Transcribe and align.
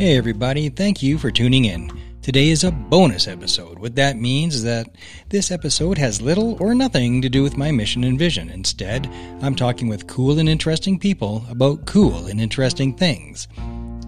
Hey, 0.00 0.16
everybody, 0.16 0.70
thank 0.70 1.02
you 1.02 1.18
for 1.18 1.30
tuning 1.30 1.66
in. 1.66 1.92
Today 2.22 2.48
is 2.48 2.64
a 2.64 2.72
bonus 2.72 3.28
episode. 3.28 3.78
What 3.78 3.96
that 3.96 4.16
means 4.16 4.54
is 4.54 4.62
that 4.62 4.96
this 5.28 5.50
episode 5.50 5.98
has 5.98 6.22
little 6.22 6.56
or 6.58 6.74
nothing 6.74 7.20
to 7.20 7.28
do 7.28 7.42
with 7.42 7.58
my 7.58 7.70
mission 7.70 8.04
and 8.04 8.18
vision. 8.18 8.48
Instead, 8.48 9.06
I'm 9.42 9.54
talking 9.54 9.88
with 9.88 10.06
cool 10.06 10.38
and 10.38 10.48
interesting 10.48 10.98
people 10.98 11.44
about 11.50 11.84
cool 11.84 12.28
and 12.28 12.40
interesting 12.40 12.96
things. 12.96 13.46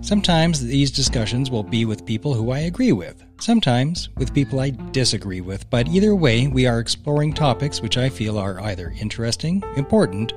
Sometimes 0.01 0.63
these 0.63 0.91
discussions 0.91 1.51
will 1.51 1.63
be 1.63 1.85
with 1.85 2.07
people 2.07 2.33
who 2.33 2.53
I 2.53 2.61
agree 2.61 2.93
with, 2.93 3.23
sometimes 3.39 4.09
with 4.17 4.33
people 4.33 4.61
I 4.61 4.71
disagree 4.93 5.43
with, 5.43 5.69
but 5.69 5.89
either 5.89 6.15
way, 6.15 6.47
we 6.47 6.67
are 6.67 6.81
exploring 6.81 7.35
topics 7.35 7.83
which 7.83 7.99
I 7.99 8.09
feel 8.09 8.39
are 8.39 8.59
either 8.61 8.95
interesting, 8.99 9.63
important, 9.77 10.33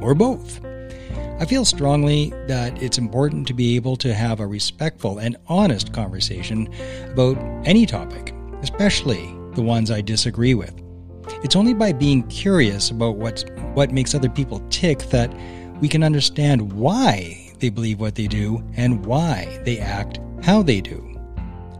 or 0.00 0.16
both. 0.16 0.65
I 1.38 1.44
feel 1.44 1.66
strongly 1.66 2.32
that 2.46 2.82
it's 2.82 2.96
important 2.96 3.46
to 3.48 3.52
be 3.52 3.76
able 3.76 3.96
to 3.96 4.14
have 4.14 4.40
a 4.40 4.46
respectful 4.46 5.18
and 5.18 5.36
honest 5.48 5.92
conversation 5.92 6.66
about 7.12 7.36
any 7.66 7.84
topic, 7.84 8.34
especially 8.62 9.34
the 9.52 9.60
ones 9.60 9.90
I 9.90 10.00
disagree 10.00 10.54
with. 10.54 10.74
It's 11.44 11.54
only 11.54 11.74
by 11.74 11.92
being 11.92 12.26
curious 12.28 12.90
about 12.90 13.16
what 13.16 13.44
what 13.74 13.92
makes 13.92 14.14
other 14.14 14.30
people 14.30 14.60
tick 14.70 15.00
that 15.10 15.30
we 15.78 15.88
can 15.88 16.02
understand 16.02 16.72
why 16.72 17.52
they 17.58 17.68
believe 17.68 18.00
what 18.00 18.14
they 18.14 18.28
do 18.28 18.64
and 18.74 19.04
why 19.04 19.60
they 19.64 19.78
act 19.78 20.18
how 20.42 20.62
they 20.62 20.80
do. 20.80 21.20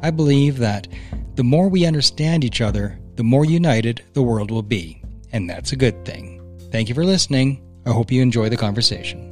I 0.03 0.11
believe 0.11 0.59
that 0.59 0.87
the 1.35 1.45
more 1.45 1.71
we 1.71 1.87
understand 1.87 2.45
each 2.45 2.61
other, 2.61 2.99
the 3.15 3.25
more 3.25 3.47
united 3.47 4.05
the 4.13 4.23
world 4.23 4.51
will 4.51 4.63
be, 4.63 5.03
and 5.33 5.49
that's 5.49 5.73
a 5.73 5.77
good 5.77 6.05
thing. 6.05 6.43
Thank 6.71 6.91
you 6.91 6.95
for 6.95 7.05
listening. 7.05 7.63
I 7.87 7.93
hope 7.93 8.13
you 8.13 8.21
enjoy 8.21 8.51
the 8.51 8.57
conversation. 8.59 9.26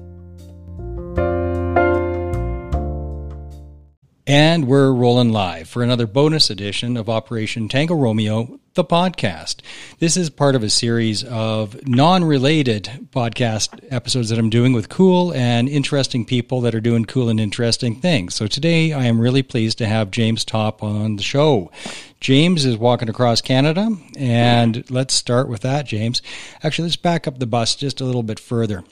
And 4.26 4.66
we're 4.66 4.90
rolling 4.90 5.32
live 5.32 5.68
for 5.68 5.82
another 5.82 6.06
bonus 6.06 6.48
edition 6.48 6.96
of 6.96 7.10
Operation 7.10 7.68
Tango 7.68 7.94
Romeo, 7.94 8.58
the 8.72 8.82
podcast. 8.82 9.56
This 9.98 10.16
is 10.16 10.30
part 10.30 10.54
of 10.54 10.62
a 10.62 10.70
series 10.70 11.22
of 11.24 11.86
non 11.86 12.24
related 12.24 13.08
podcast 13.10 13.86
episodes 13.90 14.30
that 14.30 14.38
I'm 14.38 14.48
doing 14.48 14.72
with 14.72 14.88
cool 14.88 15.34
and 15.34 15.68
interesting 15.68 16.24
people 16.24 16.62
that 16.62 16.74
are 16.74 16.80
doing 16.80 17.04
cool 17.04 17.28
and 17.28 17.38
interesting 17.38 17.96
things. 17.96 18.34
So 18.34 18.46
today 18.46 18.94
I 18.94 19.04
am 19.04 19.20
really 19.20 19.42
pleased 19.42 19.76
to 19.78 19.86
have 19.86 20.10
James 20.10 20.42
Topp 20.42 20.82
on 20.82 21.16
the 21.16 21.22
show. 21.22 21.70
James 22.18 22.64
is 22.64 22.78
walking 22.78 23.10
across 23.10 23.42
Canada, 23.42 23.94
and 24.16 24.90
let's 24.90 25.12
start 25.12 25.50
with 25.50 25.60
that, 25.60 25.84
James. 25.84 26.22
Actually, 26.62 26.86
let's 26.86 26.96
back 26.96 27.28
up 27.28 27.40
the 27.40 27.46
bus 27.46 27.76
just 27.76 28.00
a 28.00 28.06
little 28.06 28.22
bit 28.22 28.40
further. 28.40 28.84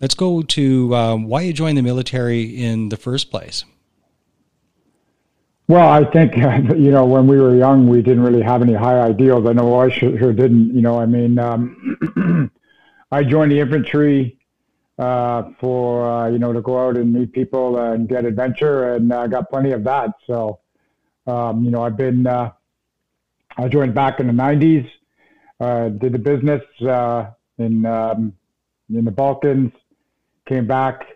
Let's 0.00 0.16
go 0.16 0.42
to 0.42 0.96
um, 0.96 1.28
why 1.28 1.42
you 1.42 1.52
joined 1.52 1.78
the 1.78 1.82
military 1.82 2.42
in 2.42 2.88
the 2.88 2.96
first 2.96 3.30
place. 3.30 3.64
Well, 5.72 5.88
I 5.88 6.04
think 6.04 6.36
you 6.36 6.90
know 6.90 7.06
when 7.06 7.26
we 7.26 7.40
were 7.40 7.56
young, 7.56 7.88
we 7.88 8.02
didn't 8.02 8.22
really 8.22 8.42
have 8.42 8.60
any 8.60 8.74
high 8.74 9.00
ideals. 9.00 9.46
I 9.46 9.54
know 9.54 9.74
I 9.80 9.88
sure, 9.88 10.18
sure 10.18 10.34
didn't. 10.34 10.74
You 10.74 10.82
know, 10.82 11.00
I 11.00 11.06
mean, 11.06 11.38
um, 11.38 12.50
I 13.10 13.24
joined 13.24 13.52
the 13.52 13.60
infantry 13.60 14.36
uh, 14.98 15.44
for 15.58 16.04
uh, 16.04 16.28
you 16.28 16.38
know 16.38 16.52
to 16.52 16.60
go 16.60 16.78
out 16.78 16.98
and 16.98 17.10
meet 17.10 17.32
people 17.32 17.78
and 17.78 18.06
get 18.06 18.26
adventure, 18.26 18.96
and 18.96 19.10
I 19.14 19.22
uh, 19.22 19.26
got 19.28 19.48
plenty 19.48 19.72
of 19.72 19.82
that. 19.84 20.10
So, 20.26 20.60
um, 21.26 21.64
you 21.64 21.70
know, 21.70 21.82
I've 21.82 21.96
been 21.96 22.26
uh, 22.26 22.50
I 23.56 23.66
joined 23.68 23.94
back 23.94 24.20
in 24.20 24.26
the 24.26 24.34
'90s, 24.34 24.86
uh, 25.58 25.88
did 25.88 26.12
the 26.12 26.18
business 26.18 26.60
uh, 26.86 27.30
in 27.56 27.86
um, 27.86 28.34
in 28.94 29.06
the 29.06 29.10
Balkans, 29.10 29.72
came 30.46 30.66
back 30.66 31.11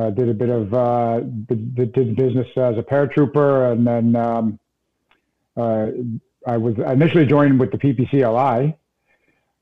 uh, 0.00 0.10
did 0.10 0.28
a 0.28 0.34
bit 0.34 0.48
of 0.48 0.72
uh, 0.72 1.20
did, 1.20 1.92
business 2.16 2.46
as 2.56 2.78
a 2.78 2.82
paratrooper, 2.82 3.72
and 3.72 3.86
then 3.86 4.16
um, 4.16 4.58
uh, 5.56 5.88
I 6.46 6.56
was 6.56 6.74
initially 6.78 7.26
joined 7.26 7.60
with 7.60 7.70
the 7.70 7.78
PPCLI. 7.78 8.74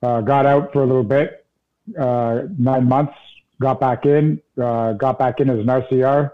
Uh, 0.00 0.20
got 0.20 0.46
out 0.46 0.72
for 0.72 0.84
a 0.84 0.86
little 0.86 1.02
bit, 1.02 1.44
uh, 1.98 2.42
nine 2.56 2.88
months. 2.88 3.14
Got 3.60 3.80
back 3.80 4.06
in, 4.06 4.40
uh, 4.62 4.92
got 4.92 5.18
back 5.18 5.40
in 5.40 5.50
as 5.50 5.58
an 5.58 5.66
RCR. 5.66 6.30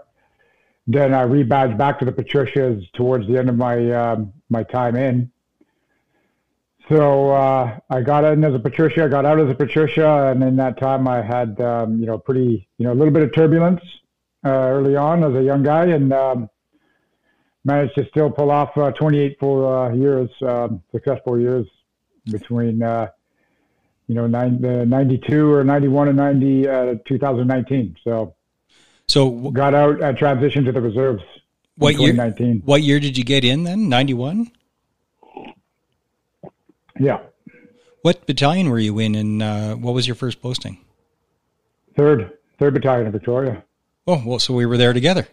Then 0.85 1.15
I 1.15 1.23
rebadged 1.23 1.75
back 1.75 1.97
to 1.99 2.05
the 2.05 2.11
Patricias 2.11 2.87
towards 2.93 3.27
the 3.27 3.39
end 3.39 3.49
of 3.49 3.55
my 3.55 3.91
um, 3.91 4.31
my 4.49 4.61
time 4.61 4.95
in. 4.95 5.31
So 6.89 7.31
uh, 7.31 7.79
I 7.89 8.01
got 8.01 8.25
in 8.25 8.43
as 8.43 8.53
a 8.53 8.59
Patricia, 8.59 9.05
I 9.05 9.07
got 9.07 9.25
out 9.25 9.39
as 9.39 9.49
a 9.49 9.55
Patricia, 9.55 10.27
and 10.27 10.43
in 10.43 10.55
that 10.57 10.77
time 10.77 11.07
I 11.07 11.21
had, 11.21 11.59
um, 11.59 11.99
you 11.99 12.05
know, 12.05 12.19
pretty, 12.19 12.67
you 12.77 12.85
know, 12.85 12.93
a 12.93 12.95
little 12.95 13.13
bit 13.13 13.23
of 13.23 13.33
turbulence 13.33 13.81
uh, 14.45 14.49
early 14.49 14.95
on 14.95 15.23
as 15.23 15.33
a 15.33 15.43
young 15.43 15.63
guy, 15.63 15.85
and 15.85 16.13
um, 16.13 16.49
managed 17.63 17.95
to 17.95 18.07
still 18.09 18.29
pull 18.29 18.51
off 18.51 18.77
uh, 18.77 18.91
28 18.91 19.39
full 19.39 19.67
uh, 19.67 19.91
years, 19.93 20.29
um, 20.43 20.83
successful 20.91 21.39
years 21.39 21.65
between, 22.25 22.83
uh, 22.83 23.07
you 24.07 24.13
know, 24.13 24.27
nine, 24.27 24.61
92 24.61 25.51
or 25.51 25.63
91 25.63 26.09
and 26.09 26.17
90, 26.17 26.67
uh, 26.67 26.95
2019. 27.07 27.95
So, 28.03 28.35
so 29.07 29.31
got 29.51 29.73
out, 29.73 30.01
uh, 30.03 30.13
transitioned 30.13 30.65
to 30.65 30.71
the 30.71 30.81
reserves. 30.81 31.23
What 31.77 31.95
year? 31.99 32.13
What 32.63 32.83
year 32.83 32.99
did 32.99 33.17
you 33.17 33.23
get 33.23 33.43
in 33.43 33.63
then? 33.63 33.89
91. 33.89 34.51
Yeah. 36.99 37.19
What 38.01 38.25
battalion 38.27 38.69
were 38.69 38.79
you 38.79 38.99
in, 38.99 39.15
and 39.15 39.41
uh, 39.41 39.75
what 39.75 39.93
was 39.93 40.07
your 40.07 40.15
first 40.15 40.41
posting? 40.41 40.77
Third, 41.95 42.31
third 42.59 42.73
battalion 42.73 43.07
of 43.07 43.13
Victoria. 43.13 43.63
Oh 44.07 44.21
well, 44.25 44.39
so 44.39 44.53
we 44.53 44.65
were 44.65 44.77
there 44.77 44.93
together. 44.93 45.27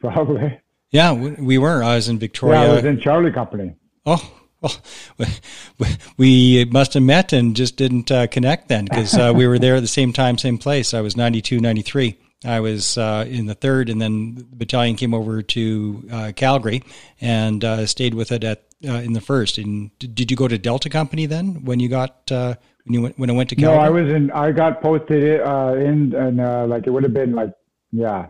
Probably. 0.00 0.60
Yeah, 0.90 1.12
we 1.12 1.58
were. 1.58 1.82
I 1.82 1.96
was 1.96 2.08
in 2.08 2.18
Victoria. 2.18 2.62
Yeah, 2.62 2.70
I 2.70 2.74
was 2.74 2.84
in 2.84 3.00
Charlie 3.00 3.32
Company. 3.32 3.74
Oh, 4.06 4.32
well, 4.60 4.74
we 6.16 6.64
must 6.66 6.94
have 6.94 7.02
met 7.02 7.32
and 7.32 7.54
just 7.54 7.76
didn't 7.76 8.10
uh, 8.10 8.26
connect 8.26 8.68
then 8.68 8.84
because 8.84 9.14
uh, 9.14 9.32
we 9.34 9.46
were 9.46 9.58
there 9.58 9.76
at 9.76 9.80
the 9.80 9.86
same 9.86 10.12
time, 10.12 10.38
same 10.38 10.58
place. 10.58 10.94
I 10.94 11.00
was 11.00 11.16
92, 11.16 11.60
93. 11.60 12.18
I 12.44 12.60
was 12.60 12.96
uh, 12.96 13.26
in 13.28 13.46
the 13.46 13.54
third, 13.54 13.88
and 13.88 14.00
then 14.00 14.36
the 14.36 14.44
battalion 14.44 14.96
came 14.96 15.12
over 15.12 15.42
to 15.42 16.08
uh, 16.10 16.32
Calgary 16.34 16.82
and 17.20 17.64
uh, 17.64 17.86
stayed 17.86 18.14
with 18.14 18.32
it 18.32 18.44
at 18.44 18.67
uh, 18.86 18.92
in 18.92 19.12
the 19.12 19.20
first. 19.20 19.58
And 19.58 19.90
did 19.98 20.30
you 20.30 20.36
go 20.36 20.48
to 20.48 20.58
Delta 20.58 20.88
Company 20.88 21.26
then 21.26 21.64
when 21.64 21.80
you 21.80 21.88
got 21.88 22.30
uh, 22.30 22.54
when 22.84 22.94
you 22.94 23.02
went 23.02 23.18
when 23.18 23.30
I 23.30 23.32
went 23.32 23.48
to 23.50 23.56
Calgary? 23.56 23.76
No, 23.76 23.82
I 23.82 23.90
was 23.90 24.12
in. 24.12 24.30
I 24.32 24.52
got 24.52 24.82
posted 24.82 25.40
uh, 25.40 25.74
in, 25.76 26.14
and 26.14 26.68
like 26.68 26.86
it 26.86 26.90
would 26.90 27.02
have 27.02 27.14
been 27.14 27.32
like 27.32 27.52
yeah, 27.92 28.26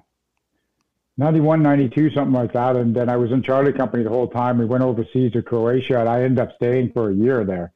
91, 1.17 1.63
92, 1.63 2.11
something 2.13 2.33
like 2.33 2.53
that. 2.53 2.77
And 2.77 2.95
then 2.95 3.09
I 3.09 3.17
was 3.17 3.33
in 3.33 3.43
Charlie 3.43 3.73
Company 3.73 4.05
the 4.05 4.09
whole 4.09 4.29
time. 4.29 4.59
We 4.59 4.65
went 4.65 4.85
overseas 4.85 5.33
to 5.33 5.43
Croatia, 5.43 6.01
and 6.01 6.09
I 6.09 6.23
ended 6.23 6.39
up 6.39 6.55
staying 6.57 6.93
for 6.93 7.11
a 7.11 7.15
year 7.15 7.45
there. 7.45 7.73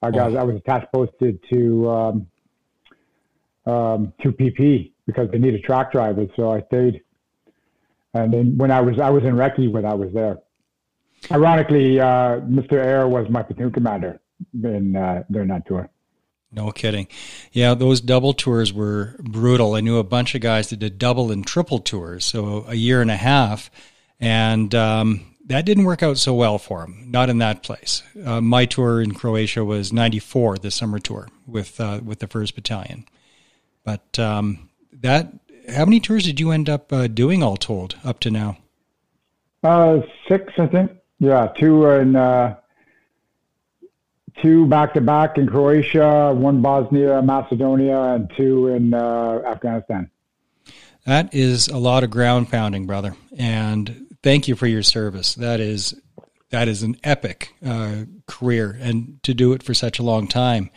I 0.00 0.10
got 0.10 0.36
I 0.36 0.44
was 0.44 0.56
attached 0.56 0.92
posted 0.92 1.40
to 1.52 1.90
um, 1.90 2.26
um, 3.66 4.12
to 4.22 4.32
PP 4.32 4.92
because 5.06 5.30
they 5.30 5.38
needed 5.38 5.64
track 5.64 5.92
drivers, 5.92 6.28
so 6.36 6.50
I 6.50 6.62
stayed. 6.62 7.02
And 8.12 8.32
then 8.32 8.58
when 8.58 8.70
I 8.70 8.80
was 8.80 9.00
I 9.00 9.10
was 9.10 9.24
in 9.24 9.34
Recce 9.34 9.70
when 9.72 9.84
I 9.84 9.94
was 9.94 10.12
there. 10.12 10.38
Ironically, 11.30 12.00
uh, 12.00 12.40
Mr. 12.40 12.72
Air 12.72 13.08
was 13.08 13.28
my 13.28 13.42
platoon 13.42 13.72
commander 13.72 14.20
in 14.62 14.96
uh, 14.96 15.24
during 15.30 15.48
that 15.48 15.66
tour. 15.66 15.88
No 16.52 16.70
kidding. 16.70 17.08
Yeah, 17.52 17.74
those 17.74 18.00
double 18.00 18.32
tours 18.32 18.72
were 18.72 19.16
brutal. 19.18 19.74
I 19.74 19.80
knew 19.80 19.98
a 19.98 20.04
bunch 20.04 20.34
of 20.34 20.40
guys 20.40 20.70
that 20.70 20.78
did 20.78 20.98
double 20.98 21.32
and 21.32 21.44
triple 21.44 21.80
tours, 21.80 22.24
so 22.24 22.64
a 22.68 22.74
year 22.74 23.02
and 23.02 23.10
a 23.10 23.16
half, 23.16 23.70
and 24.20 24.72
um, 24.74 25.34
that 25.46 25.64
didn't 25.64 25.84
work 25.84 26.02
out 26.02 26.16
so 26.16 26.32
well 26.32 26.58
for 26.58 26.82
them. 26.82 27.06
Not 27.10 27.28
in 27.28 27.38
that 27.38 27.64
place. 27.64 28.04
Uh, 28.24 28.40
my 28.40 28.66
tour 28.66 29.02
in 29.02 29.14
Croatia 29.14 29.64
was 29.64 29.92
'94, 29.92 30.58
the 30.58 30.70
summer 30.70 31.00
tour 31.00 31.28
with 31.46 31.80
uh, 31.80 32.00
with 32.04 32.20
the 32.20 32.28
First 32.28 32.54
Battalion. 32.54 33.04
But 33.82 34.18
um, 34.18 34.70
that, 34.92 35.32
how 35.68 35.84
many 35.84 35.98
tours 35.98 36.24
did 36.24 36.38
you 36.38 36.52
end 36.52 36.70
up 36.70 36.92
uh, 36.92 37.08
doing 37.08 37.42
all 37.42 37.56
told 37.56 37.96
up 38.04 38.20
to 38.20 38.30
now? 38.30 38.58
Uh, 39.62 40.00
six, 40.28 40.52
I 40.58 40.66
think. 40.66 40.90
Yeah, 41.20 41.48
two 41.58 41.86
in 41.86 42.16
uh, 42.16 42.56
two 44.42 44.66
back 44.66 44.94
to 44.94 45.00
back 45.00 45.38
in 45.38 45.46
Croatia, 45.46 46.34
one 46.34 46.60
Bosnia, 46.60 47.22
Macedonia, 47.22 48.14
and 48.14 48.32
two 48.36 48.68
in 48.68 48.94
uh, 48.94 49.42
Afghanistan. 49.46 50.10
That 51.06 51.34
is 51.34 51.68
a 51.68 51.78
lot 51.78 52.02
of 52.02 52.10
ground 52.10 52.50
pounding, 52.50 52.86
brother. 52.86 53.14
And 53.36 54.06
thank 54.22 54.48
you 54.48 54.56
for 54.56 54.66
your 54.66 54.82
service. 54.82 55.34
That 55.34 55.60
is 55.60 55.94
that 56.50 56.68
is 56.68 56.82
an 56.82 56.96
epic 57.02 57.54
uh, 57.66 58.04
career, 58.26 58.78
and 58.80 59.22
to 59.22 59.34
do 59.34 59.52
it 59.52 59.62
for 59.62 59.74
such 59.74 59.98
a 59.98 60.02
long 60.02 60.28
time. 60.28 60.70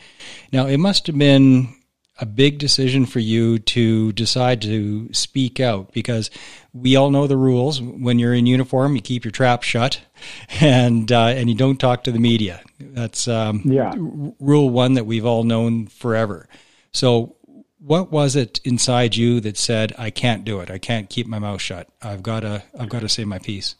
Now, 0.51 0.65
it 0.65 0.77
must 0.77 1.07
have 1.07 1.17
been 1.17 1.73
a 2.19 2.25
big 2.25 2.57
decision 2.57 3.05
for 3.05 3.19
you 3.19 3.59
to 3.59 4.11
decide 4.13 4.61
to 4.63 5.11
speak 5.13 5.59
out 5.59 5.91
because 5.93 6.29
we 6.73 6.95
all 6.95 7.11
know 7.11 7.27
the 7.27 7.37
rules. 7.37 7.81
When 7.81 8.19
you're 8.19 8.33
in 8.33 8.45
uniform, 8.45 8.95
you 8.95 9.01
keep 9.01 9.23
your 9.23 9.31
trap 9.31 9.63
shut, 9.63 10.01
and 10.61 11.11
uh, 11.11 11.27
and 11.27 11.49
you 11.49 11.55
don't 11.55 11.79
talk 11.79 12.03
to 12.05 12.11
the 12.11 12.19
media. 12.19 12.61
That's 12.79 13.27
um, 13.27 13.61
yeah. 13.65 13.93
rule 13.97 14.69
one 14.69 14.93
that 14.93 15.05
we've 15.05 15.25
all 15.25 15.43
known 15.43 15.87
forever. 15.87 16.47
So, 16.91 17.35
what 17.79 18.11
was 18.11 18.35
it 18.35 18.59
inside 18.63 19.15
you 19.15 19.39
that 19.41 19.57
said, 19.57 19.93
"I 19.97 20.09
can't 20.09 20.43
do 20.43 20.59
it. 20.61 20.71
I 20.71 20.77
can't 20.77 21.09
keep 21.09 21.27
my 21.27 21.39
mouth 21.39 21.61
shut. 21.61 21.87
I've 22.01 22.23
got 22.23 22.41
to. 22.41 22.63
I've 22.79 22.89
got 22.89 23.01
to 23.01 23.09
say 23.09 23.25
my 23.25 23.39
piece." 23.39 23.75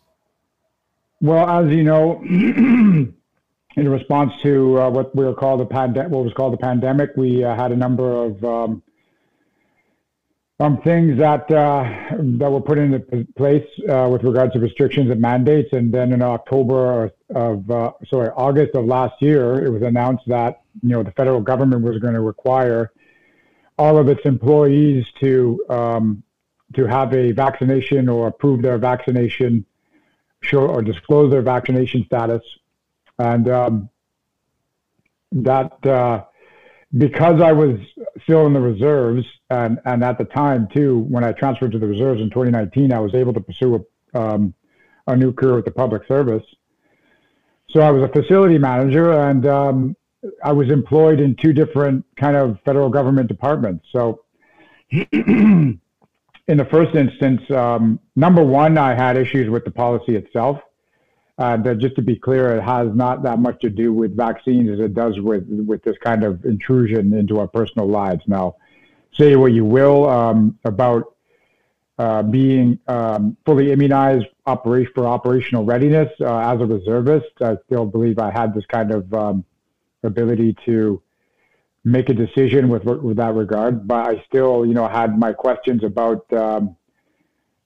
Well, 1.20 1.50
as 1.50 1.72
you 1.72 1.84
know, 1.84 2.24
in 3.78 3.88
response 3.88 4.34
to 4.42 4.80
uh, 4.80 4.90
what 4.90 5.16
we 5.16 5.24
were 5.24 5.36
called 5.36 5.60
the 5.60 5.66
pandemic, 5.66 6.12
what 6.12 6.24
was 6.24 6.34
called 6.34 6.52
the 6.52 6.58
pandemic, 6.58 7.12
we 7.16 7.44
uh, 7.44 7.56
had 7.56 7.72
a 7.72 7.76
number 7.76 8.12
of 8.12 8.44
um, 8.44 8.82
um, 10.60 10.82
things 10.82 11.20
that 11.20 11.50
uh, 11.52 11.84
that 12.40 12.52
were 12.52 12.60
put 12.60 12.80
into 12.80 13.00
place 13.38 13.68
uh, 13.88 14.10
with 14.12 14.24
regards 14.24 14.54
to 14.54 14.60
restrictions 14.60 15.12
and 15.12 15.22
mandates, 15.22 15.72
and 15.74 15.94
then 15.94 16.12
in 16.12 16.24
October 16.24 17.12
of 17.36 17.70
uh, 17.70 17.92
sorry 18.10 18.30
August 18.30 18.74
of 18.74 18.86
last 18.86 19.22
year, 19.22 19.64
it 19.64 19.70
was 19.70 19.84
announced 19.84 20.24
that 20.26 20.62
you 20.82 20.90
know 20.90 21.04
the 21.04 21.12
federal 21.12 21.40
government 21.40 21.84
was 21.84 22.00
going 22.00 22.16
to 22.16 22.22
require 22.22 22.92
all 23.78 24.00
of 24.00 24.10
its 24.10 24.22
employees 24.26 25.06
to 25.20 25.64
um, 25.70 26.24
to 26.74 26.88
have 26.88 27.14
a 27.14 27.32
vaccination 27.32 28.10
or 28.10 28.32
prove 28.32 28.64
their 28.64 28.80
vaccination, 28.80 29.64
show 30.42 30.66
or 30.66 30.82
disclose 30.82 31.30
their 31.30 31.44
vaccination 31.44 32.04
status, 32.06 32.42
and 33.20 33.50
um, 33.50 33.90
that 35.32 35.86
uh, 35.86 36.24
because 36.98 37.42
I 37.42 37.52
was 37.52 37.80
still 38.24 38.46
in 38.48 38.54
the 38.54 38.62
reserves, 38.62 39.26
and 39.50 39.80
and 39.86 40.04
at 40.04 40.18
the 40.18 40.26
time 40.26 40.68
too, 40.74 41.00
when 41.10 41.24
I 41.24 41.32
transferred 41.32 41.72
to 41.74 41.80
the 41.80 41.88
reserves 41.88 42.22
in 42.22 42.30
2019, 42.30 42.94
I 42.94 43.00
was 43.00 43.14
able 43.14 43.34
to 43.34 43.42
pursue 43.42 43.86
a 44.14 44.20
um, 44.20 44.54
a 45.08 45.16
new 45.16 45.34
career 45.34 45.56
with 45.56 45.66
the 45.66 45.72
public 45.72 46.06
service. 46.08 46.44
So 47.70 47.82
I 47.82 47.92
was 47.92 48.04
a 48.04 48.08
facility 48.10 48.58
manager, 48.58 49.12
and 49.12 49.46
um, 49.46 49.96
I 50.44 50.52
was 50.52 50.70
employed 50.70 51.20
in 51.20 51.36
two 51.36 51.54
different 51.54 52.06
kind 52.16 52.36
of 52.36 52.60
federal 52.66 52.90
government 52.90 53.28
departments. 53.28 53.86
So, 53.92 54.24
in 54.92 55.80
the 56.48 56.68
first 56.72 56.96
instance, 56.96 57.42
um, 57.52 58.00
number 58.16 58.44
one, 58.44 58.78
I 58.78 58.96
had 58.96 59.18
issues 59.18 59.50
with 59.50 59.66
the 59.66 59.72
policy 59.72 60.16
itself. 60.16 60.62
Uh, 61.38 61.56
just 61.76 61.96
to 61.96 62.02
be 62.02 62.16
clear, 62.16 62.56
it 62.56 62.64
has 62.64 62.88
not 62.96 63.22
that 63.22 63.38
much 63.38 63.62
to 63.62 63.70
do 63.70 63.94
with 63.94 64.18
vaccines 64.18 64.72
as 64.72 64.80
it 64.80 64.96
does 64.96 65.20
with 65.20 65.46
with 65.48 65.84
this 65.84 65.98
kind 66.00 66.24
of 66.24 66.44
intrusion 66.46 67.14
into 67.14 67.40
our 67.40 67.48
personal 67.48 67.88
lives. 67.88 68.24
Now, 68.26 68.56
say 69.14 69.36
what 69.36 69.52
you 69.52 69.64
will 69.64 70.10
um, 70.10 70.58
about 70.66 71.14
uh, 72.00 72.24
being 72.24 72.80
um, 72.88 73.38
fully 73.46 73.72
immunized 73.72 74.26
for 74.46 75.06
operational 75.06 75.66
readiness 75.66 76.10
uh, 76.22 76.54
as 76.54 76.62
a 76.62 76.66
reservist. 76.66 77.32
I 77.42 77.58
still 77.66 77.86
believe 77.86 78.18
I 78.20 78.32
had 78.32 78.54
this 78.54 78.66
kind 78.66 78.92
of 78.92 79.14
um, 79.14 79.46
ability 80.04 80.56
to 80.66 81.02
make 81.84 82.10
a 82.10 82.14
decision 82.14 82.70
with 82.70 82.84
with 82.84 83.18
that 83.18 83.34
regard. 83.34 83.88
But 83.88 84.08
I 84.08 84.24
still, 84.28 84.66
you 84.66 84.74
know, 84.74 84.88
had 84.88 85.18
my 85.18 85.34
questions 85.34 85.84
about 85.84 86.32
um, 86.34 86.76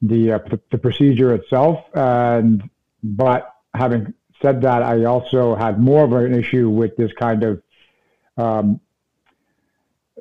the, 0.01 0.33
uh, 0.33 0.39
the 0.71 0.77
procedure 0.77 1.33
itself. 1.33 1.79
And 1.94 2.69
but 3.03 3.53
having 3.73 4.13
said 4.41 4.62
that, 4.62 4.83
I 4.83 5.06
also 5.06 5.56
had 5.56 5.79
more 5.79 6.03
of 6.03 6.13
an 6.13 6.33
issue 6.33 6.69
with 6.69 6.95
this 6.97 7.12
kind 7.13 7.44
of 7.44 7.63
um, 8.38 8.79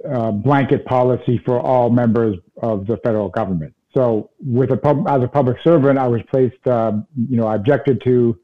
uh, 0.08 0.31
blanket 0.31 0.85
policy 0.85 1.38
for 1.38 1.61
all 1.61 1.91
members 1.91 2.37
of 2.62 2.87
the 2.87 2.97
federal 2.99 3.29
government. 3.29 3.75
So, 3.94 4.31
with 4.38 4.70
a 4.70 4.76
pub, 4.76 5.06
as 5.08 5.23
a 5.23 5.29
public 5.29 5.58
servant, 5.62 5.99
I 5.99 6.06
was 6.06 6.23
placed. 6.31 6.64
Uh, 6.67 7.00
you 7.29 7.37
know, 7.37 7.47
I 7.47 7.56
objected 7.56 8.02
to 8.05 8.38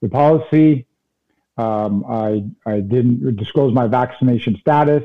the 0.00 0.08
policy. 0.08 0.86
Um, 1.58 2.04
I, 2.08 2.44
I 2.66 2.80
didn't 2.80 3.36
disclose 3.36 3.72
my 3.74 3.86
vaccination 3.86 4.56
status, 4.60 5.04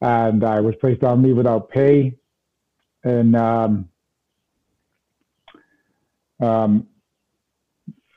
and 0.00 0.44
I 0.44 0.60
was 0.60 0.76
placed 0.76 1.02
on 1.02 1.22
leave 1.22 1.36
without 1.36 1.68
pay. 1.68 2.16
And 3.04 3.36
um, 3.36 3.88
um, 6.40 6.86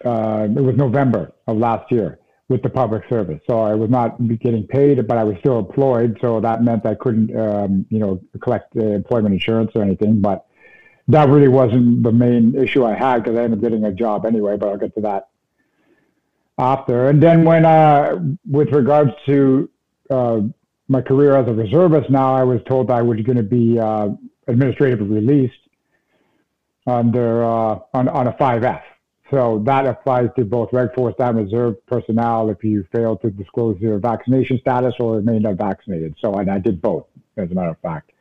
uh, 0.05 0.47
it 0.49 0.61
was 0.61 0.75
November 0.75 1.33
of 1.47 1.57
last 1.57 1.91
year 1.91 2.19
with 2.47 2.63
the 2.63 2.69
public 2.69 3.03
service. 3.09 3.39
So 3.47 3.59
I 3.59 3.75
was 3.75 3.89
not 3.89 4.17
getting 4.39 4.65
paid, 4.65 5.07
but 5.07 5.17
I 5.17 5.23
was 5.23 5.37
still 5.39 5.59
employed. 5.59 6.17
So 6.19 6.39
that 6.41 6.63
meant 6.63 6.85
I 6.85 6.95
couldn't, 6.95 7.35
um, 7.39 7.85
you 7.89 7.99
know, 7.99 8.19
collect 8.41 8.75
uh, 8.75 8.81
employment 8.81 9.33
insurance 9.33 9.71
or 9.75 9.83
anything. 9.83 10.19
But 10.19 10.47
that 11.07 11.29
really 11.29 11.47
wasn't 11.47 12.03
the 12.03 12.11
main 12.11 12.55
issue 12.55 12.85
I 12.85 12.95
had 12.95 13.23
because 13.23 13.37
I 13.37 13.43
ended 13.43 13.59
up 13.59 13.63
getting 13.63 13.85
a 13.85 13.91
job 13.91 14.25
anyway. 14.25 14.57
But 14.57 14.69
I'll 14.69 14.77
get 14.77 14.95
to 14.95 15.01
that 15.01 15.29
after. 16.57 17.07
And 17.07 17.21
then 17.21 17.45
when, 17.45 17.65
uh, 17.65 18.19
with 18.49 18.69
regards 18.71 19.11
to 19.27 19.69
uh, 20.09 20.41
my 20.87 21.01
career 21.01 21.37
as 21.37 21.47
a 21.47 21.53
reservist, 21.53 22.09
now 22.09 22.33
I 22.33 22.43
was 22.43 22.61
told 22.67 22.89
I 22.89 23.03
was 23.03 23.21
going 23.21 23.37
to 23.37 23.43
be 23.43 23.77
uh, 23.77 24.09
administratively 24.47 25.07
released 25.07 25.53
under 26.87 27.43
uh, 27.43 27.79
on 27.93 28.07
on 28.09 28.27
a 28.27 28.33
5F. 28.33 28.81
So 29.31 29.61
that 29.65 29.85
applies 29.85 30.29
to 30.37 30.45
both 30.45 30.73
Reg 30.73 30.93
Force 30.95 31.13
and 31.19 31.37
reserve 31.37 31.85
personnel 31.85 32.49
if 32.49 32.63
you 32.63 32.85
fail 32.91 33.15
to 33.17 33.29
disclose 33.29 33.79
your 33.79 33.99
vaccination 33.99 34.59
status 34.59 34.95
or 34.99 35.17
remain 35.17 35.45
unvaccinated. 35.45 36.15
So 36.19 36.33
and 36.35 36.49
I 36.49 36.57
did 36.57 36.81
both, 36.81 37.05
as 37.37 37.51
a 37.51 37.53
matter 37.53 37.69
of 37.69 37.79
fact. 37.79 38.11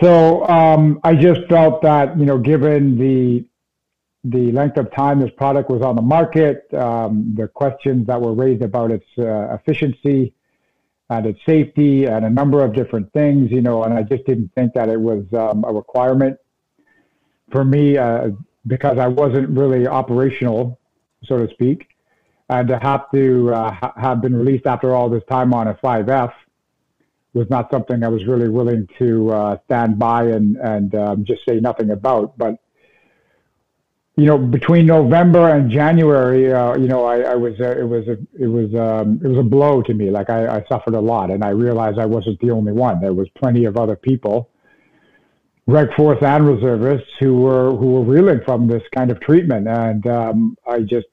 So 0.00 0.46
um, 0.48 1.00
I 1.02 1.14
just 1.14 1.42
felt 1.48 1.82
that 1.82 2.18
you 2.18 2.26
know, 2.26 2.38
given 2.38 2.96
the 2.96 3.44
the 4.22 4.52
length 4.52 4.76
of 4.76 4.92
time 4.94 5.18
this 5.18 5.30
product 5.36 5.70
was 5.70 5.82
on 5.82 5.96
the 5.96 6.02
market, 6.02 6.72
um, 6.74 7.34
the 7.36 7.48
questions 7.48 8.06
that 8.06 8.20
were 8.20 8.34
raised 8.34 8.62
about 8.62 8.90
its 8.90 9.06
uh, 9.18 9.54
efficiency 9.54 10.34
and 11.08 11.26
its 11.26 11.40
safety 11.46 12.04
and 12.04 12.24
a 12.24 12.30
number 12.30 12.62
of 12.62 12.74
different 12.74 13.10
things, 13.12 13.50
you 13.50 13.62
know, 13.62 13.82
and 13.82 13.94
I 13.94 14.02
just 14.02 14.24
didn't 14.26 14.52
think 14.54 14.74
that 14.74 14.90
it 14.90 15.00
was 15.00 15.24
um, 15.32 15.64
a 15.64 15.72
requirement 15.72 16.38
for 17.50 17.64
me 17.64 17.96
uh, 17.96 18.28
because 18.66 18.98
I 18.98 19.08
wasn't 19.08 19.50
really 19.50 19.86
operational, 19.86 20.78
so 21.24 21.38
to 21.38 21.52
speak, 21.52 21.88
and 22.48 22.68
to 22.68 22.78
have 22.78 23.10
to 23.12 23.52
uh, 23.52 23.72
ha- 23.72 23.94
have 23.96 24.20
been 24.20 24.36
released 24.36 24.66
after 24.66 24.94
all 24.94 25.08
this 25.08 25.22
time 25.30 25.54
on 25.54 25.68
a 25.68 25.74
5F 25.74 26.32
was 27.32 27.48
not 27.48 27.70
something 27.70 28.02
I 28.02 28.08
was 28.08 28.26
really 28.26 28.48
willing 28.48 28.88
to 28.98 29.30
uh, 29.30 29.56
stand 29.66 29.98
by 29.98 30.24
and 30.24 30.56
and 30.56 30.94
um, 30.96 31.24
just 31.24 31.42
say 31.48 31.60
nothing 31.60 31.90
about, 31.90 32.36
but 32.36 32.56
you 34.20 34.26
know, 34.26 34.36
between 34.36 34.84
November 34.84 35.48
and 35.48 35.70
January, 35.70 36.52
uh, 36.52 36.76
you 36.76 36.88
know, 36.88 37.06
I, 37.06 37.20
I 37.20 37.34
was, 37.36 37.54
uh, 37.58 37.70
it 37.70 37.88
was, 37.88 38.06
a, 38.06 38.18
it 38.38 38.48
was, 38.48 38.74
um, 38.74 39.18
it 39.24 39.28
was 39.28 39.38
a 39.38 39.42
blow 39.42 39.80
to 39.80 39.94
me. 39.94 40.10
Like 40.10 40.28
I, 40.28 40.58
I 40.58 40.64
suffered 40.68 40.92
a 40.92 41.00
lot, 41.00 41.30
and 41.30 41.42
I 41.42 41.50
realized 41.50 41.98
I 41.98 42.04
wasn't 42.04 42.38
the 42.40 42.50
only 42.50 42.72
one. 42.72 43.00
There 43.00 43.14
was 43.14 43.30
plenty 43.30 43.64
of 43.64 43.78
other 43.78 43.96
people, 43.96 44.49
Reg 45.70 45.88
Force 45.96 46.18
and 46.22 46.46
reservists, 46.46 47.08
who 47.18 47.36
were 47.36 47.74
who 47.76 47.92
were 47.92 48.02
reeling 48.02 48.40
from 48.44 48.66
this 48.66 48.82
kind 48.94 49.10
of 49.10 49.20
treatment. 49.20 49.68
And 49.68 50.06
um, 50.06 50.56
I 50.66 50.80
just, 50.80 51.06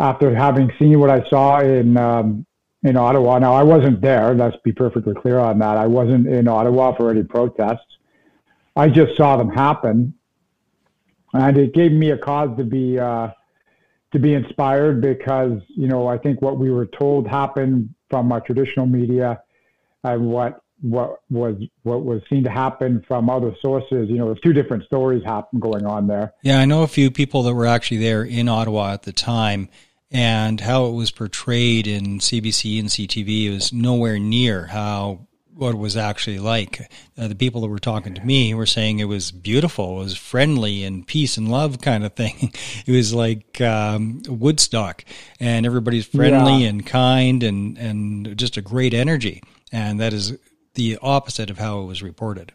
after 0.00 0.34
having 0.34 0.70
seen 0.78 0.98
what 1.00 1.10
I 1.10 1.28
saw 1.28 1.60
in 1.60 1.96
um, 1.96 2.46
in 2.82 2.96
Ottawa, 2.96 3.38
now 3.38 3.54
I 3.54 3.62
wasn't 3.62 4.00
there. 4.00 4.34
Let's 4.34 4.56
be 4.64 4.72
perfectly 4.72 5.14
clear 5.14 5.38
on 5.38 5.58
that. 5.60 5.76
I 5.76 5.86
wasn't 5.86 6.26
in 6.26 6.48
Ottawa 6.48 6.96
for 6.96 7.10
any 7.10 7.22
protests. 7.22 7.86
I 8.74 8.88
just 8.88 9.16
saw 9.16 9.36
them 9.36 9.50
happen 9.50 10.14
and 11.32 11.56
it 11.56 11.74
gave 11.74 11.92
me 11.92 12.10
a 12.10 12.18
cause 12.18 12.56
to 12.56 12.64
be 12.64 12.98
uh, 12.98 13.28
to 14.12 14.18
be 14.18 14.34
inspired 14.34 15.00
because 15.00 15.60
you 15.68 15.88
know 15.88 16.06
I 16.06 16.18
think 16.18 16.42
what 16.42 16.58
we 16.58 16.70
were 16.70 16.86
told 16.86 17.26
happened 17.26 17.94
from 18.10 18.30
our 18.32 18.40
traditional 18.40 18.86
media 18.86 19.42
and 20.04 20.26
what 20.26 20.61
what 20.82 21.20
was 21.30 21.56
what 21.84 22.04
was 22.04 22.20
seen 22.28 22.44
to 22.44 22.50
happen 22.50 23.02
from 23.06 23.30
other 23.30 23.54
sources. 23.62 24.08
You 24.10 24.18
know, 24.18 24.26
there's 24.26 24.40
two 24.40 24.52
different 24.52 24.84
stories 24.84 25.22
happen 25.24 25.60
going 25.60 25.86
on 25.86 26.08
there. 26.08 26.34
Yeah, 26.42 26.58
I 26.58 26.64
know 26.64 26.82
a 26.82 26.88
few 26.88 27.10
people 27.10 27.44
that 27.44 27.54
were 27.54 27.66
actually 27.66 27.98
there 27.98 28.24
in 28.24 28.48
Ottawa 28.48 28.92
at 28.92 29.04
the 29.04 29.12
time, 29.12 29.68
and 30.10 30.60
how 30.60 30.86
it 30.86 30.92
was 30.92 31.10
portrayed 31.10 31.86
in 31.86 32.18
CBC 32.18 32.80
and 32.80 32.88
CTV 32.88 33.52
was 33.52 33.72
nowhere 33.72 34.18
near 34.18 34.66
how 34.66 35.26
what 35.54 35.74
it 35.74 35.78
was 35.78 35.96
actually 35.96 36.38
like. 36.38 36.90
Uh, 37.16 37.28
the 37.28 37.34
people 37.34 37.60
that 37.60 37.68
were 37.68 37.78
talking 37.78 38.14
to 38.14 38.24
me 38.24 38.52
were 38.54 38.66
saying 38.66 38.98
it 38.98 39.04
was 39.04 39.30
beautiful, 39.30 40.00
it 40.00 40.04
was 40.04 40.16
friendly 40.16 40.82
and 40.82 41.06
peace 41.06 41.36
and 41.36 41.50
love 41.50 41.80
kind 41.80 42.04
of 42.04 42.14
thing. 42.14 42.52
it 42.86 42.92
was 42.92 43.14
like 43.14 43.60
um, 43.60 44.22
Woodstock, 44.26 45.04
and 45.38 45.64
everybody's 45.64 46.06
friendly 46.06 46.62
yeah. 46.62 46.70
and 46.70 46.84
kind 46.84 47.44
and 47.44 47.78
and 47.78 48.36
just 48.36 48.56
a 48.56 48.62
great 48.62 48.94
energy. 48.94 49.42
And 49.70 50.00
that 50.00 50.12
is 50.12 50.36
the 50.74 50.98
opposite 51.02 51.50
of 51.50 51.58
how 51.58 51.80
it 51.80 51.86
was 51.86 52.02
reported. 52.02 52.52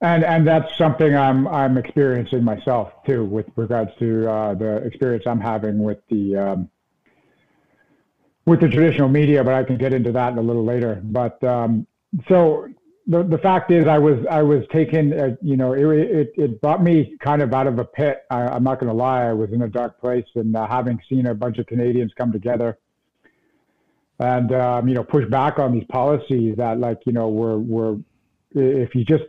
And 0.00 0.24
and 0.24 0.46
that's 0.46 0.76
something 0.78 1.16
I'm 1.16 1.48
I'm 1.48 1.76
experiencing 1.76 2.44
myself 2.44 2.92
too, 3.04 3.24
with 3.24 3.46
regards 3.56 3.90
to 3.98 4.30
uh, 4.30 4.54
the 4.54 4.76
experience 4.76 5.24
I'm 5.26 5.40
having 5.40 5.82
with 5.82 5.98
the. 6.08 6.36
Um, 6.36 6.70
with 8.46 8.60
the 8.60 8.68
traditional 8.68 9.10
media, 9.10 9.44
but 9.44 9.52
I 9.52 9.62
can 9.62 9.76
get 9.76 9.92
into 9.92 10.10
that 10.12 10.38
a 10.38 10.40
little 10.40 10.64
later. 10.64 11.02
But 11.04 11.42
um, 11.44 11.86
so 12.28 12.66
the 13.06 13.22
the 13.22 13.38
fact 13.38 13.70
is, 13.70 13.86
I 13.86 13.98
was 13.98 14.24
I 14.30 14.42
was 14.42 14.64
taken. 14.72 15.12
Uh, 15.12 15.36
you 15.42 15.56
know, 15.56 15.72
it, 15.74 15.82
it 15.84 16.32
it 16.36 16.60
brought 16.60 16.82
me 16.82 17.16
kind 17.20 17.42
of 17.42 17.52
out 17.52 17.66
of 17.66 17.78
a 17.78 17.84
pit. 17.84 18.24
I, 18.30 18.56
am 18.56 18.64
not 18.64 18.80
going 18.80 18.88
to 18.88 18.96
lie. 18.96 19.24
I 19.24 19.32
was 19.34 19.50
in 19.52 19.62
a 19.62 19.68
dark 19.68 20.00
place, 20.00 20.26
and 20.34 20.56
uh, 20.56 20.66
having 20.66 20.98
seen 21.08 21.26
a 21.26 21.34
bunch 21.34 21.58
of 21.58 21.66
Canadians 21.66 22.12
come 22.16 22.32
together 22.32 22.78
and 24.18 24.52
um, 24.52 24.88
you 24.88 24.94
know 24.94 25.04
push 25.04 25.26
back 25.26 25.58
on 25.58 25.72
these 25.72 25.86
policies 25.88 26.56
that 26.56 26.78
like 26.78 26.98
you 27.06 27.12
know 27.12 27.28
were 27.28 27.58
were 27.58 27.96
if 28.52 28.94
you 28.94 29.04
just 29.04 29.24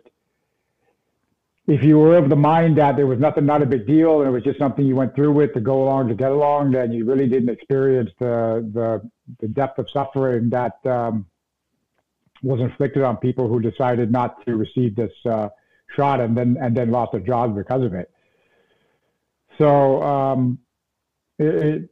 if 1.67 1.84
you 1.84 2.00
were 2.00 2.17
of 2.17 2.29
the 2.29 2.36
mind 2.36 2.77
that 2.77 2.96
there 2.96 3.05
was 3.05 3.19
nothing 3.19 3.46
not 3.46 3.62
a 3.62 3.65
big 3.65 3.86
deal 3.86 4.19
and 4.19 4.29
it 4.29 4.31
was 4.31 4.43
just 4.43 4.58
something 4.58 4.86
you 4.86 4.96
went 4.96 5.13
through 5.15 5.31
with 5.31 5.53
to 5.53 5.60
go 5.60 5.84
along 5.84 6.08
to 6.08 6.15
get 6.15 6.31
along 6.31 6.72
then 6.72 6.91
you 6.91 7.05
really 7.05 7.27
didn't 7.27 7.50
experience 7.50 8.10
the 8.19 8.67
the, 8.74 9.10
the 9.39 9.48
depth 9.48 9.77
of 9.77 9.89
suffering 9.89 10.50
that 10.50 10.84
um, 10.86 11.25
was 12.41 12.60
inflicted 12.60 13.03
on 13.03 13.17
people 13.17 13.48
who 13.48 13.60
decided 13.60 14.12
not 14.12 14.46
to 14.46 14.55
receive 14.55 14.96
this 14.96 15.12
uh, 15.25 15.50
shot 15.96 16.19
and 16.19 16.36
then 16.38 16.58
and 16.62 16.75
then 16.75 16.91
lost 16.91 17.12
their 17.12 17.22
jobs 17.22 17.55
because 17.55 17.84
of 17.84 17.93
it. 17.93 18.12
So 19.58 20.01
um, 20.01 20.60
it, 21.38 21.89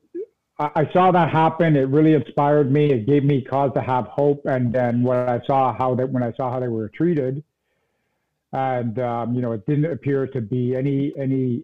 I 0.59 0.89
saw 0.91 1.11
that 1.11 1.29
happen. 1.29 1.75
It 1.75 1.87
really 1.89 2.13
inspired 2.13 2.71
me. 2.71 2.91
It 2.91 3.05
gave 3.05 3.23
me 3.23 3.43
cause 3.43 3.71
to 3.75 3.81
have 3.81 4.05
hope. 4.05 4.41
And 4.45 4.73
then 4.73 5.03
when 5.03 5.29
I 5.29 5.39
saw 5.45 5.71
how 5.71 5.93
that, 5.95 6.09
when 6.09 6.23
I 6.23 6.33
saw 6.33 6.51
how 6.51 6.59
they 6.59 6.67
were 6.67 6.89
treated, 6.89 7.43
and 8.53 8.97
um, 8.97 9.35
you 9.35 9.41
know, 9.41 9.51
it 9.51 9.67
didn't 9.67 9.85
appear 9.85 10.25
to 10.25 10.41
be 10.41 10.75
any 10.75 11.13
any 11.15 11.63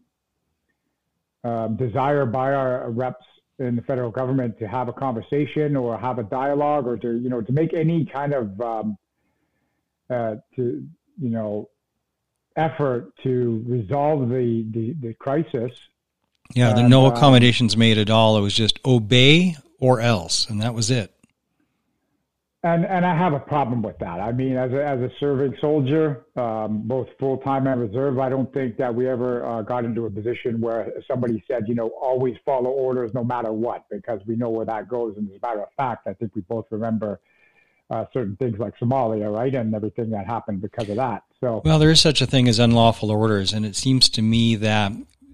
um, 1.43 1.75
desire 1.75 2.25
by 2.27 2.53
our 2.53 2.91
reps 2.91 3.25
in 3.57 3.75
the 3.75 3.81
federal 3.81 4.11
government 4.11 4.59
to 4.59 4.67
have 4.67 4.89
a 4.89 4.93
conversation 4.93 5.75
or 5.75 5.97
have 5.97 6.19
a 6.19 6.23
dialogue 6.23 6.85
or 6.85 6.97
to 6.97 7.17
you 7.17 7.29
know 7.29 7.41
to 7.41 7.51
make 7.51 7.73
any 7.73 8.05
kind 8.05 8.33
of 8.33 8.61
um, 8.61 8.97
uh, 10.11 10.35
to 10.55 10.85
you 11.19 11.29
know 11.29 11.67
effort 12.57 13.11
to 13.23 13.63
resolve 13.67 14.29
the 14.29 14.67
the, 14.71 14.95
the 15.01 15.13
crisis 15.15 15.71
yeah, 16.53 16.73
there 16.73 16.87
no 16.87 17.05
uh, 17.05 17.09
accommodations 17.09 17.75
made 17.77 17.97
at 17.97 18.09
all. 18.09 18.37
It 18.37 18.41
was 18.41 18.53
just 18.53 18.79
obey 18.85 19.55
or 19.79 19.99
else, 19.99 20.49
and 20.49 20.61
that 20.61 20.73
was 20.73 20.91
it. 20.91 21.13
And 22.65 22.85
and 22.85 23.05
I 23.05 23.17
have 23.17 23.33
a 23.33 23.39
problem 23.39 23.81
with 23.81 23.97
that. 23.99 24.21
I 24.21 24.31
mean, 24.31 24.55
as 24.55 24.71
a, 24.71 24.85
as 24.85 24.99
a 25.01 25.09
serving 25.19 25.57
soldier, 25.59 26.25
um, 26.37 26.83
both 26.87 27.09
full 27.19 27.37
time 27.39 27.67
and 27.67 27.81
reserve, 27.81 28.19
I 28.19 28.29
don't 28.29 28.51
think 28.53 28.77
that 28.77 28.95
we 28.95 29.07
ever 29.09 29.45
uh, 29.45 29.61
got 29.63 29.83
into 29.83 30.05
a 30.05 30.09
position 30.09 30.61
where 30.61 30.93
somebody 31.05 31.43
said, 31.45 31.67
you 31.67 31.75
know, 31.75 31.89
always 32.01 32.35
follow 32.45 32.69
orders 32.69 33.11
no 33.13 33.23
matter 33.23 33.51
what, 33.51 33.83
because 33.91 34.21
we 34.25 34.37
know 34.37 34.49
where 34.49 34.65
that 34.65 34.87
goes. 34.87 35.17
And 35.17 35.29
as 35.29 35.35
a 35.43 35.45
matter 35.45 35.63
of 35.63 35.73
fact, 35.75 36.07
I 36.07 36.13
think 36.13 36.35
we 36.35 36.41
both 36.43 36.65
remember 36.69 37.19
uh, 37.89 38.05
certain 38.13 38.37
things 38.37 38.57
like 38.57 38.77
Somalia, 38.79 39.29
right, 39.35 39.53
and 39.53 39.75
everything 39.75 40.09
that 40.11 40.25
happened 40.25 40.61
because 40.61 40.87
of 40.87 40.95
that. 40.95 41.23
So, 41.41 41.61
well, 41.65 41.79
there 41.79 41.91
is 41.91 41.99
such 41.99 42.21
a 42.21 42.25
thing 42.25 42.47
as 42.47 42.59
unlawful 42.59 43.11
orders, 43.11 43.51
and 43.51 43.65
it 43.65 43.75
seems 43.75 44.07
to 44.11 44.21
me 44.21 44.55
that 44.55 44.93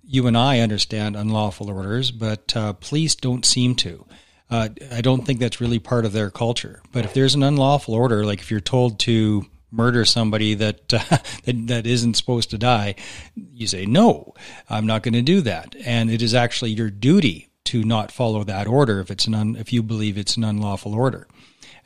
you 0.09 0.25
and 0.25 0.35
I 0.35 0.59
understand 0.59 1.15
unlawful 1.15 1.69
orders, 1.69 2.09
but 2.09 2.55
uh, 2.57 2.73
police 2.73 3.13
don't 3.13 3.45
seem 3.45 3.75
to. 3.75 4.07
Uh, 4.49 4.69
I 4.91 5.01
don't 5.01 5.23
think 5.23 5.39
that's 5.39 5.61
really 5.61 5.77
part 5.77 6.03
of 6.03 6.13
their 6.13 6.31
culture. 6.31 6.81
But 6.91 7.05
if 7.05 7.13
there's 7.13 7.35
an 7.35 7.43
unlawful 7.43 7.93
order, 7.93 8.25
like 8.25 8.39
if 8.39 8.49
you're 8.49 8.59
told 8.59 8.97
to 9.01 9.45
murder 9.71 10.05
somebody 10.05 10.55
that 10.55 10.91
uh, 10.91 11.17
that, 11.43 11.67
that 11.67 11.85
isn't 11.85 12.15
supposed 12.15 12.49
to 12.49 12.57
die, 12.57 12.95
you 13.35 13.67
say 13.67 13.85
no, 13.85 14.33
I'm 14.67 14.87
not 14.87 15.03
going 15.03 15.13
to 15.13 15.21
do 15.21 15.41
that, 15.41 15.75
and 15.85 16.09
it 16.09 16.23
is 16.23 16.33
actually 16.33 16.71
your 16.71 16.89
duty 16.89 17.49
to 17.65 17.83
not 17.83 18.11
follow 18.11 18.43
that 18.43 18.65
order 18.65 18.99
if 19.01 19.11
it's 19.11 19.27
an 19.27 19.35
un, 19.35 19.55
if 19.57 19.71
you 19.71 19.83
believe 19.83 20.17
it's 20.17 20.37
an 20.37 20.43
unlawful 20.43 20.95
order, 20.95 21.27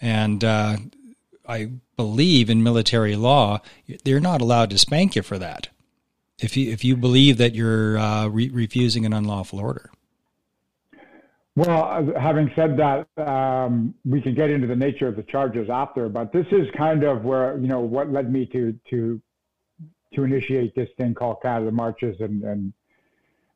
and. 0.01 0.43
Uh, 0.43 0.77
I 1.45 1.71
believe 1.97 2.49
in 2.49 2.63
military 2.63 3.17
law, 3.17 3.59
they're 4.05 4.21
not 4.21 4.39
allowed 4.39 4.69
to 4.69 4.77
spank 4.77 5.17
you 5.17 5.21
for 5.21 5.37
that 5.39 5.67
if 6.39 6.57
you 6.57 6.71
if 6.71 6.83
you 6.83 6.97
believe 6.97 7.37
that 7.37 7.53
you're 7.55 7.97
uh, 7.97 8.27
re- 8.27 8.49
refusing 8.49 9.05
an 9.05 9.13
unlawful 9.13 9.59
order. 9.59 9.91
Well, 11.55 12.11
having 12.19 12.51
said 12.55 12.77
that, 12.77 13.07
um, 13.23 13.93
we 14.03 14.21
can 14.21 14.33
get 14.33 14.49
into 14.49 14.65
the 14.65 14.75
nature 14.75 15.07
of 15.07 15.15
the 15.15 15.21
charges 15.21 15.69
after, 15.69 16.09
but 16.09 16.33
this 16.33 16.47
is 16.51 16.67
kind 16.75 17.03
of 17.03 17.23
where 17.23 17.57
you 17.57 17.67
know 17.67 17.81
what 17.81 18.11
led 18.11 18.31
me 18.31 18.45
to 18.47 18.77
to 18.89 19.21
to 20.15 20.23
initiate 20.23 20.75
this 20.75 20.89
thing 20.97 21.13
called 21.13 21.37
Canada 21.43 21.71
Marches 21.71 22.19
and 22.19 22.43
and 22.43 22.73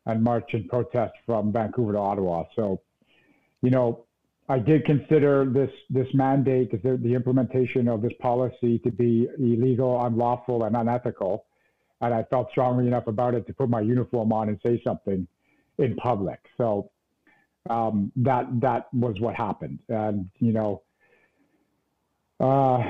and 0.06 0.24
march 0.24 0.54
in 0.54 0.68
protest 0.68 1.14
from 1.26 1.52
Vancouver 1.52 1.94
to 1.94 2.00
Ottawa. 2.00 2.44
So, 2.56 2.82
you 3.62 3.70
know, 3.70 4.06
I 4.48 4.60
did 4.60 4.86
consider 4.86 5.46
this 5.46 5.72
this 5.90 6.08
mandate, 6.14 6.72
the, 6.84 6.98
the 6.98 7.16
implementation 7.16 7.88
of 7.88 8.04
this 8.04 8.14
policy, 8.20 8.80
to 8.80 8.92
be 8.92 9.28
illegal, 9.40 10.06
unlawful, 10.06 10.66
and 10.66 10.76
unethical 10.76 11.47
and 12.02 12.14
I 12.14 12.24
felt 12.24 12.50
strongly 12.52 12.88
enough 12.88 13.08
about 13.08 13.34
it 13.34 13.48
to 13.48 13.54
put 13.54 13.70
my 13.70 13.82
uniform 13.82 14.32
on 14.32 14.50
and 14.50 14.60
say 14.66 14.82
something 14.84 15.28
in 15.78 15.96
public. 15.96 16.40
So 16.58 16.90
um, 17.70 18.12
that 18.18 18.46
that 18.62 18.94
was 18.94 19.20
what 19.20 19.36
happened, 19.36 19.80
and 19.90 20.30
you 20.40 20.54
know, 20.54 20.84
uh, 22.40 22.84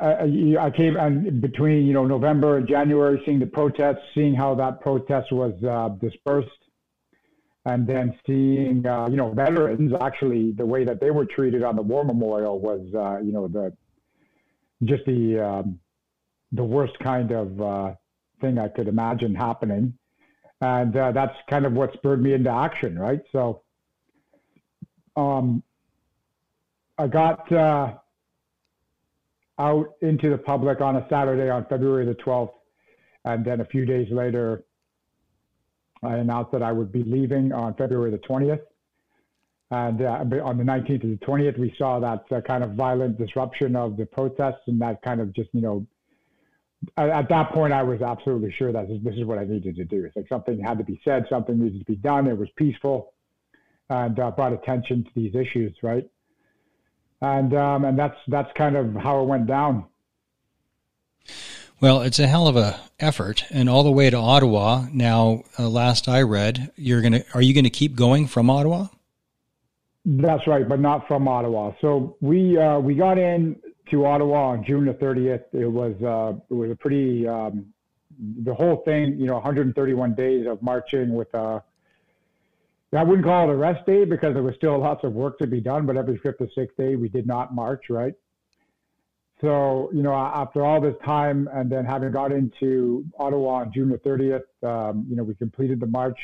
I, 0.00 0.56
I, 0.60 0.70
came 0.70 0.96
and 0.96 1.40
between 1.40 1.86
you 1.86 1.92
know 1.92 2.06
November 2.06 2.56
and 2.56 2.66
January, 2.66 3.20
seeing 3.26 3.38
the 3.38 3.46
protests, 3.46 4.02
seeing 4.14 4.34
how 4.34 4.54
that 4.54 4.80
protest 4.80 5.30
was 5.30 5.52
uh, 5.62 5.94
dispersed, 6.00 6.48
and 7.66 7.86
then 7.86 8.18
seeing 8.26 8.86
uh, 8.86 9.08
you 9.10 9.16
know 9.16 9.32
veterans 9.32 9.92
actually 10.00 10.52
the 10.52 10.64
way 10.64 10.84
that 10.84 11.00
they 11.00 11.10
were 11.10 11.26
treated 11.26 11.62
on 11.62 11.76
the 11.76 11.82
war 11.82 12.04
memorial 12.04 12.58
was 12.58 12.80
uh, 12.94 13.18
you 13.22 13.32
know 13.32 13.46
the 13.46 13.72
just 14.84 15.04
the 15.04 15.38
um, 15.38 15.78
the 16.52 16.64
worst 16.64 16.98
kind 17.00 17.30
of 17.30 17.60
uh, 17.60 17.94
thing 18.40 18.58
I 18.58 18.68
could 18.68 18.88
imagine 18.88 19.34
happening. 19.34 19.94
And 20.60 20.96
uh, 20.96 21.12
that's 21.12 21.36
kind 21.48 21.66
of 21.66 21.72
what 21.72 21.92
spurred 21.92 22.22
me 22.22 22.32
into 22.32 22.50
action, 22.50 22.98
right? 22.98 23.20
So 23.32 23.62
um, 25.16 25.62
I 26.96 27.06
got 27.06 27.50
uh, 27.52 27.94
out 29.58 29.94
into 30.02 30.30
the 30.30 30.38
public 30.38 30.80
on 30.80 30.96
a 30.96 31.06
Saturday 31.08 31.50
on 31.50 31.66
February 31.66 32.06
the 32.06 32.14
12th. 32.14 32.52
And 33.24 33.44
then 33.44 33.60
a 33.60 33.64
few 33.64 33.84
days 33.84 34.08
later, 34.10 34.64
I 36.02 36.16
announced 36.16 36.52
that 36.52 36.62
I 36.62 36.72
would 36.72 36.92
be 36.92 37.02
leaving 37.02 37.52
on 37.52 37.74
February 37.74 38.10
the 38.10 38.18
20th. 38.18 38.60
And 39.70 40.00
uh, 40.00 40.24
on 40.44 40.56
the 40.56 40.64
19th 40.64 41.02
to 41.02 41.16
the 41.18 41.26
20th, 41.26 41.58
we 41.58 41.74
saw 41.76 42.00
that 42.00 42.24
uh, 42.34 42.40
kind 42.40 42.64
of 42.64 42.72
violent 42.72 43.18
disruption 43.18 43.76
of 43.76 43.96
the 43.96 44.06
protests 44.06 44.62
and 44.66 44.80
that 44.80 45.02
kind 45.02 45.20
of 45.20 45.34
just, 45.34 45.50
you 45.52 45.60
know, 45.60 45.86
at 46.96 47.28
that 47.28 47.50
point, 47.52 47.72
I 47.72 47.82
was 47.82 48.02
absolutely 48.02 48.52
sure 48.52 48.72
that 48.72 48.88
this 48.88 49.14
is 49.14 49.24
what 49.24 49.38
I 49.38 49.44
needed 49.44 49.76
to 49.76 49.84
do. 49.84 50.04
It's 50.04 50.16
like 50.16 50.28
something 50.28 50.60
had 50.60 50.78
to 50.78 50.84
be 50.84 51.00
said, 51.04 51.26
something 51.28 51.58
needed 51.58 51.80
to 51.80 51.84
be 51.84 51.96
done. 51.96 52.26
It 52.26 52.38
was 52.38 52.48
peaceful, 52.56 53.12
and 53.90 54.18
uh, 54.18 54.30
brought 54.30 54.52
attention 54.52 55.04
to 55.04 55.10
these 55.14 55.34
issues, 55.34 55.74
right? 55.82 56.08
And 57.20 57.52
um, 57.54 57.84
and 57.84 57.98
that's 57.98 58.16
that's 58.28 58.50
kind 58.56 58.76
of 58.76 58.94
how 58.94 59.22
it 59.22 59.26
went 59.26 59.46
down. 59.46 59.86
Well, 61.80 62.02
it's 62.02 62.18
a 62.18 62.26
hell 62.26 62.48
of 62.48 62.56
a 62.56 62.80
effort, 63.00 63.44
and 63.50 63.68
all 63.68 63.82
the 63.82 63.90
way 63.90 64.10
to 64.10 64.16
Ottawa. 64.16 64.86
Now, 64.92 65.42
uh, 65.58 65.68
last 65.68 66.08
I 66.08 66.22
read, 66.22 66.70
you're 66.76 67.02
gonna 67.02 67.24
are 67.34 67.42
you 67.42 67.54
going 67.54 67.64
to 67.64 67.70
keep 67.70 67.96
going 67.96 68.28
from 68.28 68.50
Ottawa? 68.50 68.86
That's 70.04 70.46
right, 70.46 70.68
but 70.68 70.80
not 70.80 71.06
from 71.08 71.26
Ottawa. 71.26 71.72
So 71.80 72.16
we 72.20 72.56
uh, 72.56 72.78
we 72.78 72.94
got 72.94 73.18
in 73.18 73.56
to 73.90 74.06
Ottawa 74.06 74.50
on 74.50 74.64
June 74.64 74.86
the 74.86 74.94
30th. 74.94 75.44
It 75.52 75.66
was 75.66 75.94
uh, 76.02 76.38
it 76.50 76.54
was 76.54 76.70
a 76.70 76.76
pretty 76.76 77.26
um, 77.26 77.66
the 78.18 78.54
whole 78.54 78.82
thing. 78.84 79.18
You 79.18 79.26
know, 79.26 79.34
131 79.34 80.14
days 80.14 80.46
of 80.46 80.62
marching 80.62 81.14
with 81.14 81.32
a. 81.34 81.38
Uh, 81.38 81.60
I 82.90 83.02
wouldn't 83.02 83.26
call 83.26 83.50
it 83.50 83.52
a 83.52 83.56
rest 83.56 83.84
day 83.84 84.06
because 84.06 84.32
there 84.32 84.42
was 84.42 84.54
still 84.54 84.78
lots 84.78 85.04
of 85.04 85.12
work 85.12 85.38
to 85.40 85.46
be 85.46 85.60
done. 85.60 85.84
But 85.84 85.98
every 85.98 86.16
fifth 86.16 86.40
or 86.40 86.48
sixth 86.54 86.76
day, 86.78 86.96
we 86.96 87.10
did 87.10 87.26
not 87.26 87.54
march, 87.54 87.90
right? 87.90 88.14
So 89.40 89.90
you 89.92 90.02
know, 90.02 90.14
after 90.14 90.64
all 90.64 90.80
this 90.80 90.96
time, 91.04 91.48
and 91.52 91.70
then 91.70 91.84
having 91.84 92.12
got 92.12 92.32
into 92.32 93.04
Ottawa 93.18 93.60
on 93.60 93.72
June 93.72 93.90
the 93.90 93.98
30th, 93.98 94.42
um, 94.66 95.06
you 95.08 95.16
know, 95.16 95.22
we 95.22 95.34
completed 95.34 95.80
the 95.80 95.86
march. 95.86 96.18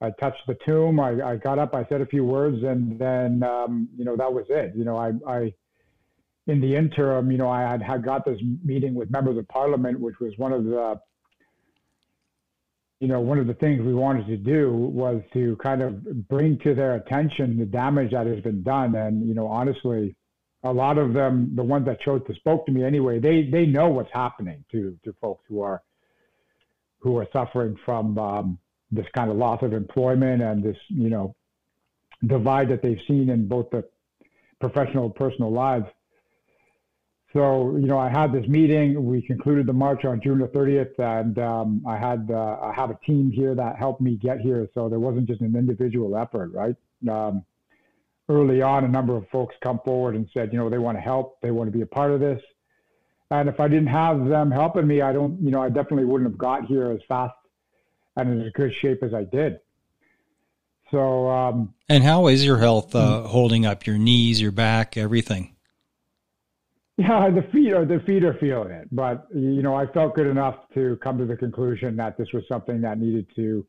I 0.00 0.10
touched 0.10 0.46
the 0.46 0.56
tomb. 0.66 1.00
I, 1.00 1.22
I 1.22 1.36
got 1.36 1.58
up. 1.58 1.74
I 1.74 1.86
said 1.88 2.02
a 2.02 2.06
few 2.06 2.24
words, 2.24 2.62
and 2.62 2.98
then 2.98 3.42
um, 3.42 3.88
you 3.96 4.04
know 4.04 4.14
that 4.16 4.32
was 4.32 4.44
it. 4.50 4.72
You 4.76 4.84
know, 4.84 4.96
I 4.96 5.12
I 5.26 5.54
in 6.46 6.60
the 6.60 6.76
interim, 6.76 7.30
you 7.30 7.38
know, 7.38 7.48
I 7.48 7.62
had, 7.62 7.82
had 7.82 8.04
got 8.04 8.24
this 8.24 8.38
meeting 8.64 8.94
with 8.94 9.10
members 9.10 9.36
of 9.36 9.48
parliament, 9.48 9.98
which 9.98 10.20
was 10.20 10.32
one 10.36 10.52
of 10.52 10.64
the, 10.64 11.00
you 13.00 13.08
know, 13.08 13.20
one 13.20 13.38
of 13.38 13.46
the 13.46 13.54
things 13.54 13.82
we 13.82 13.94
wanted 13.94 14.26
to 14.28 14.36
do 14.36 14.72
was 14.72 15.20
to 15.32 15.56
kind 15.56 15.82
of 15.82 16.28
bring 16.28 16.58
to 16.60 16.74
their 16.74 16.94
attention 16.94 17.58
the 17.58 17.66
damage 17.66 18.12
that 18.12 18.26
has 18.26 18.40
been 18.40 18.62
done. 18.62 18.94
And, 18.94 19.26
you 19.26 19.34
know, 19.34 19.48
honestly, 19.48 20.14
a 20.62 20.72
lot 20.72 20.98
of 20.98 21.12
them, 21.12 21.52
the 21.54 21.62
ones 21.62 21.86
that 21.86 22.00
chose 22.00 22.22
to 22.26 22.34
spoke 22.34 22.64
to 22.66 22.72
me 22.72 22.84
anyway, 22.84 23.18
they, 23.18 23.48
they 23.50 23.66
know 23.66 23.88
what's 23.88 24.12
happening 24.12 24.64
to, 24.72 24.96
to 25.04 25.12
folks 25.20 25.44
who 25.48 25.60
are, 25.60 25.82
who 27.00 27.18
are 27.18 27.26
suffering 27.32 27.76
from 27.84 28.16
um, 28.18 28.58
this 28.90 29.06
kind 29.14 29.30
of 29.30 29.36
loss 29.36 29.62
of 29.62 29.72
employment 29.72 30.42
and 30.42 30.62
this, 30.62 30.76
you 30.88 31.10
know, 31.10 31.34
divide 32.26 32.68
that 32.70 32.82
they've 32.82 33.02
seen 33.06 33.28
in 33.30 33.46
both 33.46 33.68
the 33.70 33.84
professional 34.60 35.06
and 35.06 35.14
personal 35.14 35.52
lives. 35.52 35.86
So, 37.36 37.76
you 37.76 37.86
know, 37.86 37.98
I 37.98 38.08
had 38.08 38.32
this 38.32 38.48
meeting. 38.48 39.04
We 39.04 39.20
concluded 39.20 39.66
the 39.66 39.72
march 39.74 40.06
on 40.06 40.22
June 40.22 40.38
the 40.38 40.46
30th, 40.46 40.98
and 40.98 41.38
um, 41.38 41.82
I 41.86 41.98
had 41.98 42.30
uh, 42.30 42.56
I 42.62 42.72
have 42.74 42.88
a 42.88 42.98
team 43.04 43.30
here 43.30 43.54
that 43.54 43.76
helped 43.76 44.00
me 44.00 44.16
get 44.16 44.40
here. 44.40 44.66
So 44.72 44.88
there 44.88 44.98
wasn't 44.98 45.26
just 45.26 45.42
an 45.42 45.54
individual 45.54 46.16
effort, 46.16 46.50
right? 46.54 46.74
Um, 47.10 47.44
early 48.30 48.62
on, 48.62 48.84
a 48.84 48.88
number 48.88 49.14
of 49.14 49.28
folks 49.28 49.54
come 49.62 49.80
forward 49.84 50.14
and 50.14 50.26
said, 50.32 50.50
you 50.50 50.58
know, 50.58 50.70
they 50.70 50.78
want 50.78 50.96
to 50.96 51.02
help, 51.02 51.38
they 51.42 51.50
want 51.50 51.70
to 51.70 51.76
be 51.76 51.82
a 51.82 51.86
part 51.86 52.10
of 52.10 52.20
this. 52.20 52.40
And 53.30 53.50
if 53.50 53.60
I 53.60 53.68
didn't 53.68 53.88
have 53.88 54.26
them 54.26 54.50
helping 54.50 54.86
me, 54.86 55.02
I 55.02 55.12
don't, 55.12 55.38
you 55.42 55.50
know, 55.50 55.60
I 55.60 55.68
definitely 55.68 56.06
wouldn't 56.06 56.30
have 56.30 56.38
got 56.38 56.64
here 56.64 56.90
as 56.90 57.00
fast 57.06 57.34
and 58.16 58.32
in 58.32 58.46
as 58.46 58.52
good 58.52 58.72
shape 58.80 59.02
as 59.02 59.12
I 59.12 59.24
did. 59.24 59.60
So, 60.90 61.28
um, 61.28 61.74
and 61.90 62.02
how 62.02 62.28
is 62.28 62.42
your 62.46 62.56
health 62.56 62.94
uh, 62.94 63.20
hmm. 63.20 63.26
holding 63.26 63.66
up? 63.66 63.86
Your 63.86 63.98
knees, 63.98 64.40
your 64.40 64.52
back, 64.52 64.96
everything. 64.96 65.55
Yeah, 66.98 67.28
the 67.28 67.42
feet 67.52 67.74
are 67.74 67.84
the 67.84 68.00
feet 68.06 68.24
are 68.24 68.34
feeling 68.40 68.70
it, 68.70 68.88
but 68.90 69.26
you 69.34 69.60
know, 69.60 69.74
I 69.74 69.86
felt 69.92 70.14
good 70.14 70.26
enough 70.26 70.54
to 70.74 70.98
come 71.02 71.18
to 71.18 71.26
the 71.26 71.36
conclusion 71.36 71.94
that 71.96 72.16
this 72.16 72.28
was 72.32 72.42
something 72.48 72.80
that 72.80 72.98
needed 72.98 73.26
to 73.36 73.66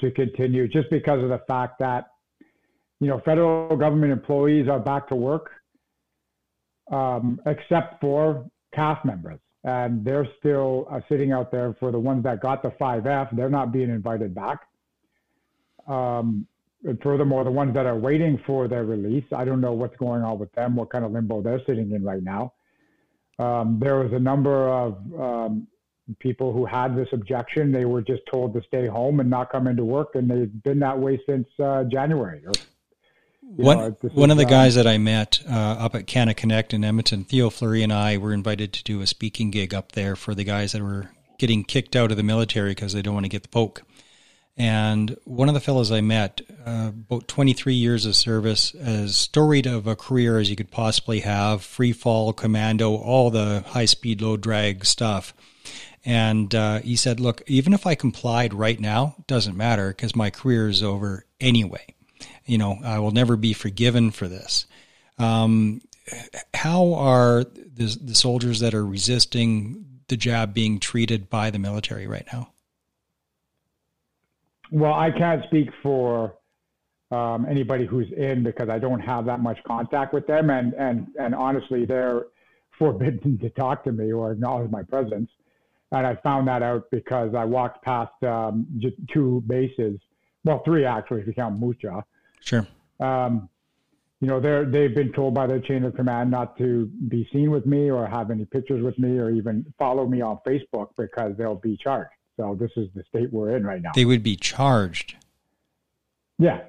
to 0.00 0.10
continue, 0.10 0.66
just 0.66 0.90
because 0.90 1.22
of 1.22 1.28
the 1.28 1.40
fact 1.46 1.78
that 1.78 2.06
you 2.98 3.06
know 3.06 3.20
federal 3.24 3.76
government 3.76 4.12
employees 4.12 4.68
are 4.68 4.80
back 4.80 5.06
to 5.08 5.14
work, 5.14 5.50
um, 6.90 7.40
except 7.46 8.00
for 8.00 8.50
CAF 8.74 9.04
members, 9.04 9.38
and 9.62 10.04
they're 10.04 10.26
still 10.40 10.88
uh, 10.90 10.98
sitting 11.08 11.30
out 11.30 11.52
there. 11.52 11.76
For 11.78 11.92
the 11.92 12.00
ones 12.00 12.24
that 12.24 12.40
got 12.40 12.62
the 12.62 12.70
5F, 12.70 13.36
they're 13.36 13.48
not 13.48 13.72
being 13.72 13.90
invited 13.90 14.34
back. 14.34 14.58
Um, 15.86 16.48
and 16.82 17.00
furthermore, 17.00 17.44
the 17.44 17.50
ones 17.50 17.74
that 17.74 17.86
are 17.86 17.96
waiting 17.96 18.40
for 18.44 18.66
their 18.66 18.84
release, 18.84 19.24
I 19.32 19.44
don't 19.44 19.60
know 19.60 19.72
what's 19.72 19.96
going 19.96 20.22
on 20.22 20.40
with 20.40 20.50
them, 20.52 20.74
what 20.74 20.90
kind 20.90 21.04
of 21.04 21.12
limbo 21.12 21.42
they're 21.42 21.62
sitting 21.64 21.92
in 21.92 22.02
right 22.02 22.22
now. 22.24 22.54
Um, 23.38 23.78
there 23.80 23.96
was 23.96 24.12
a 24.12 24.18
number 24.18 24.68
of 24.68 24.96
um, 25.18 25.66
people 26.18 26.52
who 26.52 26.64
had 26.64 26.96
this 26.96 27.08
objection. 27.12 27.72
They 27.72 27.84
were 27.84 28.02
just 28.02 28.22
told 28.30 28.54
to 28.54 28.62
stay 28.66 28.86
home 28.86 29.20
and 29.20 29.28
not 29.28 29.50
come 29.50 29.66
into 29.66 29.84
work, 29.84 30.14
and 30.14 30.30
they've 30.30 30.62
been 30.62 30.78
that 30.80 30.98
way 30.98 31.20
since 31.26 31.46
uh, 31.62 31.84
January. 31.84 32.42
Or, 32.46 32.52
one 33.42 33.78
know, 33.78 33.96
one 34.12 34.30
of 34.30 34.38
the 34.38 34.44
um, 34.44 34.50
guys 34.50 34.74
that 34.74 34.86
I 34.86 34.98
met 34.98 35.42
uh, 35.48 35.52
up 35.52 35.94
at 35.94 36.06
Canna 36.06 36.34
Connect 36.34 36.72
in 36.72 36.84
Edmonton, 36.84 37.24
Theo 37.24 37.50
Fleury 37.50 37.82
and 37.82 37.92
I 37.92 38.16
were 38.16 38.32
invited 38.32 38.72
to 38.74 38.84
do 38.84 39.00
a 39.00 39.06
speaking 39.06 39.50
gig 39.50 39.74
up 39.74 39.92
there 39.92 40.16
for 40.16 40.34
the 40.34 40.44
guys 40.44 40.72
that 40.72 40.82
were 40.82 41.10
getting 41.38 41.64
kicked 41.64 41.94
out 41.94 42.10
of 42.10 42.16
the 42.16 42.22
military 42.22 42.70
because 42.70 42.92
they 42.92 43.02
don't 43.02 43.14
want 43.14 43.24
to 43.24 43.30
get 43.30 43.42
the 43.42 43.48
poke. 43.48 43.82
And 44.56 45.16
one 45.24 45.48
of 45.48 45.54
the 45.54 45.60
fellows 45.60 45.92
I 45.92 46.00
met, 46.00 46.40
uh, 46.64 46.88
about 46.88 47.28
23 47.28 47.74
years 47.74 48.06
of 48.06 48.16
service, 48.16 48.74
as 48.74 49.14
storied 49.14 49.66
of 49.66 49.86
a 49.86 49.96
career 49.96 50.38
as 50.38 50.48
you 50.48 50.56
could 50.56 50.70
possibly 50.70 51.20
have, 51.20 51.62
free 51.62 51.92
fall, 51.92 52.32
commando, 52.32 52.94
all 52.96 53.30
the 53.30 53.62
high 53.66 53.84
speed, 53.84 54.22
low 54.22 54.38
drag 54.38 54.86
stuff. 54.86 55.34
And 56.06 56.54
uh, 56.54 56.78
he 56.80 56.96
said, 56.96 57.20
Look, 57.20 57.42
even 57.46 57.74
if 57.74 57.86
I 57.86 57.96
complied 57.96 58.54
right 58.54 58.80
now, 58.80 59.16
doesn't 59.26 59.56
matter 59.56 59.88
because 59.88 60.16
my 60.16 60.30
career 60.30 60.68
is 60.68 60.82
over 60.82 61.26
anyway. 61.38 61.94
You 62.46 62.56
know, 62.56 62.78
I 62.82 63.00
will 63.00 63.10
never 63.10 63.36
be 63.36 63.52
forgiven 63.52 64.10
for 64.10 64.28
this. 64.28 64.66
Um, 65.18 65.82
how 66.54 66.94
are 66.94 67.44
the, 67.44 67.98
the 68.00 68.14
soldiers 68.14 68.60
that 68.60 68.72
are 68.72 68.86
resisting 68.86 69.84
the 70.08 70.16
jab 70.16 70.54
being 70.54 70.78
treated 70.78 71.28
by 71.28 71.50
the 71.50 71.58
military 71.58 72.06
right 72.06 72.26
now? 72.32 72.52
Well, 74.70 74.94
I 74.94 75.10
can't 75.10 75.44
speak 75.44 75.70
for 75.82 76.34
um, 77.10 77.46
anybody 77.48 77.86
who's 77.86 78.10
in 78.16 78.42
because 78.42 78.68
I 78.68 78.78
don't 78.78 79.00
have 79.00 79.26
that 79.26 79.40
much 79.40 79.58
contact 79.66 80.12
with 80.12 80.26
them, 80.26 80.50
and 80.50 80.74
and 80.74 81.08
and 81.18 81.34
honestly, 81.34 81.84
they're 81.84 82.26
forbidden 82.78 83.38
to 83.42 83.50
talk 83.50 83.84
to 83.84 83.92
me 83.92 84.12
or 84.12 84.32
acknowledge 84.32 84.70
my 84.70 84.82
presence. 84.82 85.30
And 85.92 86.04
I 86.04 86.16
found 86.16 86.48
that 86.48 86.62
out 86.62 86.90
because 86.90 87.34
I 87.34 87.44
walked 87.44 87.84
past 87.84 88.20
um, 88.24 88.66
two 89.12 89.42
bases, 89.46 90.00
well, 90.44 90.62
three 90.64 90.84
actually, 90.84 91.20
if 91.20 91.28
you 91.28 91.32
count 91.32 91.62
Jaw. 91.78 92.02
Sure. 92.40 92.66
Um, 92.98 93.48
you 94.20 94.28
know, 94.28 94.40
they're 94.40 94.64
they've 94.64 94.94
been 94.94 95.12
told 95.12 95.34
by 95.34 95.46
their 95.46 95.60
chain 95.60 95.84
of 95.84 95.94
command 95.94 96.30
not 96.30 96.56
to 96.58 96.86
be 97.08 97.28
seen 97.32 97.50
with 97.50 97.66
me 97.66 97.90
or 97.90 98.06
have 98.06 98.30
any 98.30 98.46
pictures 98.46 98.82
with 98.82 98.98
me 98.98 99.18
or 99.18 99.30
even 99.30 99.64
follow 99.78 100.06
me 100.06 100.22
on 100.22 100.38
Facebook 100.46 100.88
because 100.96 101.36
they'll 101.36 101.54
be 101.54 101.76
charged. 101.76 102.10
So 102.36 102.56
this 102.58 102.70
is 102.76 102.88
the 102.94 103.02
state 103.08 103.32
we're 103.32 103.56
in 103.56 103.64
right 103.64 103.80
now. 103.80 103.92
They 103.94 104.04
would 104.04 104.22
be 104.22 104.36
charged. 104.36 105.16
Yeah. 106.38 106.62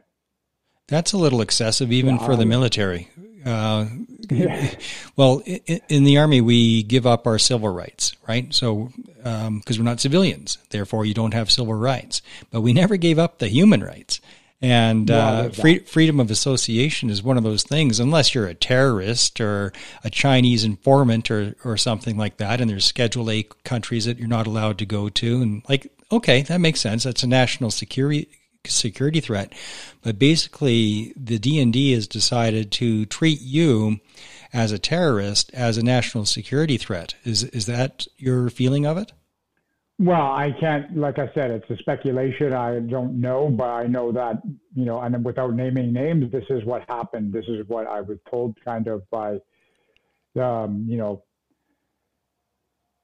That's 0.87 1.11
a 1.11 1.17
little 1.17 1.41
excessive, 1.41 1.91
even 1.91 2.15
yeah, 2.15 2.25
for 2.25 2.35
the 2.37 2.45
military. 2.45 3.09
Uh, 3.45 3.85
yeah. 4.29 4.73
Well, 5.15 5.41
in, 5.45 5.81
in, 5.89 6.03
the 6.03 6.19
army, 6.19 6.41
we 6.41 6.83
give 6.83 7.07
up 7.07 7.25
our 7.25 7.39
civil 7.39 7.69
rights, 7.69 8.15
right? 8.27 8.53
So, 8.53 8.91
because 9.15 9.47
um, 9.47 9.63
we're 9.67 9.83
not 9.83 9.99
civilians, 9.99 10.59
therefore, 10.69 11.05
you 11.05 11.15
don't 11.15 11.33
have 11.33 11.49
civil 11.49 11.73
rights. 11.73 12.21
But 12.51 12.61
we 12.61 12.71
never 12.71 12.97
gave 12.97 13.17
up 13.17 13.39
the 13.39 13.47
human 13.47 13.83
rights. 13.83 14.21
And 14.59 15.11
uh, 15.11 15.49
free, 15.49 15.79
freedom 15.79 16.19
of 16.19 16.31
association 16.31 17.11
is 17.11 17.21
one 17.21 17.37
of 17.37 17.43
those 17.43 17.63
things, 17.63 17.99
unless 17.99 18.33
you're 18.33 18.47
a 18.47 18.55
terrorist 18.55 19.39
or 19.39 19.71
a 20.03 20.09
Chinese 20.09 20.63
informant 20.63 21.29
or, 21.29 21.55
or 21.63 21.77
something 21.77 22.17
like 22.17 22.37
that. 22.37 22.59
And 22.59 22.69
there's 22.69 22.85
Schedule 22.85 23.29
A 23.29 23.43
countries 23.63 24.05
that 24.05 24.17
you're 24.17 24.27
not 24.27 24.47
allowed 24.47 24.79
to 24.79 24.85
go 24.85 25.09
to. 25.09 25.41
And 25.41 25.63
like, 25.69 25.91
okay, 26.11 26.41
that 26.43 26.59
makes 26.59 26.79
sense. 26.79 27.03
That's 27.03 27.23
a 27.23 27.27
national 27.27 27.69
security 27.69 28.29
security 28.65 29.19
threat. 29.19 29.53
But 30.01 30.19
basically, 30.19 31.13
the 31.15 31.39
DND 31.39 31.93
has 31.93 32.07
decided 32.07 32.71
to 32.73 33.05
treat 33.05 33.39
you 33.41 33.99
as 34.53 34.71
a 34.71 34.79
terrorist 34.79 35.51
as 35.53 35.77
a 35.77 35.83
national 35.83 36.25
security 36.25 36.77
threat. 36.77 37.15
Is 37.23 37.43
is 37.43 37.65
that 37.67 38.07
your 38.17 38.49
feeling 38.49 38.85
of 38.85 38.97
it? 38.97 39.11
Well, 39.99 40.31
I 40.31 40.51
can't, 40.59 40.95
like 40.95 41.17
I 41.17 41.31
said, 41.33 41.49
it's 41.49 41.69
a 41.71 41.77
speculation. 41.77 42.53
I 42.53 42.79
don't 42.79 43.19
know, 43.19 43.49
but 43.49 43.69
I 43.69 43.87
know 43.87 44.11
that, 44.11 44.43
you 44.75 44.85
know, 44.85 44.99
and 44.99 45.25
without 45.25 45.55
naming 45.55 45.91
names, 45.91 46.31
this 46.31 46.43
is 46.51 46.63
what 46.65 46.83
happened. 46.87 47.33
This 47.33 47.45
is 47.47 47.67
what 47.67 47.87
I 47.87 48.01
was 48.01 48.19
told 48.29 48.55
kind 48.63 48.87
of 48.87 49.09
by, 49.09 49.39
um, 50.39 50.85
you 50.87 50.97
know, 50.97 51.23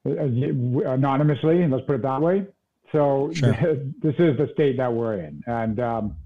anonymously, 0.04 1.66
let's 1.66 1.84
put 1.84 1.96
it 1.96 2.02
that 2.02 2.20
way. 2.20 2.46
So 2.92 3.32
sure. 3.34 3.52
this 4.02 4.14
is 4.18 4.36
the 4.36 4.48
state 4.52 4.76
that 4.76 4.92
we're 4.92 5.14
in. 5.14 5.42
And, 5.48 5.80
um, 5.80 6.16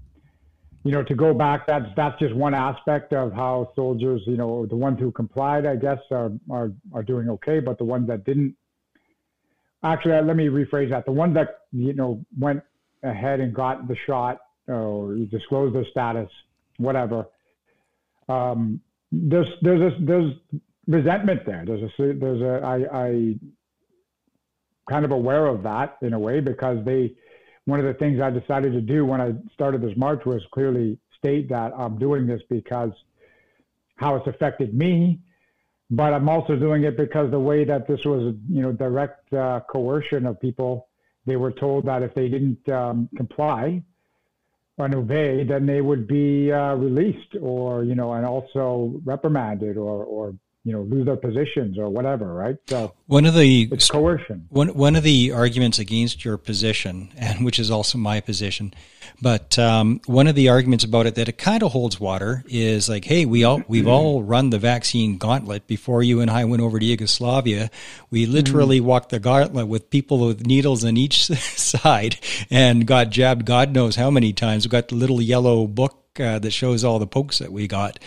you 0.83 0.91
know, 0.91 1.03
to 1.03 1.15
go 1.15 1.33
back, 1.33 1.67
that's 1.67 1.87
that's 1.95 2.17
just 2.19 2.33
one 2.35 2.53
aspect 2.53 3.11
of 3.11 3.33
how 3.33 3.71
soldiers, 3.75 4.21
you 4.25 4.37
know, 4.37 4.65
the 4.65 4.75
ones 4.75 4.97
who 4.99 5.11
complied, 5.11 5.65
I 5.65 5.75
guess, 5.75 5.99
are 6.11 6.31
are, 6.49 6.71
are 6.93 7.03
doing 7.03 7.27
okay, 7.29 7.59
but 7.59 7.77
the 7.77 7.83
ones 7.83 8.07
that 8.07 8.23
didn't 8.23 8.55
actually, 9.83 10.21
let 10.21 10.35
me 10.35 10.47
rephrase 10.47 10.89
that. 10.89 11.05
The 11.05 11.11
ones 11.11 11.33
that 11.35 11.61
you 11.71 11.93
know 11.93 12.23
went 12.37 12.61
ahead 13.03 13.39
and 13.39 13.53
got 13.53 13.87
the 13.87 13.95
shot 14.05 14.39
or 14.67 15.15
disclosed 15.31 15.75
their 15.75 15.85
status, 15.91 16.29
whatever. 16.77 17.25
Um, 18.27 18.81
there's 19.11 19.47
there's 19.61 19.93
a, 19.93 20.05
there's 20.05 20.33
resentment 20.87 21.45
there. 21.45 21.63
There's 21.65 21.83
a 21.83 22.13
there's 22.13 22.41
a 22.41 22.65
I, 22.65 23.07
I 23.07 23.35
kind 24.89 25.05
of 25.05 25.11
aware 25.11 25.45
of 25.45 25.63
that 25.63 25.97
in 26.01 26.13
a 26.13 26.19
way 26.19 26.39
because 26.39 26.83
they 26.85 27.13
one 27.65 27.79
of 27.79 27.85
the 27.85 27.93
things 27.93 28.19
I 28.19 28.31
decided 28.31 28.73
to 28.73 28.81
do 28.81 29.05
when 29.05 29.21
I 29.21 29.33
started 29.53 29.81
this 29.81 29.95
march 29.95 30.25
was 30.25 30.41
clearly 30.51 30.97
state 31.17 31.49
that 31.49 31.71
I'm 31.77 31.99
doing 31.99 32.25
this 32.25 32.41
because 32.49 32.91
how 33.97 34.15
it's 34.15 34.27
affected 34.27 34.73
me 34.73 35.19
but 35.89 36.13
I'm 36.13 36.29
also 36.29 36.55
doing 36.55 36.83
it 36.83 36.97
because 36.97 37.31
the 37.31 37.39
way 37.39 37.63
that 37.65 37.87
this 37.87 38.05
was, 38.05 38.35
you 38.47 38.61
know, 38.61 38.71
direct 38.71 39.33
uh, 39.33 39.61
coercion 39.69 40.25
of 40.25 40.39
people, 40.39 40.87
they 41.25 41.35
were 41.35 41.51
told 41.51 41.85
that 41.85 42.03
if 42.03 42.13
they 42.13 42.29
didn't 42.29 42.67
um, 42.69 43.09
comply 43.17 43.83
and 44.77 44.95
obey, 44.95 45.43
then 45.43 45.65
they 45.65 45.81
would 45.81 46.07
be 46.07 46.51
uh, 46.51 46.75
released 46.75 47.35
or, 47.41 47.83
you 47.83 47.95
know, 47.95 48.13
and 48.13 48.25
also 48.25 49.01
reprimanded 49.03 49.77
or, 49.77 50.03
or 50.03 50.35
you 50.63 50.73
know 50.73 50.81
lose 50.81 51.05
their 51.05 51.15
positions 51.15 51.77
or 51.77 51.89
whatever 51.89 52.33
right? 52.33 52.57
So 52.67 52.93
one 53.07 53.25
of 53.25 53.33
the 53.33 53.69
it's 53.71 53.89
coercion. 53.89 54.47
one 54.49 54.69
one 54.69 54.95
of 54.95 55.03
the 55.03 55.31
arguments 55.31 55.79
against 55.79 56.25
your 56.25 56.37
position 56.37 57.11
and 57.17 57.45
which 57.45 57.59
is 57.59 57.71
also 57.71 57.97
my 57.97 58.19
position 58.19 58.73
but 59.21 59.57
um, 59.59 59.99
one 60.05 60.27
of 60.27 60.35
the 60.35 60.49
arguments 60.49 60.83
about 60.83 61.05
it 61.05 61.15
that 61.15 61.27
it 61.27 61.37
kind 61.37 61.63
of 61.63 61.71
holds 61.71 61.99
water 61.99 62.43
is 62.47 62.89
like 62.89 63.05
hey 63.05 63.25
we 63.25 63.43
all 63.43 63.61
we've 63.67 63.87
all 63.87 64.21
run 64.21 64.49
the 64.49 64.59
vaccine 64.59 65.17
gauntlet 65.17 65.67
before 65.67 66.03
you 66.03 66.21
and 66.21 66.29
I 66.29 66.45
went 66.45 66.61
over 66.61 66.79
to 66.79 66.85
Yugoslavia. 66.85 67.69
We 68.09 68.25
literally 68.25 68.79
mm. 68.79 68.83
walked 68.83 69.09
the 69.09 69.19
gauntlet 69.19 69.67
with 69.67 69.89
people 69.89 70.19
with 70.25 70.45
needles 70.45 70.83
on 70.83 70.97
each 70.97 71.25
side 71.27 72.17
and 72.49 72.85
got 72.85 73.09
jabbed 73.09 73.45
God 73.45 73.73
knows 73.73 73.95
how 73.95 74.11
many 74.11 74.33
times. 74.33 74.65
We 74.65 74.69
got 74.69 74.89
the 74.89 74.95
little 74.95 75.21
yellow 75.21 75.67
book 75.67 76.08
uh, 76.19 76.39
that 76.39 76.51
shows 76.51 76.83
all 76.83 76.99
the 76.99 77.07
pokes 77.07 77.39
that 77.39 77.51
we 77.51 77.67
got. 77.67 77.99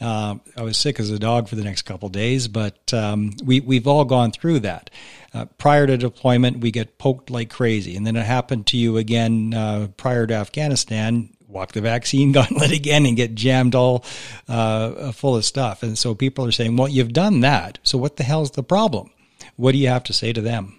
Uh, 0.00 0.36
I 0.56 0.62
was 0.62 0.76
sick 0.76 1.00
as 1.00 1.10
a 1.10 1.18
dog 1.18 1.48
for 1.48 1.56
the 1.56 1.64
next 1.64 1.82
couple 1.82 2.08
days, 2.08 2.48
but 2.48 2.92
um, 2.94 3.32
we 3.44 3.60
we've 3.60 3.86
all 3.86 4.04
gone 4.04 4.30
through 4.32 4.60
that. 4.60 4.90
Uh, 5.34 5.44
prior 5.58 5.86
to 5.86 5.96
deployment, 5.96 6.60
we 6.60 6.70
get 6.70 6.98
poked 6.98 7.30
like 7.30 7.50
crazy, 7.50 7.96
and 7.96 8.06
then 8.06 8.16
it 8.16 8.24
happened 8.24 8.66
to 8.68 8.76
you 8.76 8.96
again 8.96 9.52
uh, 9.54 9.88
prior 9.96 10.26
to 10.26 10.34
Afghanistan. 10.34 11.30
Walk 11.46 11.72
the 11.72 11.80
vaccine 11.80 12.32
gauntlet 12.32 12.72
again 12.72 13.06
and 13.06 13.16
get 13.16 13.34
jammed 13.34 13.74
all 13.74 14.04
uh, 14.48 15.12
full 15.12 15.36
of 15.36 15.44
stuff. 15.44 15.82
And 15.82 15.96
so 15.98 16.14
people 16.14 16.44
are 16.44 16.52
saying, 16.52 16.76
"Well, 16.76 16.88
you've 16.88 17.12
done 17.12 17.40
that. 17.40 17.78
So 17.82 17.98
what 17.98 18.16
the 18.16 18.24
hell's 18.24 18.52
the 18.52 18.62
problem?" 18.62 19.10
What 19.56 19.72
do 19.72 19.78
you 19.78 19.88
have 19.88 20.04
to 20.04 20.12
say 20.12 20.32
to 20.32 20.40
them? 20.40 20.77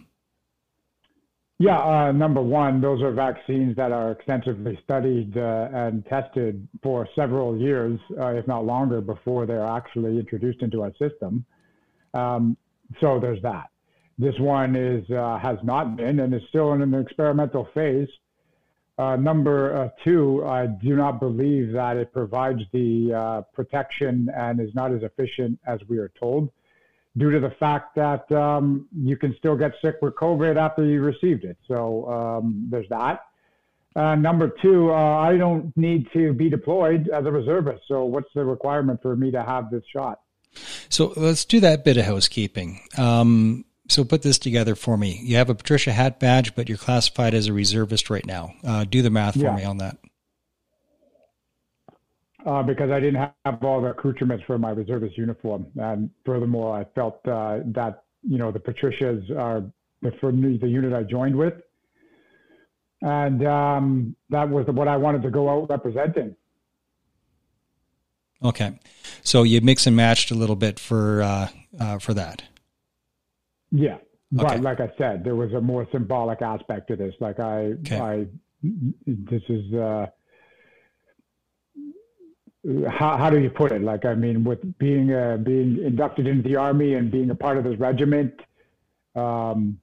Yeah, 1.62 1.78
uh, 1.78 2.12
number 2.14 2.42
one, 2.42 2.80
those 2.80 3.02
are 3.02 3.12
vaccines 3.12 3.76
that 3.76 3.92
are 3.92 4.14
extensively 4.14 4.80
studied 4.82 5.38
uh, 5.38 5.68
and 5.74 6.06
tested 6.06 6.66
for 6.82 7.06
several 7.16 7.58
years, 7.58 8.00
uh, 8.18 8.28
if 8.28 8.48
not 8.48 8.66
longer, 8.66 9.02
before 9.02 9.46
they're 9.46 9.68
actually 9.68 10.18
introduced 10.18 10.62
into 10.62 10.82
our 10.82 10.94
system. 10.94 11.44
Um, 12.14 12.56
so 13.02 13.20
there's 13.20 13.42
that. 13.42 13.72
This 14.18 14.36
one 14.40 14.78
is 14.78 15.04
uh, 15.12 15.38
has 15.40 15.58
not 15.62 15.98
been 15.98 16.22
and 16.22 16.34
is 16.34 16.42
still 16.48 16.72
in 16.72 16.82
an 16.82 16.94
experimental 16.94 17.68
phase. 17.74 18.08
Uh, 18.98 19.18
number 19.18 19.76
uh, 19.76 19.90
two, 20.02 20.46
I 20.46 20.68
do 20.68 20.96
not 20.96 21.20
believe 21.20 21.74
that 21.74 21.98
it 21.98 22.14
provides 22.14 22.62
the 22.72 23.46
protection 23.54 24.30
and 24.34 24.62
is 24.62 24.74
not 24.76 24.94
as 24.94 25.04
efficient 25.04 25.60
as 25.68 25.82
we 25.90 25.98
are 25.98 26.12
told 26.18 26.52
due 27.18 27.32
to 27.32 27.40
the 27.40 27.52
fact 27.60 27.96
that 27.96 28.32
um, 28.32 28.88
you 28.96 29.18
can 29.18 29.36
still 29.38 29.56
get 29.56 29.74
sick 29.82 29.96
with 30.02 30.16
COVID 30.16 30.58
after 30.58 30.86
you 30.86 31.02
received 31.02 31.44
it. 31.44 31.58
So 31.68 32.10
um, 32.10 32.68
there's 32.70 32.88
that. 32.90 33.22
Uh, 33.96 34.16
number 34.16 34.54
two, 34.62 34.92
uh, 34.92 35.18
I 35.18 35.38
don't 35.38 35.76
need 35.76 36.08
to 36.14 36.34
be 36.34 36.50
deployed 36.50 37.10
as 37.10 37.26
a 37.26 37.32
reservist. 37.32 37.84
So 37.88 38.06
what's 38.06 38.30
the 38.36 38.46
requirement 38.46 39.02
for 39.02 39.16
me 39.16 39.32
to 39.32 39.44
have 39.44 39.72
this 39.72 39.84
shot? 39.92 40.22
So 40.90 41.14
let's 41.16 41.46
do 41.46 41.60
that 41.60 41.84
bit 41.84 41.98
of 41.98 42.06
housekeeping. 42.06 42.82
Um, 42.98 43.66
so 43.88 44.04
put 44.04 44.22
this 44.22 44.38
together 44.38 44.76
for 44.76 44.98
me. 44.98 45.20
You 45.24 45.38
have 45.38 45.50
a 45.50 45.56
Patricia 45.56 45.92
Hat 45.92 46.20
badge, 46.20 46.56
but 46.56 46.70
you're 46.70 46.78
classified 46.78 47.34
as 47.34 47.48
a 47.48 47.54
reservist 47.54 48.10
right 48.10 48.26
now. 48.26 48.54
Uh, 48.64 48.84
do 48.84 49.02
the 49.02 49.10
math 49.10 49.34
for 49.34 49.42
yeah. 49.42 49.56
me 49.56 49.64
on 49.64 49.78
that 49.78 49.98
uh, 52.46 52.64
because 52.64 52.90
I 52.92 53.00
didn't 53.00 53.32
have 53.46 53.64
all 53.64 53.82
the 53.82 53.90
accoutrements 53.90 54.44
for 54.46 54.58
my 54.58 54.72
reservist 54.72 55.18
uniform. 55.18 55.68
And 55.78 56.10
furthermore, 56.26 56.78
I 56.78 56.86
felt 56.96 57.20
uh, 57.28 57.60
that, 57.68 58.04
you 58.24 58.38
know, 58.38 58.52
the 58.52 58.60
Patricias 58.60 59.30
are 59.32 59.64
the, 60.02 60.58
the 60.62 60.68
unit 60.68 60.94
I 60.94 61.04
joined 61.04 61.36
with. 61.36 61.56
And 63.02 63.46
um, 63.46 64.16
that 64.30 64.50
was 64.50 64.66
what 64.68 64.88
I 64.88 64.98
wanted 64.98 65.24
to 65.24 65.30
go 65.30 65.50
out 65.50 65.70
representing. 65.70 66.36
Okay. 68.44 68.78
So 69.22 69.44
you 69.44 69.62
mix 69.62 69.86
and 69.86 69.96
matched 69.96 70.32
a 70.32 70.36
little 70.36 70.56
bit 70.56 70.80
for, 70.80 71.22
uh, 71.22 71.48
uh 71.80 72.00
for 72.00 72.14
that. 72.14 72.44
Yeah. 73.72 73.96
Okay. 73.96 74.04
But 74.32 74.62
like 74.62 74.80
I 74.80 74.92
said, 74.98 75.24
there 75.24 75.36
was 75.36 75.52
a 75.54 75.62
more 75.62 75.88
symbolic 75.92 76.42
aspect 76.42 76.88
to 76.90 76.96
this. 76.96 77.14
Like 77.20 77.40
I, 77.40 77.74
okay. 77.82 78.00
I, 78.00 78.28
this 78.62 79.42
is, 79.50 79.74
uh, 79.74 80.08
how, 82.90 83.18
how 83.18 83.30
do 83.30 83.40
you 83.40 83.50
put 83.50 83.72
it? 83.72 83.82
Like, 83.82 84.06
I 84.06 84.16
mean, 84.16 84.44
with 84.44 84.78
being 84.78 85.14
uh, 85.14 85.38
being 85.38 85.82
inducted 85.84 86.28
into 86.28 86.48
the 86.48 86.56
army 86.58 86.96
and 86.96 87.12
being 87.12 87.30
a 87.30 87.36
part 87.36 87.58
of 87.58 87.64
this 87.64 87.80
regiment, 87.80 88.34
um, 89.16 89.80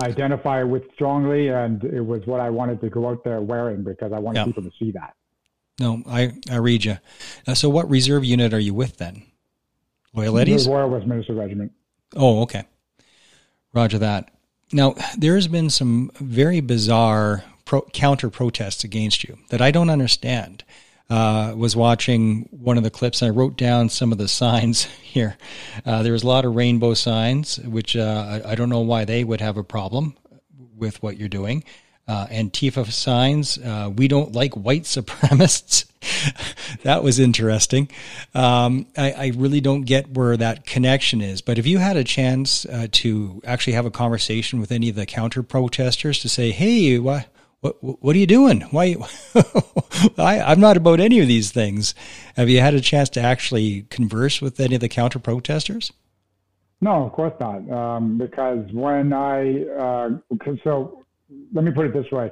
I 0.00 0.06
identify 0.06 0.62
with 0.62 0.84
strongly, 0.94 1.48
and 1.48 1.82
it 1.84 2.02
was 2.02 2.26
what 2.26 2.40
I 2.40 2.50
wanted 2.50 2.80
to 2.82 2.90
go 2.90 3.08
out 3.08 3.24
there 3.24 3.40
wearing 3.40 3.82
because 3.82 4.12
I 4.12 4.18
wanted 4.18 4.40
yeah. 4.40 4.44
people 4.44 4.62
to 4.62 4.72
see 4.78 4.90
that. 4.92 5.14
No, 5.80 6.02
I 6.06 6.32
I 6.50 6.56
read 6.56 6.84
you. 6.84 6.98
Uh, 7.46 7.54
so, 7.54 7.70
what 7.70 7.88
reserve 7.88 8.24
unit 8.24 8.52
are 8.52 8.60
you 8.60 8.74
with 8.74 8.98
then? 8.98 9.22
Loyal 10.12 10.38
Eddies? 10.38 10.66
The 10.66 10.72
Royal 10.72 10.90
Westminster 10.90 11.34
Regiment. 11.34 11.72
Oh, 12.16 12.42
okay. 12.42 12.64
Roger 13.72 13.98
that. 13.98 14.30
Now, 14.72 14.94
there 15.16 15.34
has 15.34 15.48
been 15.48 15.70
some 15.70 16.10
very 16.16 16.60
bizarre 16.60 17.44
pro- 17.64 17.86
counter 17.92 18.28
protests 18.28 18.84
against 18.84 19.24
you 19.24 19.38
that 19.50 19.62
I 19.62 19.70
don't 19.70 19.90
understand 19.90 20.64
uh, 21.10 21.54
was 21.56 21.74
watching 21.74 22.48
one 22.50 22.76
of 22.76 22.84
the 22.84 22.90
clips 22.90 23.22
and 23.22 23.30
I 23.30 23.34
wrote 23.34 23.56
down 23.56 23.88
some 23.88 24.12
of 24.12 24.18
the 24.18 24.28
signs 24.28 24.84
here. 25.02 25.36
Uh, 25.84 26.02
there 26.02 26.12
was 26.12 26.22
a 26.22 26.26
lot 26.26 26.44
of 26.44 26.54
rainbow 26.54 26.94
signs, 26.94 27.58
which 27.60 27.96
uh, 27.96 28.40
I, 28.44 28.52
I, 28.52 28.54
don't 28.54 28.68
know 28.68 28.80
why 28.80 29.04
they 29.04 29.24
would 29.24 29.40
have 29.40 29.56
a 29.56 29.64
problem 29.64 30.16
with 30.76 31.02
what 31.02 31.16
you're 31.16 31.28
doing. 31.28 31.64
Uh, 32.06 32.26
Antifa 32.28 32.90
signs. 32.90 33.58
Uh, 33.58 33.90
we 33.94 34.08
don't 34.08 34.32
like 34.32 34.54
white 34.54 34.82
supremacists. 34.84 35.86
that 36.82 37.02
was 37.02 37.18
interesting. 37.18 37.88
Um, 38.34 38.86
I, 38.96 39.12
I, 39.12 39.32
really 39.34 39.60
don't 39.60 39.82
get 39.82 40.10
where 40.10 40.36
that 40.36 40.64
connection 40.64 41.20
is. 41.20 41.40
But 41.40 41.58
if 41.58 41.66
you 41.66 41.78
had 41.78 41.96
a 41.96 42.04
chance 42.04 42.64
uh, 42.66 42.86
to 42.92 43.42
actually 43.44 43.72
have 43.74 43.84
a 43.84 43.90
conversation 43.90 44.60
with 44.60 44.70
any 44.70 44.88
of 44.90 44.94
the 44.94 45.06
counter 45.06 45.42
protesters 45.42 46.20
to 46.20 46.28
say, 46.28 46.52
"Hey, 46.52 46.98
why?" 46.98 47.26
What 47.60 47.76
what 47.82 48.14
are 48.14 48.18
you 48.18 48.26
doing? 48.26 48.62
Why? 48.70 48.96
I, 50.18 50.40
I'm 50.40 50.60
not 50.60 50.76
about 50.76 51.00
any 51.00 51.20
of 51.20 51.28
these 51.28 51.50
things. 51.50 51.94
Have 52.36 52.48
you 52.48 52.60
had 52.60 52.74
a 52.74 52.80
chance 52.80 53.08
to 53.10 53.20
actually 53.20 53.82
converse 53.90 54.40
with 54.40 54.60
any 54.60 54.76
of 54.76 54.80
the 54.80 54.88
counter 54.88 55.18
protesters? 55.18 55.92
No, 56.80 57.04
of 57.04 57.12
course 57.12 57.34
not. 57.40 57.68
Um, 57.70 58.18
because 58.18 58.64
when 58.72 59.12
I 59.12 59.64
uh, 59.64 60.10
so 60.62 61.04
let 61.52 61.64
me 61.64 61.72
put 61.72 61.86
it 61.86 61.92
this 61.92 62.10
way: 62.12 62.30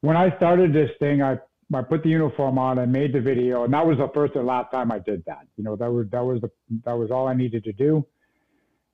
when 0.00 0.16
I 0.16 0.34
started 0.36 0.72
this 0.72 0.90
thing, 0.98 1.22
I 1.22 1.38
I 1.74 1.82
put 1.82 2.02
the 2.02 2.08
uniform 2.08 2.58
on, 2.58 2.78
I 2.78 2.86
made 2.86 3.12
the 3.12 3.20
video, 3.20 3.64
and 3.64 3.74
that 3.74 3.86
was 3.86 3.98
the 3.98 4.08
first 4.14 4.34
and 4.36 4.46
last 4.46 4.72
time 4.72 4.90
I 4.90 4.98
did 4.98 5.22
that. 5.26 5.46
You 5.56 5.64
know, 5.64 5.76
that 5.76 5.92
was 5.92 6.06
that 6.10 6.24
was 6.24 6.40
the 6.40 6.50
that 6.84 6.94
was 6.94 7.10
all 7.10 7.28
I 7.28 7.34
needed 7.34 7.64
to 7.64 7.72
do. 7.72 8.06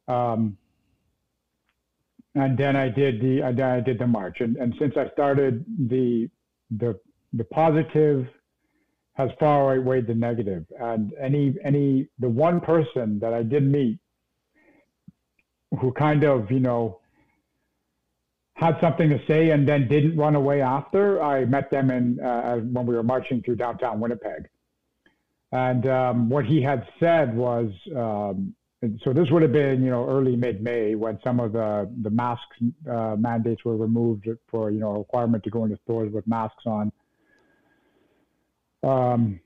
Um, 0.08 0.56
and 2.34 2.58
then 2.58 2.76
I 2.76 2.88
did 2.88 3.20
the 3.20 3.40
then 3.54 3.70
I 3.70 3.80
did 3.80 3.98
the 3.98 4.06
march. 4.06 4.40
And 4.40 4.56
and 4.56 4.74
since 4.78 4.96
I 4.96 5.08
started 5.10 5.64
the 5.88 6.28
the 6.70 6.98
the 7.32 7.44
positive 7.44 8.26
has 9.14 9.30
far 9.38 9.72
outweighed 9.72 10.06
the 10.06 10.14
negative. 10.14 10.64
And 10.80 11.12
any 11.20 11.54
any 11.64 12.08
the 12.18 12.28
one 12.28 12.60
person 12.60 13.18
that 13.20 13.32
I 13.32 13.42
did 13.42 13.62
meet 13.62 13.98
who 15.80 15.92
kind 15.92 16.24
of 16.24 16.50
you 16.50 16.60
know 16.60 17.00
had 18.54 18.78
something 18.80 19.10
to 19.10 19.20
say 19.26 19.50
and 19.50 19.68
then 19.68 19.88
didn't 19.88 20.16
run 20.16 20.34
away 20.36 20.60
after. 20.60 21.22
I 21.22 21.44
met 21.44 21.70
them 21.70 21.90
in 21.90 22.20
uh, 22.20 22.56
when 22.58 22.86
we 22.86 22.94
were 22.94 23.02
marching 23.02 23.42
through 23.42 23.56
downtown 23.56 24.00
Winnipeg. 24.00 24.48
And 25.52 25.86
um, 25.86 26.28
what 26.28 26.44
he 26.44 26.62
had 26.62 26.86
said 26.98 27.36
was, 27.36 27.70
um, 27.94 28.54
so 29.04 29.12
this 29.12 29.30
would 29.30 29.42
have 29.42 29.52
been, 29.52 29.82
you 29.82 29.90
know, 29.90 30.08
early 30.08 30.36
mid-May 30.36 30.94
when 30.94 31.18
some 31.22 31.40
of 31.40 31.52
the 31.52 31.90
the 32.02 32.10
mask 32.10 32.42
uh, 32.90 33.16
mandates 33.18 33.64
were 33.64 33.76
removed 33.76 34.28
for, 34.50 34.70
you 34.70 34.80
know, 34.80 34.92
a 34.94 34.98
requirement 34.98 35.44
to 35.44 35.50
go 35.50 35.64
into 35.64 35.78
stores 35.84 36.12
with 36.12 36.26
masks 36.26 36.64
on. 36.66 36.92
Um, 38.82 39.40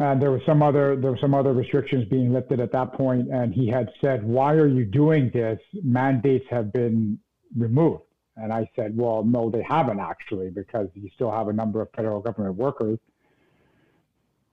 and 0.00 0.22
there 0.22 0.30
was 0.30 0.40
some 0.46 0.62
other 0.62 0.96
there 0.96 1.10
were 1.10 1.18
some 1.20 1.34
other 1.34 1.52
restrictions 1.52 2.04
being 2.08 2.32
lifted 2.32 2.60
at 2.60 2.70
that 2.72 2.92
point, 2.92 3.28
and 3.32 3.52
he 3.52 3.68
had 3.68 3.90
said, 4.00 4.24
"Why 4.24 4.54
are 4.54 4.68
you 4.68 4.84
doing 4.84 5.30
this? 5.32 5.58
Mandates 5.82 6.46
have 6.50 6.72
been 6.72 7.18
removed." 7.56 8.04
And 8.36 8.52
I 8.52 8.70
said, 8.76 8.96
"Well, 8.96 9.24
no, 9.24 9.50
they 9.50 9.62
haven't 9.62 9.98
actually, 9.98 10.50
because 10.50 10.88
you 10.94 11.10
still 11.16 11.32
have 11.32 11.48
a 11.48 11.52
number 11.52 11.80
of 11.80 11.88
federal 11.96 12.20
government 12.20 12.54
workers 12.54 13.00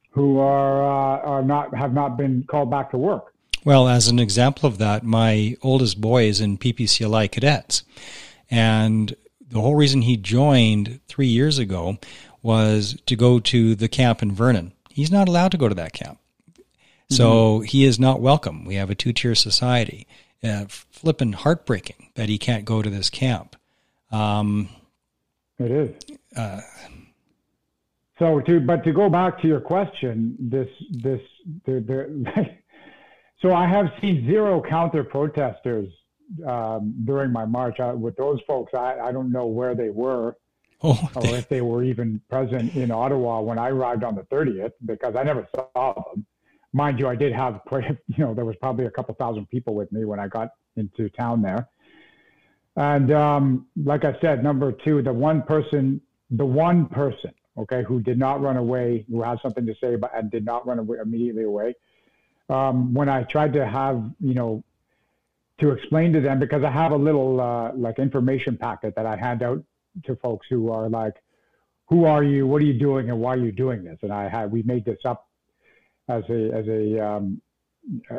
who 0.09 0.39
are 0.39 0.81
uh, 0.81 1.21
are 1.21 1.43
not 1.43 1.75
have 1.75 1.93
not 1.93 2.17
been 2.17 2.43
called 2.49 2.71
back 2.71 2.89
to 2.91 2.97
work." 2.97 3.35
Well, 3.65 3.88
as 3.88 4.08
an 4.08 4.19
example 4.19 4.67
of 4.67 4.78
that, 4.78 5.04
my 5.04 5.58
oldest 5.63 5.99
boy 5.99 6.25
is 6.25 6.39
in 6.39 6.60
PPCLI 6.60 7.32
cadets. 7.32 7.84
And 8.49 9.15
the 9.41 9.60
whole 9.60 9.75
reason 9.75 10.04
he 10.04 10.17
joined 10.17 10.99
three 11.08 11.28
years 11.28 11.58
ago 11.58 11.97
was 12.43 12.95
to 13.08 13.15
go 13.15 13.39
to 13.39 13.73
the 13.73 13.88
camp 13.88 14.21
in 14.21 14.32
Vernon. 14.32 14.71
He's 14.91 15.12
not 15.12 15.28
allowed 15.28 15.51
to 15.51 15.58
go 15.58 15.67
to 15.67 15.75
that 15.75 15.93
camp. 15.93 16.19
So 17.10 17.60
mm-hmm. 17.60 17.63
he 17.65 17.86
is 17.86 17.99
not 17.99 18.21
welcome. 18.21 18.65
We 18.65 18.75
have 18.75 18.91
a 18.91 18.95
two 18.95 19.13
tier 19.13 19.34
society. 19.34 20.08
Uh, 20.43 20.65
flippin' 20.67 21.34
heartbreaking 21.34 22.12
that 22.13 22.30
he 22.30 22.38
can't 22.38 22.65
go 22.65 22.84
to 22.84 22.89
this 22.89 23.10
camp. 23.10 23.56
Um, 24.12 24.69
it 25.58 25.71
is. 25.71 26.17
Uh, 26.38 26.62
so 28.19 28.41
to 28.41 28.60
but 28.60 28.84
to 28.84 28.91
go 28.91 29.10
back 29.10 29.41
to 29.41 29.47
your 29.47 29.60
question, 29.60 30.36
this 30.39 30.69
this 30.91 31.21
the, 31.65 31.80
the 31.82 32.45
So 33.41 33.54
I 33.54 33.67
have 33.67 33.91
seen 34.02 34.26
zero 34.26 34.62
counter 34.62 35.04
protesters 35.04 35.89
um, 36.48 36.95
during 37.06 37.32
my 37.32 37.45
march. 37.45 37.80
I, 37.80 37.93
with 37.93 38.15
those 38.15 38.39
folks, 38.48 38.74
I, 38.74 39.00
I 39.00 39.12
don't 39.12 39.32
know 39.32 39.45
where 39.45 39.76
they 39.76 39.89
were. 39.89 40.38
Oh, 40.82 41.10
or 41.15 41.28
if 41.36 41.50
they 41.50 41.62
were 41.62 41.84
even 41.84 42.21
present 42.30 42.76
in 42.76 42.91
Ottawa 42.91 43.41
when 43.41 43.58
I 43.58 43.69
arrived 43.69 44.04
on 44.04 44.15
the 44.15 44.24
30th, 44.24 44.74
because 44.86 45.15
I 45.15 45.24
never 45.24 45.48
saw 45.54 45.93
them. 45.93 46.26
Mind 46.74 47.00
you, 47.00 47.08
I 47.08 47.15
did 47.15 47.34
have 47.34 47.62
quite, 47.67 47.86
you 48.08 48.24
know, 48.24 48.34
there 48.34 48.45
was 48.45 48.56
probably 48.58 48.86
a 48.86 48.91
couple 48.91 49.15
thousand 49.15 49.50
people 49.50 49.76
with 49.76 49.91
me 49.91 50.06
when 50.06 50.19
I 50.19 50.28
got 50.28 50.50
into 50.76 51.10
town 51.10 51.41
there. 51.41 51.69
And 52.76 53.12
um, 53.12 53.67
like 53.82 54.04
I 54.04 54.19
said, 54.19 54.43
number 54.43 54.71
two, 54.71 55.02
the 55.02 55.13
one 55.13 55.41
person, 55.41 56.02
the 56.30 56.45
one 56.45 56.88
person, 56.88 57.32
okay, 57.58 57.84
who 57.88 58.02
did 58.02 58.19
not 58.19 58.41
run 58.41 58.58
away, 58.58 59.06
who 59.10 59.21
has 59.21 59.39
something 59.41 59.65
to 59.65 59.74
say, 59.80 59.95
but 59.95 60.12
and 60.13 60.30
did 60.30 60.43
not 60.43 60.67
run 60.67 60.80
away 60.80 60.98
immediately 61.02 61.43
away, 61.43 61.74
um, 62.49 62.93
when 62.93 63.10
I 63.10 63.23
tried 63.23 63.53
to 63.53 63.65
have, 63.65 64.03
you 64.19 64.34
know, 64.34 64.63
to 65.60 65.71
explain 65.71 66.13
to 66.13 66.21
them 66.21 66.39
because 66.39 66.63
I 66.63 66.69
have 66.69 66.91
a 66.91 66.97
little 66.97 67.39
uh, 67.39 67.71
like 67.73 67.97
information 67.99 68.58
packet 68.58 68.95
that 68.95 69.05
I 69.05 69.15
hand 69.15 69.41
out 69.41 69.63
to 70.03 70.15
folks 70.17 70.47
who 70.49 70.71
are 70.71 70.89
like, 70.89 71.15
who 71.88 72.05
are 72.05 72.23
you? 72.23 72.45
What 72.47 72.62
are 72.62 72.65
you 72.65 72.77
doing? 72.77 73.10
And 73.10 73.19
why 73.19 73.36
are 73.36 73.39
you 73.39 73.51
doing 73.51 73.84
this? 73.84 73.99
And 74.01 74.12
I 74.12 74.27
had, 74.27 74.51
we 74.51 74.63
made 74.63 74.86
this 74.86 74.99
up 75.05 75.29
as 76.10 76.23
a, 76.29 76.51
as 76.51 76.67
a, 76.67 76.99
um, 76.99 77.41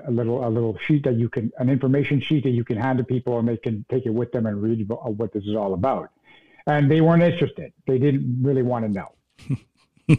a 0.06 0.10
little 0.10 0.46
a 0.46 0.48
little 0.48 0.78
sheet 0.86 1.04
that 1.04 1.16
you 1.16 1.28
can 1.28 1.50
an 1.58 1.68
information 1.68 2.20
sheet 2.20 2.44
that 2.44 2.50
you 2.50 2.64
can 2.64 2.76
hand 2.76 2.98
to 2.98 3.04
people 3.04 3.38
and 3.38 3.48
they 3.48 3.56
can 3.56 3.84
take 3.90 4.06
it 4.06 4.10
with 4.10 4.30
them 4.32 4.46
and 4.46 4.62
read 4.62 4.88
what 4.88 5.32
this 5.32 5.44
is 5.44 5.56
all 5.56 5.74
about. 5.74 6.10
And 6.66 6.90
they 6.90 7.00
weren't 7.00 7.22
interested. 7.22 7.72
They 7.86 7.98
didn't 7.98 8.40
really 8.42 8.62
want 8.62 8.84
to 8.84 8.92
know. 8.92 9.12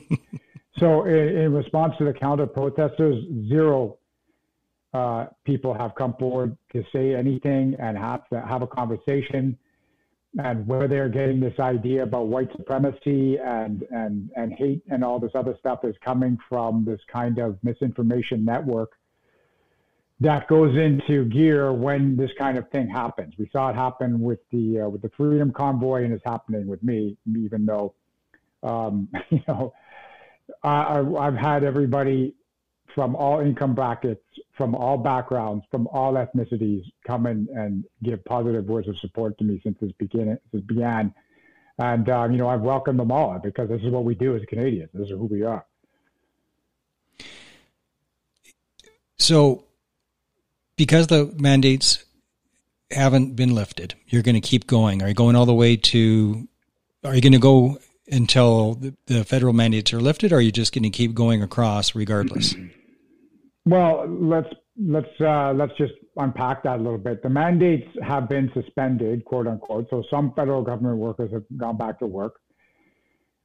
so 0.80 1.06
in, 1.06 1.38
in, 1.38 1.54
response 1.54 1.94
to 1.98 2.06
the 2.06 2.14
counter 2.14 2.48
protesters, 2.48 3.24
zero 3.48 3.98
uh, 4.94 5.28
people 5.46 5.74
have 5.74 5.94
come 5.96 6.16
forward 6.20 6.58
to 6.72 6.84
say 6.94 7.14
anything 7.14 7.76
and 7.80 7.98
have 7.98 8.28
to 8.30 8.42
have 8.42 8.62
a 8.62 8.68
conversation 8.68 9.58
and 10.40 10.68
where 10.68 10.88
they're 10.88 11.10
getting 11.10 11.40
this 11.40 11.58
idea 11.60 12.04
about 12.04 12.28
white 12.28 12.50
supremacy 12.56 13.38
and, 13.38 13.84
and, 13.92 14.30
and 14.36 14.54
hate 14.54 14.82
and 14.90 15.04
all 15.04 15.20
this 15.20 15.32
other 15.34 15.56
stuff 15.60 15.80
is 15.84 15.96
coming 16.04 16.38
from 16.48 16.86
this 16.86 17.00
kind 17.12 17.40
of 17.40 17.58
misinformation 17.64 18.46
network 18.46 18.92
that 20.20 20.48
goes 20.48 20.76
into 20.76 21.26
gear 21.26 21.72
when 21.72 22.16
this 22.18 22.32
kind 22.40 22.58
of 22.58 22.68
thing 22.70 22.90
happens. 22.90 23.36
We 23.38 23.50
saw 23.52 23.70
it 23.70 23.76
happen 23.76 24.20
with 24.20 24.40
the 24.52 24.82
uh, 24.82 24.90
with 24.90 25.04
the 25.04 25.12
Freedom 25.16 25.52
Convoy, 25.52 26.06
and 26.06 26.14
it's 26.14 26.24
happening 26.26 26.68
with 26.68 26.82
me, 26.82 27.18
even 27.28 27.66
though 27.66 27.94
um, 28.64 29.10
you 29.30 29.42
know 29.48 29.74
I, 30.64 31.00
I've 31.20 31.36
had 31.36 31.64
everybody 31.64 32.34
from 32.96 33.16
all 33.16 33.42
income 33.42 33.76
brackets, 33.76 34.24
from 34.56 34.74
all 34.74 34.98
backgrounds, 34.98 35.64
from 35.70 35.88
all 35.88 36.14
ethnicities 36.14 36.84
come 37.06 37.28
in 37.28 37.48
and 37.54 37.84
give 38.04 38.24
positive 38.26 38.66
words 38.66 38.88
of 38.88 38.98
support 38.98 39.38
to 39.38 39.44
me 39.44 39.60
since 39.64 39.78
this 39.80 39.92
began. 39.94 40.38
This 40.52 40.64
began. 40.64 41.14
And, 41.78 42.10
um, 42.10 42.32
you 42.32 42.40
know, 42.40 42.48
I've 42.48 42.62
welcomed 42.62 43.00
them 43.00 43.12
all 43.12 43.38
because 43.38 43.70
this 43.70 43.82
is 43.84 43.90
what 43.90 44.04
we 44.04 44.16
do 44.16 44.36
as 44.36 44.42
Canadians. 44.48 44.90
This 44.94 45.06
is 45.06 45.12
who 45.12 45.26
we 45.26 45.44
are. 45.44 45.64
So, 49.20 49.66
because 50.76 51.08
the 51.08 51.32
mandates 51.38 52.04
haven't 52.90 53.36
been 53.36 53.54
lifted, 53.54 53.94
you're 54.08 54.24
going 54.24 54.36
to 54.36 54.42
keep 54.42 54.66
going. 54.66 55.04
Are 55.04 55.08
you 55.08 55.14
going 55.14 55.36
all 55.36 55.46
the 55.46 55.54
way 55.54 55.76
to, 55.76 56.48
are 57.04 57.14
you 57.14 57.22
going 57.22 57.34
to 57.34 57.40
go 57.40 57.78
until 58.12 58.76
the, 58.76 58.96
the 59.08 59.24
federal 59.24 59.54
mandates 59.54 59.94
are 59.94 60.00
lifted, 60.00 60.32
or 60.32 60.38
are 60.38 60.42
you 60.42 60.52
just 60.52 60.74
going 60.74 60.84
to 60.84 60.90
keep 60.90 61.14
going 61.14 61.42
across 61.42 61.96
regardless? 61.96 62.56
Well, 63.66 64.08
let's 64.08 64.50
let's 64.82 65.10
uh, 65.20 65.54
let's 65.54 65.74
just 65.78 65.94
unpack 66.16 66.64
that 66.64 66.80
a 66.80 66.82
little 66.82 66.98
bit. 66.98 67.22
The 67.22 67.30
mandates 67.30 67.88
have 68.02 68.30
been 68.30 68.50
suspended, 68.54 69.26
quote 69.26 69.48
unquote. 69.48 69.88
So 69.90 70.04
some 70.10 70.34
federal 70.36 70.62
government 70.62 70.98
workers 70.98 71.32
have 71.32 71.44
gone 71.58 71.78
back 71.78 72.00
to 72.00 72.06
work. 72.06 72.40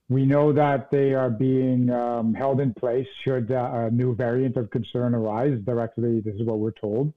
We 0.09 0.27
know 0.27 0.53
that 0.53 0.91
they 0.91 1.15
are 1.15 1.31
being 1.31 1.91
um, 1.91 2.35
held 2.35 2.61
in 2.61 2.75
place 2.75 3.07
should 3.25 3.51
uh, 3.51 3.87
a 3.87 3.91
new 3.91 4.15
variant 4.15 4.57
of 4.57 4.71
concern 4.71 5.15
arise. 5.15 5.59
Directly, 5.65 6.21
this 6.21 6.35
is 6.35 6.43
what 6.43 6.59
we're 6.59 6.71
told. 6.73 7.13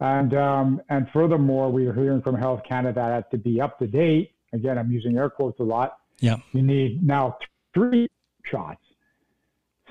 And 0.00 0.34
um, 0.34 0.80
and 0.88 1.06
furthermore, 1.12 1.70
we 1.70 1.86
are 1.86 1.92
hearing 1.92 2.22
from 2.22 2.34
Health 2.34 2.62
Canada 2.68 3.00
that 3.00 3.30
to 3.30 3.38
be 3.38 3.60
up 3.60 3.78
to 3.78 3.86
date. 3.86 4.32
Again, 4.52 4.76
I'm 4.78 4.90
using 4.90 5.16
air 5.16 5.30
quotes 5.30 5.60
a 5.60 5.62
lot. 5.62 5.98
Yeah, 6.20 6.36
you 6.52 6.62
need 6.62 7.02
now 7.02 7.38
three 7.74 8.08
shots 8.44 8.80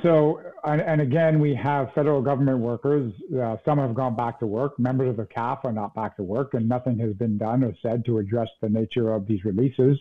so, 0.02 0.42
and, 0.64 0.82
and, 0.82 1.02
again, 1.02 1.40
we 1.40 1.54
have 1.56 1.92
federal 1.94 2.22
government 2.22 2.60
workers. 2.60 3.12
Uh, 3.38 3.58
some 3.66 3.80
have 3.80 3.94
gone 3.94 4.16
back 4.16 4.40
to 4.40 4.48
work. 4.48 4.80
Members 4.80 5.10
of 5.10 5.18
the 5.18 5.26
CAF 5.26 5.66
are 5.66 5.74
not 5.74 5.94
back 5.94 6.16
to 6.18 6.24
work, 6.24 6.54
and 6.54 6.70
nothing 6.70 6.98
has 7.00 7.14
been 7.14 7.38
done 7.38 7.64
or 7.64 7.74
said 7.82 8.06
to 8.06 8.20
address 8.20 8.48
the 8.62 8.70
nature 8.70 9.14
of 9.14 9.28
these 9.28 9.44
releases. 9.44 9.98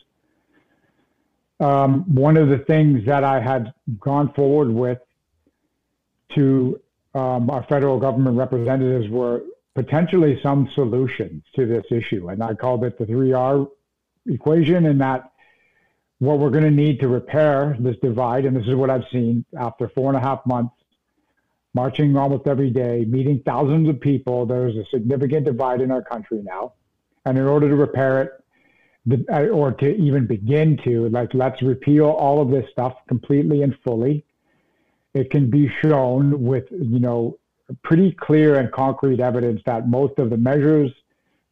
Um, 1.58 2.14
one 2.14 2.36
of 2.36 2.48
the 2.48 2.58
things 2.58 3.04
that 3.06 3.24
I 3.24 3.40
had 3.40 3.74
gone 3.98 4.32
forward 4.34 4.68
with 4.68 4.98
to 6.36 6.80
um, 7.14 7.50
our 7.50 7.64
federal 7.64 7.98
government 7.98 8.36
representatives 8.36 9.08
were 9.10 9.42
potentially 9.74 10.38
some 10.42 10.70
solutions 10.74 11.42
to 11.56 11.66
this 11.66 11.84
issue, 11.90 12.28
and 12.28 12.42
I 12.42 12.54
called 12.54 12.84
it 12.84 12.98
the 12.98 13.06
3R 13.06 13.68
equation, 14.26 14.86
in 14.86 14.98
that 14.98 15.32
what 16.18 16.38
we're 16.38 16.50
going 16.50 16.64
to 16.64 16.70
need 16.70 17.00
to 17.00 17.08
repair 17.08 17.76
this 17.78 17.96
divide, 18.02 18.44
and 18.44 18.56
this 18.56 18.66
is 18.66 18.74
what 18.74 18.90
I've 18.90 19.04
seen 19.12 19.44
after 19.58 19.88
four 19.88 20.10
and 20.10 20.16
a 20.16 20.20
half 20.20 20.44
months, 20.46 20.74
marching 21.74 22.16
almost 22.16 22.48
every 22.48 22.70
day, 22.70 23.04
meeting 23.06 23.40
thousands 23.44 23.88
of 23.88 24.00
people. 24.00 24.44
There's 24.44 24.76
a 24.76 24.84
significant 24.90 25.44
divide 25.44 25.80
in 25.80 25.90
our 25.90 26.02
country 26.02 26.40
now. 26.42 26.72
And 27.24 27.38
in 27.38 27.44
order 27.44 27.68
to 27.68 27.76
repair 27.76 28.22
it, 28.22 28.32
uh, 29.30 29.46
or 29.46 29.72
to 29.72 29.96
even 29.96 30.26
begin 30.26 30.76
to, 30.84 31.08
like, 31.10 31.32
let's 31.34 31.62
repeal 31.62 32.06
all 32.06 32.42
of 32.42 32.50
this 32.50 32.68
stuff 32.70 32.94
completely 33.06 33.62
and 33.62 33.76
fully. 33.84 34.24
It 35.14 35.30
can 35.30 35.50
be 35.50 35.70
shown 35.80 36.42
with, 36.42 36.64
you 36.70 36.98
know, 36.98 37.38
pretty 37.82 38.12
clear 38.12 38.56
and 38.56 38.72
concrete 38.72 39.20
evidence 39.20 39.62
that 39.66 39.88
most 39.88 40.18
of 40.18 40.30
the 40.30 40.36
measures, 40.36 40.90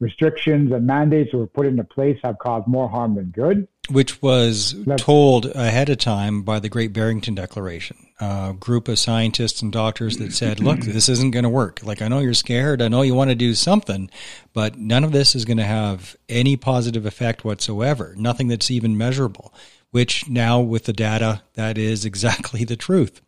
restrictions, 0.00 0.72
and 0.72 0.86
mandates 0.86 1.30
that 1.30 1.38
were 1.38 1.46
put 1.46 1.66
into 1.66 1.84
place 1.84 2.18
have 2.24 2.38
caused 2.38 2.66
more 2.66 2.88
harm 2.88 3.14
than 3.14 3.26
good 3.26 3.68
which 3.90 4.20
was 4.22 4.74
told 4.96 5.46
ahead 5.46 5.88
of 5.88 5.98
time 5.98 6.42
by 6.42 6.60
the 6.60 6.68
Great 6.68 6.92
Barrington 6.92 7.34
Declaration. 7.34 7.96
A 8.20 8.54
group 8.58 8.88
of 8.88 8.98
scientists 8.98 9.62
and 9.62 9.72
doctors 9.72 10.16
that 10.18 10.32
said, 10.32 10.60
"Look, 10.60 10.80
this 10.82 11.08
isn't 11.08 11.32
going 11.32 11.44
to 11.44 11.48
work. 11.48 11.80
Like 11.82 12.02
I 12.02 12.08
know 12.08 12.18
you're 12.18 12.34
scared, 12.34 12.82
I 12.82 12.88
know 12.88 13.02
you 13.02 13.14
want 13.14 13.30
to 13.30 13.36
do 13.36 13.54
something, 13.54 14.10
but 14.52 14.78
none 14.78 15.04
of 15.04 15.12
this 15.12 15.34
is 15.34 15.44
going 15.44 15.58
to 15.58 15.64
have 15.64 16.16
any 16.28 16.56
positive 16.56 17.06
effect 17.06 17.44
whatsoever. 17.44 18.14
Nothing 18.16 18.48
that's 18.48 18.70
even 18.70 18.96
measurable." 18.96 19.52
Which 19.92 20.28
now, 20.28 20.60
with 20.60 20.84
the 20.84 20.92
data, 20.92 21.42
that 21.54 21.78
is 21.78 22.04
exactly 22.04 22.64
the 22.64 22.76
truth. 22.76 23.22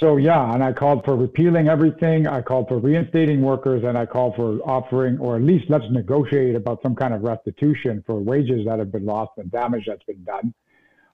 So 0.00 0.16
yeah, 0.16 0.54
and 0.54 0.64
I 0.64 0.72
called 0.72 1.04
for 1.04 1.14
repealing 1.14 1.68
everything. 1.68 2.26
I 2.26 2.40
called 2.40 2.68
for 2.68 2.78
reinstating 2.78 3.42
workers, 3.42 3.84
and 3.84 3.98
I 3.98 4.06
called 4.06 4.34
for 4.34 4.58
offering, 4.64 5.18
or 5.18 5.36
at 5.36 5.42
least 5.42 5.66
let's 5.68 5.84
negotiate 5.90 6.56
about 6.56 6.80
some 6.82 6.96
kind 6.96 7.12
of 7.12 7.22
restitution 7.22 8.02
for 8.06 8.18
wages 8.18 8.64
that 8.64 8.78
have 8.78 8.90
been 8.90 9.04
lost 9.04 9.32
and 9.36 9.50
damage 9.50 9.84
that's 9.86 10.02
been 10.04 10.24
done. 10.24 10.54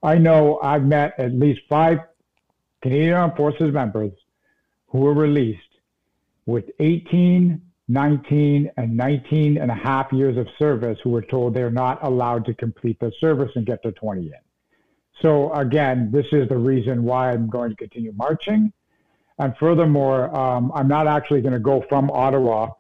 I 0.05 0.18
know 0.18 0.61
I've 0.62 0.85
met 0.85 1.14
at 1.18 1.33
least 1.33 1.62
five 1.68 1.99
Canadian 2.81 3.14
Armed 3.14 3.37
Forces 3.37 3.72
members 3.72 4.12
who 4.87 4.99
were 5.01 5.14
released 5.14 5.62
with 6.46 6.66
18, 6.79 7.61
19, 7.88 8.70
and 8.77 8.96
19 8.96 9.59
and 9.59 9.68
a 9.68 9.75
half 9.75 10.12
years 10.12 10.37
of 10.37 10.46
service 10.61 10.96
who 11.03 11.11
were 11.11 11.22
told 11.22 11.55
they're 11.55 11.70
not 11.72 12.05
allowed 12.05 12.44
to 12.44 12.55
complete 12.55 13.01
their 13.01 13.12
service 13.20 13.51
and 13.57 13.66
get 13.66 13.83
their 13.83 13.90
20 13.90 14.27
in. 14.27 14.46
So 15.22 15.52
again, 15.52 16.11
this 16.12 16.26
is 16.33 16.48
the 16.48 16.57
reason 16.57 17.02
why 17.02 17.31
I'm 17.31 17.48
going 17.48 17.70
to 17.70 17.76
continue 17.76 18.12
marching. 18.12 18.72
And 19.38 19.55
furthermore, 19.59 20.35
um, 20.37 20.72
I'm 20.74 20.88
not 20.88 21.07
actually 21.07 21.42
going 21.42 21.52
to 21.52 21.59
go 21.59 21.85
from 21.88 22.11
Ottawa 22.11 22.70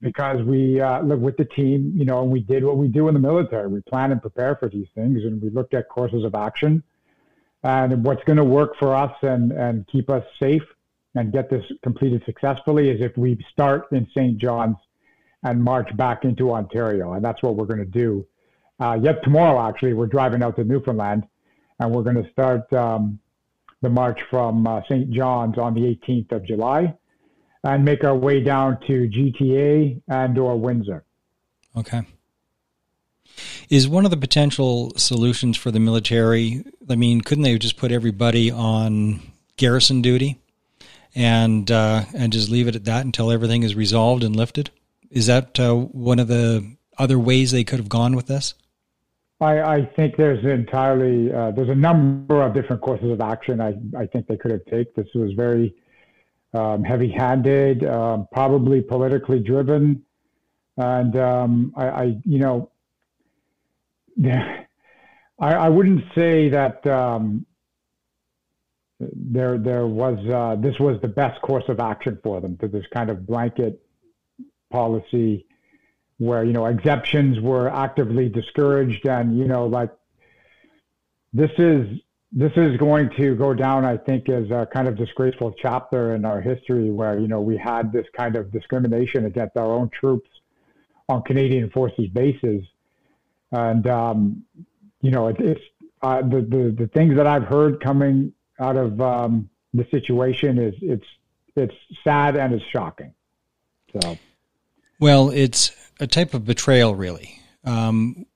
because 0.00 0.42
we 0.42 0.80
uh, 0.80 1.02
look 1.02 1.20
with 1.20 1.36
the 1.36 1.44
team, 1.44 1.92
you 1.96 2.04
know, 2.04 2.22
and 2.22 2.30
we 2.30 2.40
did 2.40 2.64
what 2.64 2.76
we 2.76 2.88
do 2.88 3.08
in 3.08 3.14
the 3.14 3.20
military. 3.20 3.68
We 3.68 3.80
plan 3.82 4.12
and 4.12 4.20
prepare 4.20 4.56
for 4.56 4.68
these 4.68 4.86
things, 4.94 5.24
and 5.24 5.42
we 5.42 5.50
looked 5.50 5.74
at 5.74 5.88
courses 5.88 6.24
of 6.24 6.34
action 6.34 6.82
and 7.62 8.04
what's 8.04 8.24
going 8.24 8.38
to 8.38 8.44
work 8.44 8.76
for 8.78 8.94
us 8.94 9.12
and 9.22 9.52
and 9.52 9.86
keep 9.88 10.08
us 10.08 10.24
safe 10.38 10.62
and 11.14 11.32
get 11.32 11.50
this 11.50 11.64
completed 11.82 12.22
successfully 12.24 12.88
is 12.88 13.00
if 13.00 13.16
we 13.16 13.38
start 13.50 13.90
in 13.92 14.06
St. 14.14 14.38
John's 14.38 14.76
and 15.42 15.62
march 15.62 15.94
back 15.96 16.24
into 16.24 16.52
Ontario, 16.52 17.14
and 17.14 17.24
that's 17.24 17.42
what 17.42 17.56
we're 17.56 17.66
going 17.66 17.80
to 17.80 17.84
do. 17.84 18.26
Uh, 18.80 18.98
yet 19.00 19.22
tomorrow, 19.22 19.68
actually, 19.68 19.92
we're 19.92 20.06
driving 20.06 20.42
out 20.42 20.56
to 20.56 20.64
Newfoundland, 20.64 21.26
and 21.78 21.92
we're 21.92 22.02
going 22.02 22.22
to 22.22 22.30
start. 22.30 22.72
Um, 22.72 23.20
the 23.82 23.88
march 23.88 24.20
from 24.28 24.66
uh, 24.66 24.82
St. 24.84 25.10
John's 25.10 25.58
on 25.58 25.74
the 25.74 25.80
18th 25.80 26.32
of 26.32 26.46
July 26.46 26.94
and 27.64 27.84
make 27.84 28.04
our 28.04 28.16
way 28.16 28.42
down 28.42 28.78
to 28.86 29.08
GTA 29.08 30.02
and 30.08 30.38
or 30.38 30.58
Windsor. 30.58 31.04
Okay. 31.76 32.02
Is 33.68 33.88
one 33.88 34.04
of 34.04 34.10
the 34.10 34.16
potential 34.16 34.92
solutions 34.96 35.56
for 35.56 35.70
the 35.70 35.80
military? 35.80 36.64
I 36.88 36.96
mean, 36.96 37.20
couldn't 37.20 37.44
they 37.44 37.56
just 37.58 37.76
put 37.76 37.92
everybody 37.92 38.50
on 38.50 39.20
garrison 39.56 40.02
duty 40.02 40.38
and 41.14 41.70
uh, 41.70 42.04
and 42.14 42.32
just 42.32 42.48
leave 42.48 42.66
it 42.66 42.76
at 42.76 42.84
that 42.86 43.04
until 43.04 43.30
everything 43.30 43.62
is 43.62 43.74
resolved 43.74 44.24
and 44.24 44.34
lifted? 44.34 44.70
Is 45.10 45.26
that 45.26 45.58
uh, 45.60 45.74
one 45.74 46.18
of 46.18 46.28
the 46.28 46.76
other 46.98 47.18
ways 47.18 47.50
they 47.50 47.64
could 47.64 47.78
have 47.78 47.88
gone 47.88 48.16
with 48.16 48.26
this? 48.26 48.54
I, 49.40 49.76
I 49.76 49.84
think 49.96 50.16
there's 50.16 50.44
entirely 50.44 51.32
uh, 51.32 51.50
there's 51.52 51.70
a 51.70 51.74
number 51.74 52.42
of 52.42 52.52
different 52.52 52.82
courses 52.82 53.10
of 53.10 53.20
action 53.20 53.60
I, 53.60 53.74
I 53.96 54.06
think 54.06 54.26
they 54.26 54.36
could 54.36 54.50
have 54.50 54.64
taken. 54.66 54.92
This 54.96 55.08
was 55.14 55.32
very 55.32 55.74
um, 56.52 56.84
heavy-handed, 56.84 57.84
um, 57.84 58.28
probably 58.32 58.82
politically 58.82 59.38
driven, 59.40 60.04
and 60.76 61.16
um, 61.16 61.72
I, 61.76 61.88
I, 61.88 62.16
you 62.24 62.38
know 62.38 62.70
I, 64.24 64.58
I 65.38 65.68
wouldn't 65.68 66.02
say 66.14 66.50
that 66.50 66.86
um, 66.86 67.46
there 68.98 69.56
there 69.56 69.86
was 69.86 70.18
uh, 70.28 70.60
this 70.60 70.78
was 70.78 71.00
the 71.00 71.08
best 71.08 71.40
course 71.40 71.64
of 71.68 71.80
action 71.80 72.18
for 72.22 72.40
them 72.40 72.58
to 72.58 72.68
this 72.68 72.84
kind 72.92 73.08
of 73.08 73.26
blanket 73.26 73.80
policy 74.70 75.46
where 76.20 76.44
you 76.44 76.52
know 76.52 76.66
exemptions 76.66 77.40
were 77.40 77.68
actively 77.68 78.28
discouraged 78.28 79.06
and 79.06 79.36
you 79.36 79.46
know 79.46 79.66
like 79.66 79.90
this 81.32 81.50
is 81.58 82.00
this 82.32 82.52
is 82.54 82.76
going 82.76 83.10
to 83.16 83.34
go 83.34 83.54
down, 83.54 83.84
I 83.84 83.96
think, 83.96 84.28
as 84.28 84.50
a 84.50 84.68
kind 84.72 84.86
of 84.86 84.96
disgraceful 84.96 85.52
chapter 85.60 86.14
in 86.14 86.24
our 86.24 86.40
history 86.40 86.90
where, 86.90 87.18
you 87.18 87.26
know, 87.26 87.40
we 87.40 87.56
had 87.56 87.92
this 87.92 88.06
kind 88.16 88.36
of 88.36 88.52
discrimination 88.52 89.26
against 89.26 89.56
our 89.56 89.66
own 89.66 89.90
troops 89.90 90.30
on 91.08 91.22
Canadian 91.22 91.70
Forces 91.70 92.06
bases. 92.08 92.64
And, 93.50 93.84
um, 93.88 94.44
you 95.00 95.10
know, 95.10 95.26
it, 95.26 95.40
it's 95.40 95.60
uh, 96.02 96.22
the, 96.22 96.40
the, 96.40 96.74
the 96.78 96.86
things 96.94 97.16
that 97.16 97.26
I've 97.26 97.44
heard 97.44 97.80
coming 97.80 98.32
out 98.60 98.76
of 98.76 99.00
um, 99.00 99.50
the 99.74 99.84
situation 99.90 100.58
is 100.58 100.74
it's, 100.82 101.06
it's 101.56 101.74
sad 102.04 102.36
and 102.36 102.54
it's 102.54 102.64
shocking. 102.66 103.12
So, 104.00 104.16
well, 105.00 105.30
it's 105.30 105.72
a 106.00 106.06
type 106.06 106.34
of 106.34 106.44
betrayal, 106.44 106.94
really. 106.94 107.38
Um, 107.64 108.26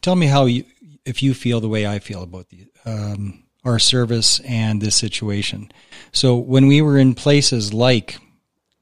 tell 0.00 0.16
me 0.16 0.26
how 0.26 0.46
you, 0.46 0.64
if 1.04 1.22
you 1.22 1.34
feel 1.34 1.60
the 1.60 1.68
way 1.68 1.86
I 1.86 1.98
feel 1.98 2.22
about 2.22 2.48
the 2.48 2.66
um, 2.84 3.44
our 3.64 3.78
service 3.78 4.40
and 4.40 4.80
this 4.80 4.96
situation. 4.96 5.70
So 6.12 6.36
when 6.36 6.66
we 6.66 6.80
were 6.80 6.96
in 6.98 7.14
places 7.14 7.74
like 7.74 8.18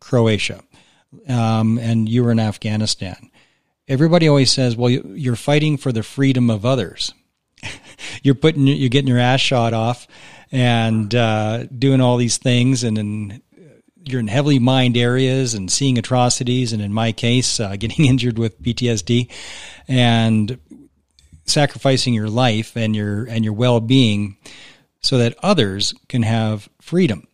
Croatia, 0.00 0.62
um, 1.28 1.78
and 1.78 2.08
you 2.08 2.22
were 2.22 2.30
in 2.30 2.38
Afghanistan, 2.38 3.30
everybody 3.88 4.28
always 4.28 4.52
says, 4.52 4.76
"Well, 4.76 4.90
you're 4.90 5.36
fighting 5.36 5.76
for 5.76 5.92
the 5.92 6.02
freedom 6.02 6.50
of 6.50 6.64
others. 6.64 7.12
you're 8.22 8.34
putting, 8.34 8.66
you're 8.66 8.88
getting 8.88 9.08
your 9.08 9.18
ass 9.18 9.40
shot 9.40 9.72
off, 9.72 10.06
and 10.52 11.12
uh, 11.14 11.64
doing 11.66 12.00
all 12.00 12.16
these 12.16 12.38
things, 12.38 12.84
and 12.84 12.98
in, 12.98 13.42
you're 14.06 14.20
in 14.20 14.28
heavily 14.28 14.58
mined 14.58 14.96
areas 14.96 15.54
and 15.54 15.70
seeing 15.70 15.98
atrocities, 15.98 16.72
and 16.72 16.80
in 16.80 16.92
my 16.92 17.12
case, 17.12 17.60
uh, 17.60 17.76
getting 17.78 18.06
injured 18.06 18.38
with 18.38 18.62
PTSD, 18.62 19.30
and 19.88 20.58
sacrificing 21.44 22.14
your 22.14 22.28
life 22.28 22.76
and 22.76 22.96
your 22.96 23.24
and 23.24 23.44
your 23.44 23.54
well-being 23.54 24.36
so 25.00 25.18
that 25.18 25.36
others 25.42 25.94
can 26.08 26.22
have 26.22 26.68
freedom. 26.80 27.26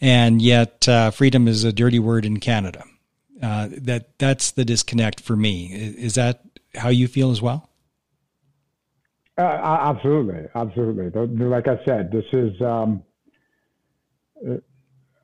And 0.00 0.40
yet, 0.40 0.88
uh, 0.88 1.10
freedom 1.10 1.46
is 1.46 1.64
a 1.64 1.72
dirty 1.72 1.98
word 1.98 2.24
in 2.24 2.40
Canada. 2.40 2.84
Uh, 3.42 3.68
that 3.72 4.18
that's 4.18 4.52
the 4.52 4.64
disconnect 4.64 5.20
for 5.20 5.36
me. 5.36 5.66
Is 5.72 6.14
that 6.14 6.42
how 6.74 6.88
you 6.88 7.08
feel 7.08 7.30
as 7.30 7.42
well? 7.42 7.70
Uh, 9.38 9.42
absolutely, 9.42 10.46
absolutely. 10.54 11.46
Like 11.46 11.66
I 11.66 11.82
said, 11.86 12.12
this 12.12 12.26
is 12.32 12.60
um, 12.60 13.02
uh, 14.46 14.56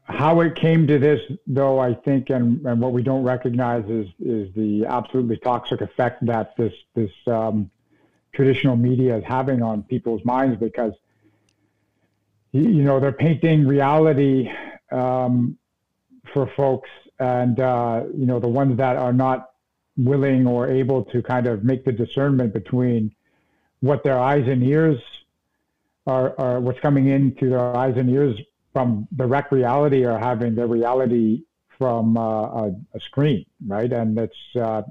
how 0.06 0.40
it 0.40 0.54
came 0.54 0.86
to 0.86 0.98
this. 0.98 1.20
Though 1.46 1.78
I 1.78 1.94
think, 1.94 2.30
and, 2.30 2.64
and 2.66 2.80
what 2.80 2.92
we 2.92 3.02
don't 3.02 3.24
recognize 3.24 3.84
is 3.88 4.08
is 4.20 4.54
the 4.54 4.86
absolutely 4.86 5.36
toxic 5.38 5.80
effect 5.80 6.24
that 6.26 6.56
this 6.56 6.72
this 6.94 7.10
um, 7.26 7.70
traditional 8.32 8.76
media 8.76 9.16
is 9.16 9.24
having 9.24 9.62
on 9.62 9.82
people's 9.82 10.24
minds 10.24 10.58
because 10.58 10.92
you 12.52 12.82
know 12.82 13.00
they're 13.00 13.12
painting 13.12 13.66
reality 13.66 14.48
um, 14.92 15.58
for 16.32 16.46
folks 16.56 16.90
and 17.18 17.60
uh, 17.60 18.04
you 18.14 18.26
know 18.26 18.38
the 18.38 18.48
ones 18.48 18.76
that 18.76 18.96
are 18.96 19.12
not 19.12 19.50
willing 19.96 20.46
or 20.46 20.68
able 20.68 21.04
to 21.04 21.22
kind 21.22 21.46
of 21.46 21.64
make 21.64 21.84
the 21.84 21.92
discernment 21.92 22.52
between 22.52 23.14
what 23.80 24.04
their 24.04 24.18
eyes 24.18 24.46
and 24.46 24.62
ears 24.62 25.00
are, 26.06 26.38
are 26.38 26.60
what's 26.60 26.78
coming 26.80 27.08
into 27.08 27.48
their 27.48 27.76
eyes 27.76 27.94
and 27.96 28.10
ears 28.10 28.38
from 28.76 29.08
direct 29.16 29.50
reality 29.52 30.04
or 30.04 30.18
having 30.18 30.54
their 30.54 30.66
reality 30.66 31.42
from 31.78 32.14
uh, 32.18 32.20
a, 32.20 32.66
a, 32.92 33.00
screen, 33.00 33.46
right? 33.66 33.90
And 33.90 34.18
it's 34.18 34.36
uh, 34.54 34.82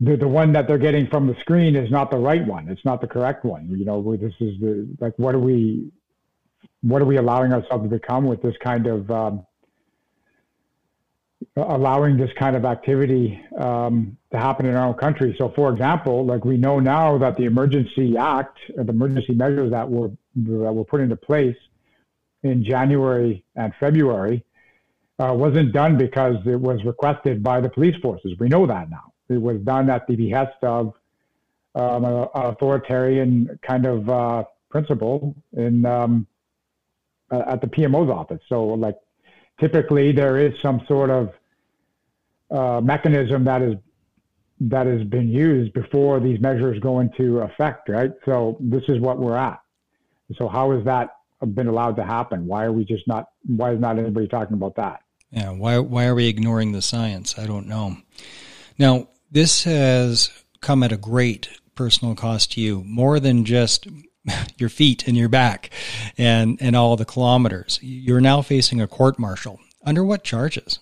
the 0.00 0.16
the 0.16 0.26
one 0.26 0.54
that 0.54 0.66
they're 0.66 0.78
getting 0.78 1.06
from 1.08 1.26
the 1.26 1.38
screen 1.40 1.76
is 1.76 1.90
not 1.90 2.10
the 2.10 2.16
right 2.16 2.46
one. 2.46 2.70
It's 2.70 2.82
not 2.82 3.02
the 3.02 3.06
correct 3.06 3.44
one. 3.44 3.68
You 3.78 3.84
know, 3.84 4.16
this 4.16 4.32
is 4.40 4.58
the 4.58 4.88
like 5.00 5.12
what 5.18 5.34
are 5.34 5.38
we 5.38 5.92
what 6.80 7.02
are 7.02 7.04
we 7.04 7.18
allowing 7.18 7.52
ourselves 7.52 7.84
to 7.84 7.90
become 7.90 8.24
with 8.24 8.40
this 8.40 8.56
kind 8.64 8.86
of 8.86 9.10
um, 9.10 9.46
allowing 11.56 12.16
this 12.16 12.30
kind 12.38 12.56
of 12.56 12.64
activity 12.64 13.38
um, 13.58 14.16
to 14.30 14.38
happen 14.38 14.64
in 14.64 14.74
our 14.74 14.86
own 14.86 14.94
country. 14.94 15.34
So, 15.36 15.52
for 15.54 15.70
example, 15.70 16.24
like 16.24 16.46
we 16.46 16.56
know 16.56 16.80
now 16.80 17.18
that 17.18 17.36
the 17.36 17.44
Emergency 17.44 18.16
Act, 18.16 18.56
the 18.74 18.88
emergency 18.88 19.34
measures 19.34 19.70
that 19.72 19.90
were 19.90 20.10
that 20.36 20.72
were 20.72 20.86
put 20.86 21.02
into 21.02 21.16
place 21.16 21.56
in 22.42 22.64
January 22.64 23.44
and 23.56 23.72
February, 23.80 24.44
uh, 25.18 25.32
wasn't 25.34 25.72
done 25.72 25.98
because 25.98 26.36
it 26.46 26.60
was 26.60 26.84
requested 26.84 27.42
by 27.42 27.60
the 27.60 27.68
police 27.68 27.96
forces. 28.00 28.34
We 28.38 28.48
know 28.48 28.66
that 28.66 28.88
now. 28.90 29.12
It 29.28 29.40
was 29.40 29.58
done 29.60 29.90
at 29.90 30.06
the 30.06 30.16
behest 30.16 30.56
of 30.62 30.94
um, 31.74 32.04
an 32.04 32.28
authoritarian 32.34 33.58
kind 33.62 33.86
of 33.86 34.08
uh, 34.08 34.44
principle 34.70 35.34
in 35.56 35.84
um, 35.84 36.26
at 37.30 37.60
the 37.60 37.66
PMO's 37.66 38.10
office. 38.10 38.40
So, 38.48 38.64
like, 38.64 38.96
typically 39.60 40.12
there 40.12 40.38
is 40.38 40.54
some 40.62 40.80
sort 40.88 41.10
of 41.10 41.32
uh, 42.50 42.80
mechanism 42.80 43.44
that 43.44 43.62
is 43.62 43.74
that 44.60 44.86
has 44.86 45.04
been 45.04 45.28
used 45.28 45.72
before 45.72 46.18
these 46.18 46.40
measures 46.40 46.80
go 46.80 46.98
into 47.00 47.38
effect, 47.38 47.88
right? 47.88 48.10
So 48.24 48.56
this 48.58 48.82
is 48.88 48.98
what 48.98 49.18
we're 49.18 49.36
at. 49.36 49.60
So 50.36 50.48
how 50.48 50.72
is 50.72 50.84
that 50.84 51.17
been 51.46 51.68
allowed 51.68 51.96
to 51.96 52.04
happen? 52.04 52.46
Why 52.46 52.64
are 52.64 52.72
we 52.72 52.84
just 52.84 53.06
not? 53.06 53.26
Why 53.46 53.72
is 53.72 53.80
not 53.80 53.98
anybody 53.98 54.28
talking 54.28 54.54
about 54.54 54.76
that? 54.76 55.00
Yeah. 55.30 55.50
Why 55.50 55.78
Why 55.78 56.06
are 56.06 56.14
we 56.14 56.28
ignoring 56.28 56.72
the 56.72 56.82
science? 56.82 57.38
I 57.38 57.46
don't 57.46 57.66
know. 57.66 57.96
Now, 58.78 59.08
this 59.30 59.64
has 59.64 60.30
come 60.60 60.82
at 60.82 60.92
a 60.92 60.96
great 60.96 61.48
personal 61.74 62.14
cost 62.14 62.52
to 62.52 62.60
you, 62.60 62.82
more 62.84 63.20
than 63.20 63.44
just 63.44 63.86
your 64.56 64.68
feet 64.68 65.06
and 65.06 65.16
your 65.16 65.28
back 65.28 65.70
and, 66.16 66.58
and 66.60 66.74
all 66.76 66.96
the 66.96 67.04
kilometers. 67.04 67.78
You're 67.82 68.20
now 68.20 68.42
facing 68.42 68.80
a 68.80 68.86
court 68.86 69.18
martial. 69.18 69.60
Under 69.84 70.04
what 70.04 70.24
charges? 70.24 70.80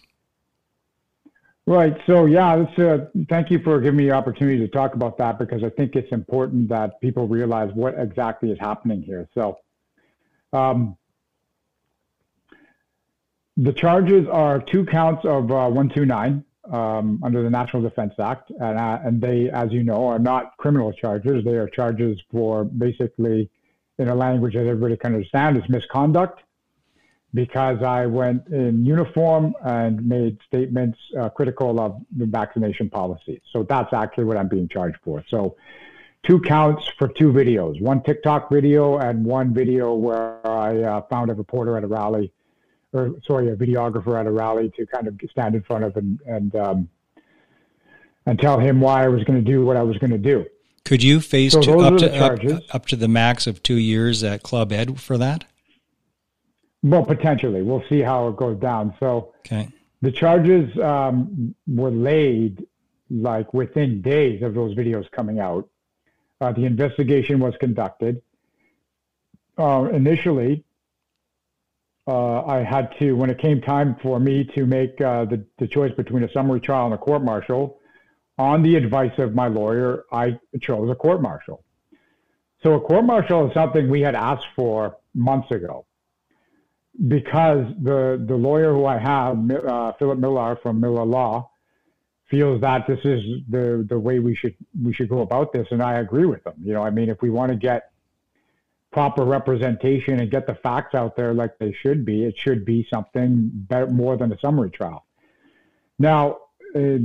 Right. 1.67 1.97
So, 2.07 2.27
yeah, 2.27 2.65
uh, 2.79 2.99
thank 3.29 3.51
you 3.51 3.59
for 3.59 3.81
giving 3.81 3.99
me 3.99 4.05
the 4.07 4.13
opportunity 4.13 4.59
to 4.59 4.69
talk 4.69 4.95
about 4.95 5.19
that 5.19 5.39
because 5.39 5.65
I 5.65 5.71
think 5.71 5.97
it's 5.97 6.11
important 6.13 6.69
that 6.69 7.01
people 7.01 7.27
realize 7.27 7.71
what 7.75 7.95
exactly 7.99 8.53
is 8.53 8.59
happening 8.59 9.03
here. 9.03 9.29
So, 9.35 9.59
um, 10.53 10.97
the 13.57 13.73
charges 13.73 14.27
are 14.31 14.61
two 14.61 14.85
counts 14.85 15.25
of 15.25 15.51
uh, 15.51 15.69
129 15.71 16.45
um, 16.71 17.21
under 17.23 17.43
the 17.43 17.51
National 17.51 17.83
Defense 17.83 18.15
Act, 18.19 18.51
and, 18.51 18.79
uh, 18.79 18.99
and 19.05 19.21
they, 19.21 19.51
as 19.51 19.73
you 19.73 19.83
know, 19.83 20.07
are 20.07 20.19
not 20.19 20.57
criminal 20.59 20.93
charges. 20.93 21.45
They 21.45 21.55
are 21.55 21.69
charges 21.69 22.21
for 22.31 22.65
basically, 22.65 23.51
in 23.99 24.09
a 24.09 24.15
language 24.15 24.55
that 24.55 24.67
everybody 24.67 24.97
can 24.97 25.15
understand, 25.15 25.57
is 25.57 25.63
misconduct. 25.69 26.43
Because 27.35 27.83
I 27.83 28.07
went 28.07 28.47
in 28.49 28.87
uniform 28.87 29.55
and 29.63 30.07
made 30.07 30.39
statements 30.47 30.99
uh, 31.21 31.29
critical 31.29 31.79
of 31.81 32.01
the 32.17 32.25
vaccination 32.25 32.89
policy. 32.89 33.43
So 33.53 33.63
that's 33.63 33.93
actually 33.93 34.25
what 34.25 34.39
I'm 34.39 34.49
being 34.49 34.69
charged 34.69 34.97
for. 35.05 35.23
So, 35.29 35.57
two 36.27 36.41
counts 36.41 36.87
for 36.99 37.09
two 37.09 37.33
videos 37.33 37.81
one 37.81 38.03
TikTok 38.03 38.51
video 38.51 38.99
and 38.99 39.25
one 39.25 39.55
video 39.55 39.95
where 39.95 40.47
I 40.47 40.83
uh, 40.83 41.03
found 41.03 41.31
a 41.31 41.35
reporter 41.35 41.77
at 41.77 41.85
a 41.85 41.87
rally 41.87 42.33
or 42.93 43.15
sorry, 43.27 43.51
a 43.51 43.57
videographer 43.57 44.19
at 44.19 44.27
a 44.27 44.31
rally 44.31 44.71
to 44.77 44.87
kind 44.87 45.07
of 45.07 45.21
stand 45.31 45.55
in 45.55 45.63
front 45.63 45.85
of 45.85 45.97
and 45.97 46.21
and 46.27 46.57
um, 46.57 46.89
and 48.25 48.39
tell 48.39 48.59
him 48.59 48.81
why 48.81 49.05
I 49.05 49.09
was 49.09 49.23
going 49.25 49.43
to 49.43 49.51
do 49.51 49.65
what 49.65 49.77
I 49.77 49.83
was 49.83 49.99
going 49.99 50.11
to 50.11 50.19
do. 50.19 50.47
Could 50.85 51.03
you 51.03 51.21
face 51.21 51.53
so 51.53 51.61
to, 51.63 51.79
up 51.81 51.99
to 51.99 52.17
up, 52.17 52.63
up, 52.73 52.87
to 52.87 52.97
the 52.97 53.09
max 53.09 53.47
of 53.47 53.63
two 53.63 53.77
years 53.77 54.23
at 54.25 54.43
Club 54.43 54.73
Ed 54.73 55.01
for 55.01 55.19
that? 55.19 55.45
Well, 56.83 57.05
potentially. 57.05 57.63
We'll 57.63 57.83
see 57.89 58.01
how 58.01 58.29
it 58.29 58.37
goes 58.37 58.59
down. 58.61 58.95
So, 59.01 59.33
okay. 59.41 59.69
the 60.03 60.13
charges 60.13 60.77
um, 60.79 61.55
were 61.67 61.91
laid 61.91 62.65
like 63.11 63.53
within 63.53 64.01
days 64.01 64.43
of 64.43 64.55
those 64.55 64.77
videos 64.77 65.11
coming 65.11 65.41
out. 65.41 65.69
Uh, 66.41 66.53
the 66.53 66.65
investigation 66.65 67.41
was 67.41 67.55
conducted. 67.61 68.23
Uh, 69.59 69.89
initially, 69.93 70.65
uh, 72.07 72.45
I 72.45 72.63
had 72.63 72.95
to, 72.99 73.13
when 73.13 73.31
it 73.31 73.39
came 73.39 73.61
time 73.61 73.97
for 74.03 74.21
me 74.21 74.45
to 74.55 74.67
make 74.67 75.01
uh, 75.01 75.25
the, 75.25 75.45
the 75.59 75.67
choice 75.67 75.93
between 75.97 76.23
a 76.25 76.33
summary 76.33 76.61
trial 76.61 76.87
and 76.87 76.95
a 76.95 76.99
court 76.99 77.23
martial, 77.23 77.79
on 78.39 78.63
the 78.63 78.77
advice 78.77 79.19
of 79.19 79.35
my 79.35 79.49
lawyer, 79.49 80.05
I 80.13 80.39
chose 80.61 80.91
a 80.91 80.95
court 80.95 81.23
martial. 81.23 81.65
So 82.63 82.75
a 82.75 82.81
court 82.81 83.05
martial 83.05 83.49
is 83.49 83.55
something 83.55 83.89
we 83.89 84.03
had 84.03 84.15
asked 84.15 84.47
for 84.55 84.99
months 85.15 85.51
ago 85.51 85.87
because 87.09 87.67
the, 87.83 88.23
the 88.27 88.35
lawyer 88.35 88.73
who 88.73 88.87
I 88.87 88.99
have, 88.99 89.51
uh, 89.51 89.93
Philip 89.99 90.19
Millar 90.19 90.59
from 90.63 90.81
Millar 90.81 91.05
Law, 91.05 91.51
feels 92.31 92.61
that 92.61 92.87
this 92.87 92.99
is 93.05 93.23
the, 93.49 93.87
the 93.89 93.99
way 93.99 94.19
we 94.19 94.35
should, 94.35 94.55
we 94.83 94.93
should 94.93 95.09
go 95.09 95.21
about 95.21 95.53
this. 95.53 95.67
And 95.71 95.83
I 95.83 95.95
agree 96.01 96.27
with 96.27 96.43
them. 96.45 96.55
You 96.63 96.73
know, 96.75 96.83
I 96.83 96.91
mean, 96.91 97.09
if 97.09 97.23
we 97.23 97.31
want 97.31 97.53
to 97.53 97.57
get 97.57 97.91
proper 98.93 99.25
representation 99.25 100.21
and 100.21 100.31
get 100.31 100.47
the 100.47 100.55
facts 100.57 100.95
out 100.95 101.17
there 101.17 101.35
like 101.35 101.59
they 101.59 101.73
should 101.73 102.05
be, 102.05 102.25
it 102.25 102.35
should 102.39 102.65
be 102.65 102.87
something 102.93 103.51
better, 103.53 103.87
more 103.87 104.17
than 104.17 104.33
a 104.33 104.39
summary 104.41 104.71
trial. 104.71 105.07
Now, 105.99 106.39
uh, 106.75 106.99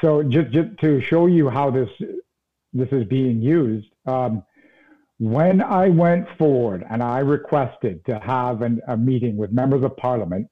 so 0.00 0.22
just, 0.22 0.50
just 0.50 0.78
to 0.78 1.00
show 1.00 1.26
you 1.26 1.48
how 1.48 1.70
this 1.70 1.90
this 2.72 2.88
is 2.90 3.04
being 3.04 3.40
used, 3.40 3.88
um, 4.06 4.42
When 5.18 5.62
I 5.62 5.88
went 5.88 6.28
forward 6.36 6.84
and 6.90 7.02
I 7.02 7.20
requested 7.20 8.04
to 8.04 8.18
have 8.18 8.60
an, 8.60 8.82
a 8.86 8.96
meeting 8.96 9.38
with 9.38 9.50
members 9.50 9.82
of 9.82 9.96
parliament, 9.96 10.50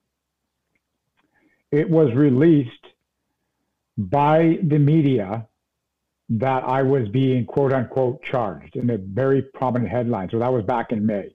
it 1.71 1.91
was 1.91 2.15
released 2.15 2.87
by 3.97 4.59
the 4.63 4.79
media 4.79 5.47
that 6.29 6.65
I 6.65 6.83
was 6.83 7.09
being 7.09 7.45
quote 7.45 7.73
unquote 7.73 8.23
charged 8.23 8.77
in 8.77 8.91
a 8.91 8.99
very 8.99 9.43
prominent 9.43 9.91
headline. 9.91 10.31
So 10.31 10.39
that 10.39 10.53
was 10.53 10.65
back 10.65 10.91
in 10.91 11.05
May. 11.05 11.35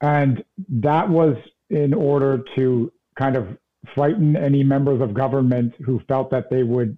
And 0.00 0.42
that 0.68 1.08
was 1.08 1.36
in 1.68 1.92
order 1.92 2.42
to 2.56 2.92
kind 3.16 3.36
of 3.36 3.58
frighten 3.94 4.36
any 4.36 4.64
members 4.64 5.00
of 5.00 5.14
government 5.14 5.74
who 5.84 6.00
felt 6.08 6.30
that 6.30 6.50
they 6.50 6.62
would 6.62 6.96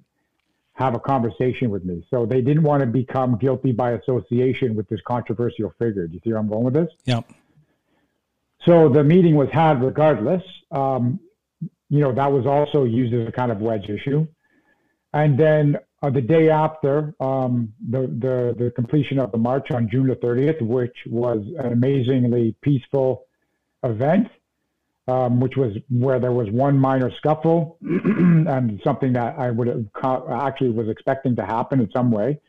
have 0.75 0.95
a 0.95 1.01
conversation 1.01 1.71
with 1.71 1.85
me. 1.85 2.07
So 2.11 2.27
they 2.27 2.41
didn't 2.41 2.63
want 2.63 2.81
to 2.81 2.87
become 2.87 3.37
guilty 3.39 3.73
by 3.73 3.93
association 3.93 4.75
with 4.75 4.89
this 4.89 5.01
controversial 5.07 5.73
figure. 5.79 6.07
Do 6.07 6.15
you 6.15 6.21
see 6.25 6.31
where 6.31 6.39
I'm 6.39 6.49
going 6.49 6.65
with 6.65 6.75
this? 6.75 6.89
Yeah. 7.05 7.21
So 8.65 8.89
the 8.89 9.05
meeting 9.05 9.35
was 9.35 9.49
had 9.51 9.83
regardless. 9.83 10.43
Um, 10.71 11.21
you 11.93 12.01
know, 12.01 12.11
that 12.11 12.33
was 12.33 12.47
also 12.47 12.85
used 12.85 13.13
as 13.13 13.29
a 13.29 13.33
kind 13.33 13.53
of 13.53 13.59
wedge 13.59 13.87
issue. 13.91 14.27
And 15.13 15.39
then 15.39 15.77
uh, 16.03 16.09
the 16.09 16.23
day 16.23 16.49
after 16.49 17.15
um, 17.21 17.75
the, 17.87 18.01
the, 18.01 18.65
the 18.65 18.71
completion 18.71 19.19
of 19.19 19.31
the 19.31 19.37
march 19.37 19.71
on 19.71 19.91
June 19.93 20.07
the 20.07 20.15
30th, 20.15 20.63
which 20.63 20.97
was 21.07 21.45
an 21.59 21.71
amazingly 21.71 22.57
peaceful 22.63 23.27
event, 23.83 24.29
um, 25.07 25.39
which 25.39 25.53
was 25.59 25.77
where 25.91 26.19
there 26.19 26.33
was 26.33 26.49
one 26.51 26.79
minor 26.79 27.11
scuffle 27.19 27.77
and 27.83 28.81
something 28.83 29.13
that 29.13 29.39
I 29.39 29.51
would 29.51 29.67
have 29.69 29.85
actually 30.31 30.71
was 30.71 30.89
expecting 30.89 31.37
to 31.37 31.45
happen 31.45 31.79
in 31.79 31.91
some 31.95 32.11
way. 32.11 32.41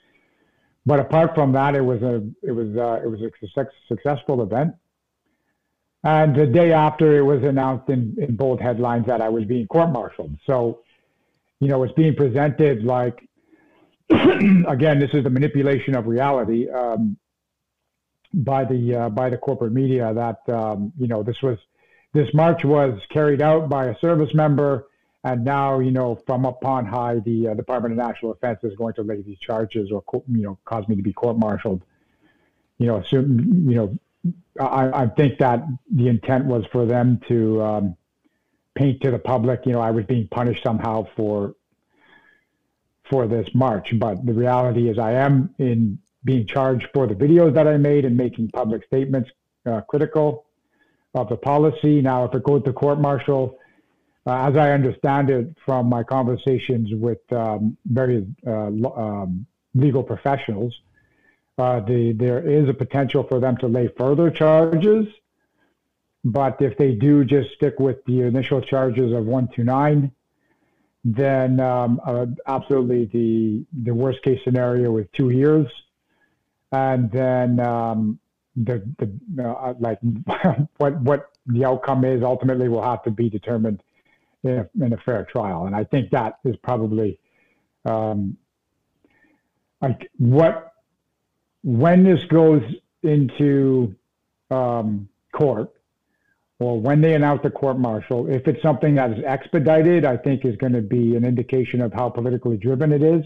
But 0.86 1.02
apart 1.02 1.36
from 1.36 1.52
that, 1.52 1.76
it 1.76 1.82
was 1.82 2.02
a 2.02 2.26
it 2.44 2.52
was 2.52 2.78
uh, 2.78 3.02
it 3.04 3.10
was 3.10 3.20
a 3.22 3.30
successful 3.90 4.42
event. 4.42 4.76
And 6.04 6.36
the 6.36 6.46
day 6.46 6.74
after, 6.74 7.18
it 7.18 7.22
was 7.22 7.44
announced 7.44 7.90
in, 7.90 8.16
in 8.20 8.36
bold 8.36 8.60
headlines 8.60 9.06
that 9.08 9.22
I 9.22 9.30
was 9.30 9.46
being 9.46 9.68
court-martialed. 9.68 10.38
So, 10.46 10.82
you 11.62 11.70
know, 11.70 11.84
it's 11.84 11.94
being 11.94 12.16
presented 12.16 12.84
like 12.84 13.28
again, 14.68 15.00
this 15.00 15.12
is 15.14 15.24
the 15.24 15.30
manipulation 15.30 15.96
of 15.96 16.08
reality 16.08 16.70
um, 16.70 17.18
by 18.34 18.66
the 18.66 18.96
uh, 18.96 19.10
by 19.10 19.30
the 19.30 19.38
corporate 19.38 19.74
media. 19.74 20.14
That 20.14 20.54
um, 20.54 20.92
you 21.00 21.08
know 21.08 21.24
this 21.24 21.42
was 21.42 21.58
this 22.14 22.28
march 22.34 22.64
was 22.64 23.00
carried 23.10 23.42
out 23.42 23.70
by 23.70 23.86
a 23.86 23.98
service 24.00 24.34
member, 24.34 24.88
and 25.24 25.44
now 25.46 25.80
you 25.80 25.92
know 25.92 26.22
from 26.28 26.46
upon 26.46 26.86
high, 26.86 27.20
the 27.20 27.50
uh, 27.50 27.54
Department 27.54 27.94
of 27.94 28.06
National 28.06 28.34
Defense 28.34 28.60
is 28.64 28.76
going 28.76 28.94
to 28.96 29.04
lay 29.04 29.22
these 29.22 29.40
charges 29.40 29.90
or 29.92 30.04
you 30.28 30.44
know 30.44 30.60
cause 30.66 30.88
me 30.88 30.96
to 30.96 31.04
be 31.04 31.14
court-martialed. 31.14 31.82
You 32.78 32.88
know, 32.88 32.98
assume, 32.98 33.70
you 33.70 33.76
know, 33.76 33.98
I, 34.60 35.04
I 35.04 35.08
think 35.08 35.40
that 35.40 35.66
the 35.92 36.08
intent 36.08 36.46
was 36.46 36.64
for 36.72 36.86
them 36.86 37.20
to 37.28 37.62
um, 37.62 37.98
paint 38.76 39.02
to 39.02 39.12
the 39.12 39.20
public, 39.20 39.62
you 39.66 39.74
know, 39.74 39.82
I 39.82 39.92
was 39.92 40.06
being 40.06 40.28
punished 40.28 40.64
somehow 40.64 41.08
for 41.16 41.56
for 43.10 43.28
this 43.28 43.48
march. 43.54 43.94
But 44.00 44.26
the 44.26 44.34
reality 44.34 44.90
is, 44.90 44.98
I 44.98 45.14
am 45.14 45.54
in 45.60 46.00
being 46.24 46.48
charged 46.48 46.88
for 46.94 47.06
the 47.06 47.14
videos 47.14 47.54
that 47.54 47.68
I 47.68 47.78
made 47.78 48.06
and 48.06 48.16
making 48.16 48.50
public 48.50 48.86
statements 48.86 49.30
uh, 49.66 49.82
critical 49.82 50.46
of 51.14 51.30
the 51.30 51.36
policy. 51.36 52.02
Now, 52.02 52.26
if 52.26 52.34
it 52.34 52.44
goes 52.44 52.64
to 52.64 52.74
court 52.74 53.00
martial, 53.00 53.58
uh, 54.26 54.48
as 54.50 54.56
I 54.56 54.72
understand 54.72 55.30
it 55.30 55.56
from 55.66 55.88
my 55.88 56.04
conversations 56.04 56.90
with 56.94 57.20
um, 57.34 57.78
various 57.86 58.26
uh, 58.48 58.68
um, 58.96 59.46
legal 59.76 60.02
professionals, 60.02 60.74
uh, 61.58 61.80
the, 61.82 62.14
there 62.14 62.48
is 62.48 62.68
a 62.68 62.74
potential 62.74 63.24
for 63.24 63.40
them 63.40 63.58
to 63.58 63.68
lay 63.68 63.88
further 63.98 64.32
charges. 64.32 65.06
But 66.26 66.62
if 66.62 66.78
they 66.78 66.94
do 66.94 67.26
just 67.26 67.52
stick 67.54 67.80
with 67.80 68.04
the 68.06 68.22
initial 68.22 68.62
charges 68.62 69.12
of 69.12 69.26
129, 69.26 70.12
then 71.04 71.60
um, 71.60 72.00
uh, 72.06 72.26
absolutely 72.48 73.06
the 73.06 73.66
the 73.84 73.94
worst 73.94 74.22
case 74.24 74.40
scenario 74.44 74.98
is 74.98 75.06
two 75.12 75.32
years, 75.32 75.68
and 76.72 77.12
then 77.12 77.60
um, 77.60 78.20
the 78.56 78.82
the 78.98 79.44
uh, 79.44 79.74
like 79.80 80.00
what 80.78 81.02
what 81.02 81.30
the 81.48 81.66
outcome 81.66 82.06
is 82.06 82.24
ultimately 82.24 82.70
will 82.70 82.82
have 82.82 83.04
to 83.04 83.12
be 83.12 83.30
determined 83.30 83.84
in 84.44 84.60
a, 84.60 84.86
in 84.86 84.94
a 84.94 84.98
fair 84.98 85.26
trial, 85.26 85.66
and 85.66 85.76
I 85.76 85.84
think 85.84 86.10
that 86.12 86.40
is 86.46 86.56
probably 86.64 87.20
um, 87.84 88.38
like 89.82 90.10
what 90.18 90.73
when 91.64 92.04
this 92.04 92.24
goes 92.26 92.62
into 93.02 93.96
um, 94.52 95.08
court 95.32 95.74
or 96.60 96.80
when 96.80 97.02
they 97.02 97.14
announce 97.14 97.42
the 97.44 97.50
court 97.50 97.80
martial, 97.80 98.30
if 98.30 98.48
it's 98.48 98.62
something 98.62 98.96
that 98.96 99.12
is 99.12 99.24
expedited, 99.26 100.06
I 100.06 100.18
think 100.18 100.46
is 100.46 100.56
going 100.58 100.74
to 100.74 100.82
be 100.82 101.16
an 101.16 101.26
indication 101.26 101.82
of 101.82 101.92
how 101.94 102.10
politically 102.10 102.58
driven 102.58 102.92
it 102.92 103.04
is. 103.04 103.26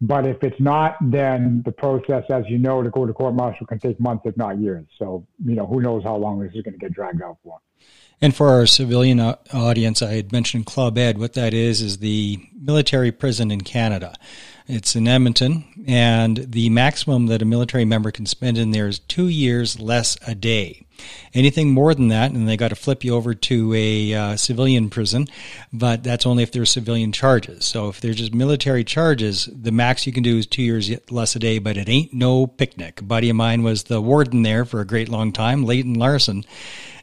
But 0.00 0.26
if 0.26 0.42
it's 0.42 0.60
not, 0.60 0.96
then 1.00 1.62
the 1.64 1.72
process, 1.72 2.24
as 2.28 2.44
you 2.48 2.58
know, 2.58 2.82
to 2.82 2.90
go 2.90 3.06
to 3.06 3.12
court 3.12 3.34
martial 3.34 3.66
can 3.66 3.78
take 3.78 3.98
months, 3.98 4.24
if 4.26 4.36
not 4.36 4.58
years. 4.58 4.84
So, 4.98 5.26
you 5.44 5.54
know, 5.54 5.66
who 5.66 5.80
knows 5.80 6.02
how 6.04 6.16
long 6.16 6.40
this 6.40 6.52
is 6.54 6.62
going 6.62 6.74
to 6.74 6.78
get 6.78 6.92
dragged 6.92 7.22
out 7.22 7.38
for. 7.42 7.58
And 8.20 8.34
for 8.34 8.48
our 8.50 8.66
civilian 8.66 9.20
audience, 9.20 10.02
I 10.02 10.12
had 10.12 10.32
mentioned 10.32 10.66
Club 10.66 10.98
Ed. 10.98 11.18
What 11.18 11.32
that 11.34 11.54
is, 11.54 11.80
is 11.80 11.98
the 11.98 12.38
military 12.58 13.12
prison 13.12 13.50
in 13.50 13.62
Canada. 13.62 14.14
It's 14.66 14.96
in 14.96 15.06
Edmonton, 15.06 15.64
and 15.86 16.38
the 16.38 16.70
maximum 16.70 17.26
that 17.26 17.42
a 17.42 17.44
military 17.44 17.84
member 17.84 18.10
can 18.10 18.24
spend 18.24 18.56
in 18.56 18.70
there 18.70 18.88
is 18.88 18.98
two 18.98 19.28
years 19.28 19.78
less 19.78 20.16
a 20.26 20.34
day. 20.34 20.86
Anything 21.34 21.70
more 21.70 21.94
than 21.94 22.08
that, 22.08 22.30
and 22.30 22.48
they 22.48 22.56
got 22.56 22.68
to 22.68 22.74
flip 22.74 23.04
you 23.04 23.14
over 23.14 23.34
to 23.34 23.74
a 23.74 24.14
uh, 24.14 24.36
civilian 24.36 24.88
prison, 24.88 25.28
but 25.70 26.02
that's 26.02 26.24
only 26.24 26.42
if 26.42 26.52
there's 26.52 26.70
civilian 26.70 27.12
charges. 27.12 27.66
So 27.66 27.90
if 27.90 28.00
they're 28.00 28.14
just 28.14 28.32
military 28.32 28.84
charges, 28.84 29.50
the 29.52 29.70
max 29.70 30.06
you 30.06 30.14
can 30.14 30.22
do 30.22 30.38
is 30.38 30.46
two 30.46 30.62
years 30.62 30.90
less 31.10 31.36
a 31.36 31.38
day, 31.38 31.58
but 31.58 31.76
it 31.76 31.90
ain't 31.90 32.14
no 32.14 32.46
picnic. 32.46 33.02
A 33.02 33.04
buddy 33.04 33.28
of 33.28 33.36
mine 33.36 33.64
was 33.64 33.82
the 33.82 34.00
warden 34.00 34.44
there 34.44 34.64
for 34.64 34.80
a 34.80 34.86
great 34.86 35.10
long 35.10 35.30
time, 35.30 35.64
Leighton 35.64 35.94
Larson, 35.94 36.42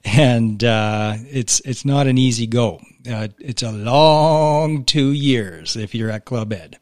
and 0.03 0.63
uh, 0.63 1.13
it's 1.29 1.59
it's 1.59 1.85
not 1.85 2.07
an 2.07 2.17
easy 2.17 2.47
go. 2.47 2.79
Uh, 3.07 3.27
it's 3.37 3.61
a 3.61 3.71
long 3.71 4.83
two 4.83 5.11
years 5.11 5.75
if 5.75 5.93
you're 5.93 6.09
at 6.09 6.25
Club 6.25 6.53
Ed. 6.53 6.79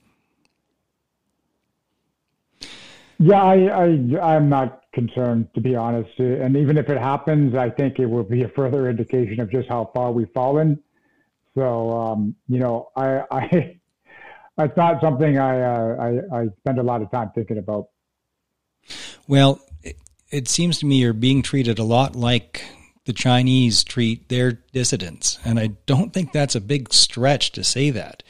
Yeah, 3.19 3.43
I, 3.43 3.85
I 3.85 4.35
I'm 4.35 4.47
not 4.47 4.83
concerned 4.93 5.53
to 5.53 5.61
be 5.61 5.75
honest. 5.75 6.17
And 6.19 6.55
even 6.55 6.77
if 6.77 6.89
it 6.89 6.97
happens, 6.97 7.53
I 7.53 7.69
think 7.69 7.99
it 7.99 8.05
will 8.05 8.23
be 8.23 8.43
a 8.43 8.49
further 8.49 8.89
indication 8.89 9.41
of 9.41 9.51
just 9.51 9.67
how 9.67 9.91
far 9.93 10.11
we've 10.11 10.31
fallen. 10.33 10.81
So 11.53 11.91
um, 11.91 12.35
you 12.47 12.59
know, 12.59 12.89
I 12.95 13.23
I 13.29 13.77
it's 14.57 14.77
not 14.77 15.01
something 15.01 15.37
I, 15.37 15.61
uh, 15.61 15.95
I 16.31 16.37
I 16.41 16.47
spend 16.59 16.79
a 16.79 16.83
lot 16.83 17.01
of 17.01 17.11
time 17.11 17.31
thinking 17.35 17.57
about. 17.57 17.89
Well, 19.27 19.59
it, 19.83 19.97
it 20.31 20.47
seems 20.47 20.79
to 20.79 20.85
me 20.85 20.99
you're 20.99 21.13
being 21.13 21.41
treated 21.41 21.77
a 21.77 21.83
lot 21.83 22.15
like 22.15 22.63
the 23.03 23.13
Chinese 23.13 23.83
treat 23.83 24.29
their 24.29 24.53
dissidents, 24.53 25.39
and 25.43 25.59
I 25.59 25.67
don't 25.85 26.13
think 26.13 26.31
that's 26.31 26.55
a 26.55 26.61
big 26.61 26.93
stretch 26.93 27.51
to 27.51 27.65
say 27.65 27.89
that. 27.89 28.23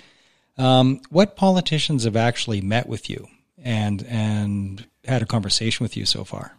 Um, 0.58 1.00
what 1.12 1.36
politicians 1.36 2.06
have 2.06 2.16
actually 2.16 2.60
met 2.60 2.90
with 2.90 3.08
you 3.08 3.28
and 3.64 4.04
and 4.04 4.88
had 5.06 5.22
a 5.22 5.26
conversation 5.26 5.84
with 5.84 5.98
you 5.98 6.06
so 6.06 6.24
far? 6.24 6.58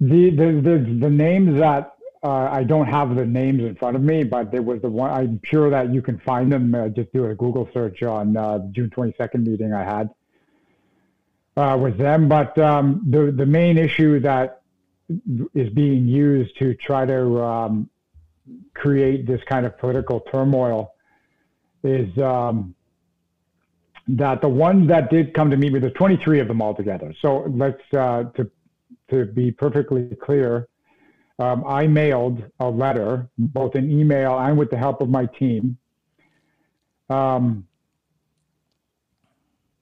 The 0.00 0.30
the 0.30 0.52
the, 0.52 0.96
the 1.00 1.10
names 1.10 1.58
that 1.58 1.94
uh, 2.22 2.48
I 2.50 2.64
don't 2.64 2.86
have 2.86 3.14
the 3.14 3.24
names 3.24 3.60
in 3.60 3.76
front 3.76 3.96
of 3.96 4.02
me, 4.02 4.24
but 4.24 4.50
there 4.50 4.62
was 4.62 4.82
the 4.82 4.88
one. 4.88 5.10
I'm 5.10 5.40
sure 5.44 5.70
that 5.70 5.92
you 5.92 6.02
can 6.02 6.18
find 6.18 6.52
them. 6.52 6.74
Uh, 6.74 6.88
just 6.88 7.12
do 7.12 7.26
a 7.26 7.34
Google 7.34 7.68
search 7.72 8.02
on 8.02 8.36
uh, 8.36 8.58
June 8.72 8.90
22nd 8.90 9.46
meeting 9.46 9.72
I 9.72 9.84
had 9.84 10.10
uh, 11.56 11.78
with 11.80 11.98
them. 11.98 12.28
But 12.28 12.58
um, 12.58 13.02
the 13.08 13.32
the 13.32 13.46
main 13.46 13.78
issue 13.78 14.20
that 14.20 14.62
is 15.54 15.70
being 15.72 16.08
used 16.08 16.58
to 16.58 16.74
try 16.74 17.06
to 17.06 17.42
um, 17.42 17.88
create 18.74 19.26
this 19.26 19.40
kind 19.44 19.64
of 19.64 19.78
political 19.78 20.20
turmoil 20.20 20.94
is 21.84 22.16
um, 22.18 22.74
that 24.08 24.40
the 24.40 24.48
ones 24.48 24.88
that 24.88 25.10
did 25.10 25.34
come 25.34 25.50
to 25.50 25.56
meet 25.56 25.72
me, 25.72 25.80
there's 25.80 25.92
23 25.94 26.40
of 26.40 26.48
them 26.48 26.62
altogether. 26.62 27.14
So 27.20 27.44
let's 27.48 27.82
uh, 27.92 28.24
to 28.36 28.50
to 29.10 29.26
be 29.26 29.52
perfectly 29.52 30.08
clear, 30.20 30.68
um, 31.38 31.64
I 31.66 31.86
mailed 31.86 32.42
a 32.60 32.68
letter, 32.68 33.28
both 33.38 33.76
in 33.76 33.90
email 33.90 34.38
and 34.38 34.58
with 34.58 34.70
the 34.70 34.76
help 34.76 35.00
of 35.00 35.08
my 35.08 35.26
team. 35.26 35.78
Um, 37.08 37.66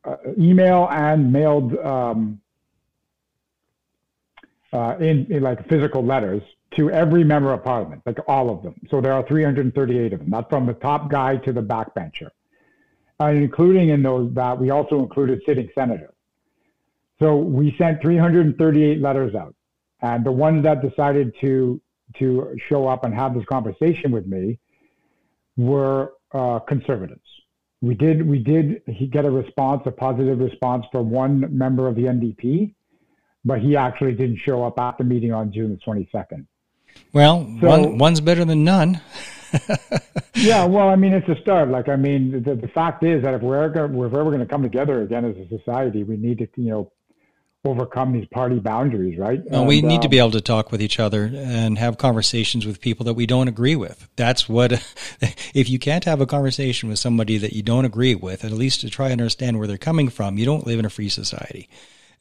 uh, 0.05 0.17
email 0.39 0.89
and 0.91 1.33
mailed 1.33 1.75
um, 1.79 2.41
uh, 4.75 4.97
in, 5.01 5.27
in 5.33 5.43
like 5.43 5.67
physical 5.69 6.05
letters 6.05 6.43
to 6.77 6.91
every 6.91 7.25
member 7.25 7.53
of 7.53 7.65
parliament, 7.65 8.03
like 8.05 8.19
all 8.29 8.51
of 8.51 8.63
them. 8.63 8.75
So 8.91 9.01
there 9.01 9.15
are 9.15 9.27
338 9.27 10.13
of 10.13 10.19
them. 10.19 10.29
not 10.29 10.51
from 10.51 10.67
the 10.67 10.75
top 10.75 11.11
guy 11.11 11.37
to 11.39 11.53
the 11.53 11.63
backbencher 11.63 12.31
uh, 13.21 13.27
including 13.27 13.91
in 13.91 14.03
those 14.03 14.33
that 14.35 14.59
we 14.59 14.71
also 14.71 15.01
included 15.01 15.41
sitting 15.47 15.69
senators. 15.75 16.15
So 17.21 17.37
we 17.37 17.75
sent 17.79 18.03
338 18.03 19.01
letters 19.01 19.35
out, 19.35 19.55
and 20.03 20.25
the 20.25 20.33
ones 20.33 20.65
that 20.65 20.83
decided 20.83 21.35
to 21.41 21.81
to 22.19 22.57
show 22.69 22.87
up 22.87 23.05
and 23.05 23.15
have 23.15 23.35
this 23.35 23.45
conversation 23.47 24.13
with 24.13 24.27
me 24.27 24.59
were 25.57 26.13
uh, 26.33 26.59
conservatives. 26.61 27.21
We 27.81 27.95
did 27.95 28.27
we 28.27 28.39
did 28.39 28.83
get 29.11 29.25
a 29.25 29.31
response, 29.31 29.83
a 29.87 29.91
positive 29.91 30.39
response 30.39 30.87
from 30.91 31.11
one 31.11 31.57
member 31.57 31.87
of 31.87 31.95
the 31.95 32.03
NDP, 32.03 32.75
but 33.45 33.61
he 33.61 33.77
actually 33.77 34.13
didn't 34.13 34.39
show 34.39 34.65
up 34.65 34.79
at 34.79 34.99
the 34.99 35.05
meeting 35.05 35.33
on 35.33 35.53
June 35.53 35.71
the 35.71 35.77
22nd. 35.77 36.47
Well, 37.13 37.45
so, 37.61 37.69
one, 37.69 37.99
one's 37.99 38.21
better 38.21 38.45
than 38.45 38.65
none. 38.65 39.01
yeah, 40.35 40.65
well, 40.65 40.89
I 40.89 40.97
mean, 40.97 41.13
it's 41.13 41.29
a 41.29 41.41
start. 41.41 41.69
Like, 41.69 41.89
I 41.89 41.97
mean, 41.97 42.43
the, 42.43 42.55
the 42.55 42.69
fact 42.69 43.05
is 43.05 43.23
that 43.23 43.35
if 43.35 43.43
we're 43.43 43.63
ever, 43.63 43.85
if 43.85 43.91
we're 43.91 44.07
ever 44.07 44.25
going 44.31 44.41
to 44.41 44.47
come 44.47 44.63
together 44.63 45.03
again 45.03 45.25
as 45.25 45.37
a 45.37 45.49
society, 45.49 46.03
we 46.03 46.17
need 46.17 46.39
to, 46.39 46.49
you 46.57 46.71
know, 46.71 46.93
overcome 47.65 48.13
these 48.13 48.27
party 48.27 48.59
boundaries, 48.59 49.19
right? 49.19 49.41
No, 49.51 49.61
and, 49.61 49.67
we 49.69 49.81
need 49.81 49.97
um, 49.97 50.03
to 50.03 50.09
be 50.09 50.19
able 50.19 50.33
to 50.33 50.41
talk 50.41 50.71
with 50.71 50.83
each 50.83 51.01
other 51.01 51.31
and 51.35 51.79
have 51.79 51.97
conversations 51.97 52.67
with 52.67 52.81
people 52.81 53.05
that 53.05 53.15
we 53.15 53.27
don't 53.27 53.49
agree 53.49 53.77
with. 53.77 54.09
That's 54.17 54.49
what, 54.49 54.73
if 55.55 55.71
you 55.71 55.79
can't 55.79 56.05
have 56.05 56.21
a 56.21 56.27
conversation 56.27 56.89
with 56.89 56.99
somebody 56.99 57.39
that 57.39 57.55
you 57.55 57.63
don't 57.63 57.87
agree 57.87 58.15
with, 58.15 58.45
at 58.45 58.53
least 58.53 58.83
to 58.83 58.91
try 58.91 59.07
and 59.07 59.21
understand 59.21 59.59
where 59.59 59.67
they're 59.67 59.79
coming 59.79 60.11
from, 60.11 60.37
you 60.37 60.45
don't 60.45 60.67
live 60.67 60.79
in 60.79 60.85
a 60.85 60.91
free 60.91 61.09
society. 61.09 61.69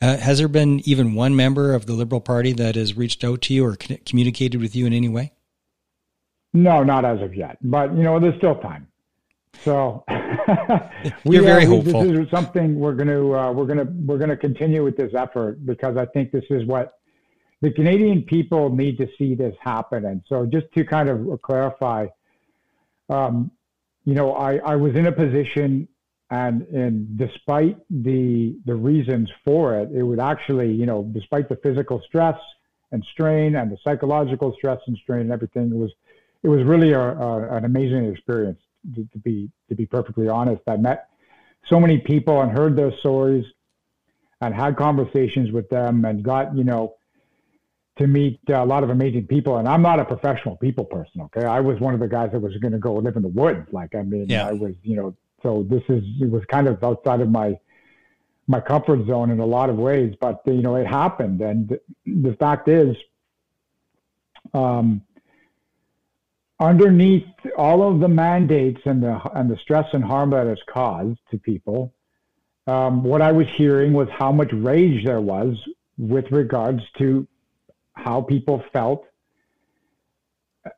Uh, 0.02 0.18
has 0.18 0.38
there 0.38 0.48
been 0.48 0.82
even 0.88 1.14
one 1.14 1.36
member 1.36 1.74
of 1.74 1.86
the 1.86 1.94
Liberal 1.94 2.22
Party 2.22 2.54
that 2.54 2.76
has 2.76 2.96
reached 2.96 3.24
out 3.24 3.42
to 3.42 3.54
you 3.54 3.66
or 3.66 3.76
communicated 4.06 4.60
with 4.60 4.76
you 4.76 4.86
in 4.86 4.94
any 4.94 5.10
way? 5.10 5.34
No, 6.54 6.84
not 6.84 7.04
as 7.06 7.22
of 7.22 7.36
yet. 7.36 7.58
But 7.62 7.96
you 7.96 8.04
know, 8.04 8.20
there's 8.20 8.38
still 8.38 8.56
time. 8.56 8.88
So 9.62 10.04
we, 11.26 11.36
you're 11.36 11.44
very 11.44 11.66
hopeful. 11.66 12.04
This 12.04 12.26
is 12.26 12.32
something 12.32 12.80
we're 12.80 12.94
going 12.94 13.08
to 13.08 13.36
uh, 13.36 13.52
we're 13.52 13.66
going 13.66 13.80
to 13.80 13.92
we're 14.06 14.18
going 14.18 14.30
to 14.30 14.38
continue 14.38 14.84
with 14.84 14.98
this 14.98 15.14
effort 15.14 15.66
because 15.66 15.96
I 15.98 16.06
think 16.08 16.32
this 16.32 16.46
is 16.50 16.66
what 16.66 16.94
the 17.62 17.72
Canadian 17.72 18.24
people 18.24 18.76
need 18.76 18.98
to 18.98 19.08
see 19.18 19.36
this 19.36 19.56
happen. 19.62 20.06
And 20.06 20.22
so, 20.28 20.46
just 20.46 20.66
to 20.74 20.84
kind 20.84 21.10
of 21.10 21.42
clarify, 21.42 22.08
um, 23.10 23.52
you 24.04 24.16
know, 24.16 24.34
I, 24.34 24.58
I 24.58 24.76
was 24.76 24.96
in 24.96 25.06
a 25.08 25.12
position, 25.12 25.88
and 26.30 26.64
and 26.64 27.18
despite 27.18 27.78
the 27.90 28.58
the 28.66 28.76
reasons 28.76 29.32
for 29.46 29.80
it, 29.80 29.90
it 29.94 30.04
would 30.04 30.20
actually, 30.20 30.74
you 30.74 30.86
know, 30.86 31.10
despite 31.14 31.48
the 31.48 31.56
physical 31.58 32.02
stress 32.06 32.38
and 32.92 33.06
strain 33.14 33.56
and 33.56 33.72
the 33.72 33.78
psychological 33.84 34.54
stress 34.58 34.80
and 34.88 34.98
strain 34.98 35.22
and 35.22 35.32
everything, 35.32 35.72
it 35.72 35.78
was 35.78 35.94
it 36.44 36.50
was 36.50 36.64
really 36.64 36.92
a, 36.92 37.00
a, 37.00 37.58
an 37.58 37.66
amazing 37.66 38.06
experience 38.12 38.60
to, 38.96 39.08
to, 39.14 39.18
be 39.20 39.50
to 39.70 39.76
be 39.76 39.86
perfectly 39.86 40.28
honest. 40.28 40.62
I 40.68 40.76
met 40.78 41.10
so 41.70 41.80
many 41.80 42.00
people 42.00 42.42
and 42.42 42.52
heard 42.52 42.76
their 42.76 42.96
stories 43.00 43.46
and 44.42 44.54
had 44.54 44.76
conversations 44.76 45.52
with 45.52 45.70
them 45.70 46.04
and 46.06 46.22
got 46.22 46.56
you 46.56 46.66
know 46.66 46.96
to 47.98 48.08
meet 48.08 48.40
a 48.50 48.66
lot 48.66 48.84
of 48.84 48.90
amazing 48.90 49.28
people. 49.28 49.58
And 49.58 49.68
I'm 49.68 49.82
not 49.82 50.00
a 50.00 50.06
professional 50.06 50.58
people 50.58 50.84
person. 50.84 51.22
Okay, 51.22 51.46
I 51.46 51.62
was 51.62 51.80
one 51.80 51.94
of 51.94 52.02
the 52.02 52.08
guys 52.08 52.32
that 52.34 52.40
was 52.40 52.56
going 52.58 52.74
to 52.74 52.80
go 52.80 52.96
live 52.96 53.16
in 53.16 53.22
the 53.22 53.30
woods. 53.30 53.68
Like 53.72 53.96
I 53.96 54.04
mean, 54.04 54.26
yeah. 54.28 54.48
I 54.48 54.52
was 54.52 54.74
you 54.84 54.98
know 54.98 55.16
so 55.42 55.66
this 55.70 55.84
is 55.88 56.04
it 56.22 56.30
was 56.30 56.44
kind 56.46 56.68
of 56.68 56.84
outside 56.84 57.22
of 57.22 57.30
my 57.30 57.58
my 58.48 58.60
comfort 58.60 59.08
zone 59.08 59.32
in 59.32 59.40
a 59.40 59.46
lot 59.46 59.70
of 59.70 59.78
ways, 59.78 60.14
but 60.20 60.42
you 60.46 60.62
know 60.62 60.76
it 60.76 60.88
happened. 60.88 61.42
And 61.42 61.80
the 62.06 62.36
fact 62.38 62.68
is. 62.68 62.98
Um, 64.54 65.02
underneath 66.64 67.28
all 67.58 67.88
of 67.88 68.00
the 68.00 68.08
mandates 68.08 68.82
and 68.86 69.04
the 69.04 69.20
and 69.36 69.50
the 69.50 69.58
stress 69.58 69.86
and 69.94 70.04
harm 70.04 70.30
that 70.32 70.48
it's 70.48 70.62
caused 70.68 71.20
to 71.32 71.38
people, 71.38 71.94
um, 72.68 73.04
what 73.04 73.22
I 73.22 73.32
was 73.32 73.48
hearing 73.56 73.92
was 73.94 74.08
how 74.10 74.32
much 74.32 74.52
rage 74.54 75.06
there 75.06 75.22
was 75.22 75.56
with 75.98 76.32
regards 76.32 76.82
to 77.00 77.28
how 77.94 78.22
people 78.22 78.64
felt 78.72 79.06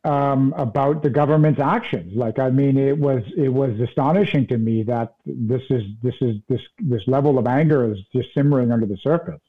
um, 0.03 0.53
about 0.57 1.03
the 1.03 1.09
government's 1.09 1.59
actions. 1.59 2.13
Like, 2.15 2.39
I 2.39 2.49
mean, 2.49 2.77
it 2.77 2.97
was 2.97 3.23
it 3.37 3.49
was 3.49 3.79
astonishing 3.79 4.47
to 4.47 4.57
me 4.57 4.83
that 4.83 5.13
this 5.25 5.61
is 5.69 5.83
this 6.01 6.15
is 6.21 6.37
this 6.49 6.61
this 6.79 7.03
level 7.07 7.37
of 7.37 7.45
anger 7.45 7.91
is 7.91 7.99
just 8.11 8.33
simmering 8.33 8.71
under 8.71 8.87
the 8.87 8.97
surface. 8.97 9.41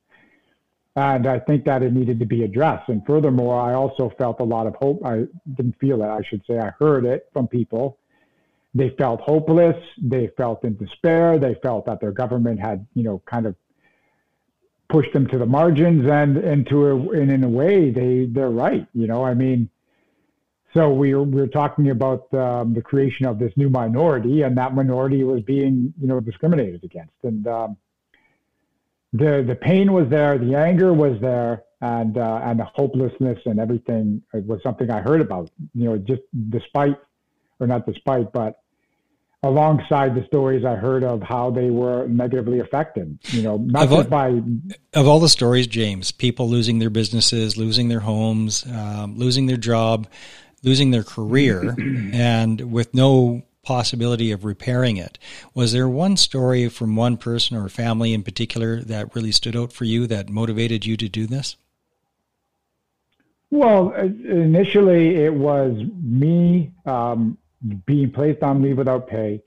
And 0.96 1.26
I 1.26 1.38
think 1.38 1.66
that 1.66 1.82
it 1.82 1.92
needed 1.92 2.18
to 2.20 2.24
be 2.24 2.42
addressed. 2.42 2.88
And 2.88 3.04
furthermore, 3.04 3.60
I 3.60 3.74
also 3.74 4.10
felt 4.16 4.40
a 4.40 4.44
lot 4.44 4.66
of 4.66 4.74
hope. 4.76 5.04
I 5.04 5.26
didn't 5.54 5.78
feel 5.78 6.02
it, 6.02 6.08
I 6.08 6.22
should 6.22 6.42
say. 6.46 6.58
I 6.58 6.70
heard 6.78 7.04
it 7.04 7.28
from 7.34 7.46
people. 7.48 7.98
They 8.74 8.90
felt 8.96 9.20
hopeless. 9.20 9.76
They 10.02 10.28
felt 10.38 10.64
in 10.64 10.76
despair. 10.78 11.38
They 11.38 11.54
felt 11.62 11.84
that 11.84 12.00
their 12.00 12.12
government 12.12 12.60
had, 12.60 12.86
you 12.94 13.02
know, 13.02 13.20
kind 13.26 13.44
of 13.44 13.54
pushed 14.88 15.12
them 15.12 15.26
to 15.26 15.36
the 15.36 15.44
margins. 15.44 16.08
And, 16.08 16.38
and 16.38 16.66
to 16.68 16.86
a, 16.86 16.96
and 17.10 17.30
in 17.30 17.44
a 17.44 17.48
way, 17.48 17.90
they, 17.90 18.24
they're 18.24 18.48
right. 18.48 18.86
You 18.94 19.06
know, 19.06 19.22
I 19.22 19.34
mean, 19.34 19.68
so 20.72 20.90
we 20.94 21.14
were, 21.14 21.24
we 21.24 21.42
were 21.42 21.46
talking 21.46 21.90
about 21.90 22.32
um, 22.32 22.72
the 22.72 22.82
creation 22.82 23.26
of 23.26 23.38
this 23.38 23.52
new 23.56 23.68
minority, 23.68 24.42
and 24.42 24.56
that 24.56 24.74
minority 24.74 25.24
was 25.24 25.42
being, 25.42 25.92
you 26.00 26.06
know, 26.06 26.20
discriminated 26.20 26.84
against. 26.84 27.12
And, 27.22 27.46
um, 27.46 27.76
the 29.12 29.44
the 29.46 29.54
pain 29.54 29.92
was 29.92 30.08
there, 30.08 30.38
the 30.38 30.54
anger 30.54 30.92
was 30.92 31.20
there, 31.20 31.64
and 31.80 32.18
uh, 32.18 32.40
and 32.44 32.60
the 32.60 32.64
hopelessness 32.64 33.38
and 33.46 33.60
everything 33.60 34.22
was 34.32 34.62
something 34.62 34.90
I 34.90 35.00
heard 35.00 35.20
about. 35.20 35.50
You 35.74 35.84
know, 35.84 35.98
just 35.98 36.22
despite, 36.50 36.96
or 37.60 37.66
not 37.66 37.86
despite, 37.86 38.32
but 38.32 38.60
alongside 39.42 40.14
the 40.14 40.24
stories 40.26 40.64
I 40.64 40.74
heard 40.74 41.04
of 41.04 41.22
how 41.22 41.50
they 41.50 41.70
were 41.70 42.06
negatively 42.08 42.60
affected. 42.60 43.18
You 43.24 43.42
know, 43.42 43.58
not 43.58 43.84
of 43.84 43.90
just 43.90 44.10
by 44.10 44.40
of 44.94 45.06
all 45.06 45.20
the 45.20 45.28
stories, 45.28 45.66
James, 45.66 46.12
people 46.12 46.48
losing 46.48 46.78
their 46.78 46.90
businesses, 46.90 47.56
losing 47.56 47.88
their 47.88 48.00
homes, 48.00 48.64
um, 48.66 49.16
losing 49.16 49.46
their 49.46 49.56
job, 49.56 50.08
losing 50.62 50.90
their 50.90 51.04
career, 51.04 51.74
and 52.12 52.72
with 52.72 52.94
no 52.94 53.42
possibility 53.66 54.30
of 54.30 54.44
repairing 54.44 54.96
it. 54.96 55.18
Was 55.52 55.72
there 55.72 55.88
one 55.88 56.16
story 56.16 56.68
from 56.68 56.96
one 56.96 57.16
person 57.16 57.56
or 57.56 57.68
family 57.68 58.14
in 58.14 58.22
particular 58.22 58.80
that 58.82 59.14
really 59.14 59.32
stood 59.32 59.56
out 59.56 59.72
for 59.72 59.84
you 59.84 60.06
that 60.06 60.30
motivated 60.30 60.86
you 60.86 60.96
to 60.96 61.08
do 61.08 61.26
this? 61.26 61.56
Well, 63.50 63.92
initially 63.92 65.16
it 65.16 65.34
was 65.34 65.76
me 66.02 66.72
um, 66.84 67.38
being 67.86 68.10
placed 68.12 68.42
on 68.42 68.62
leave 68.62 68.78
without 68.78 69.08
pay, 69.08 69.42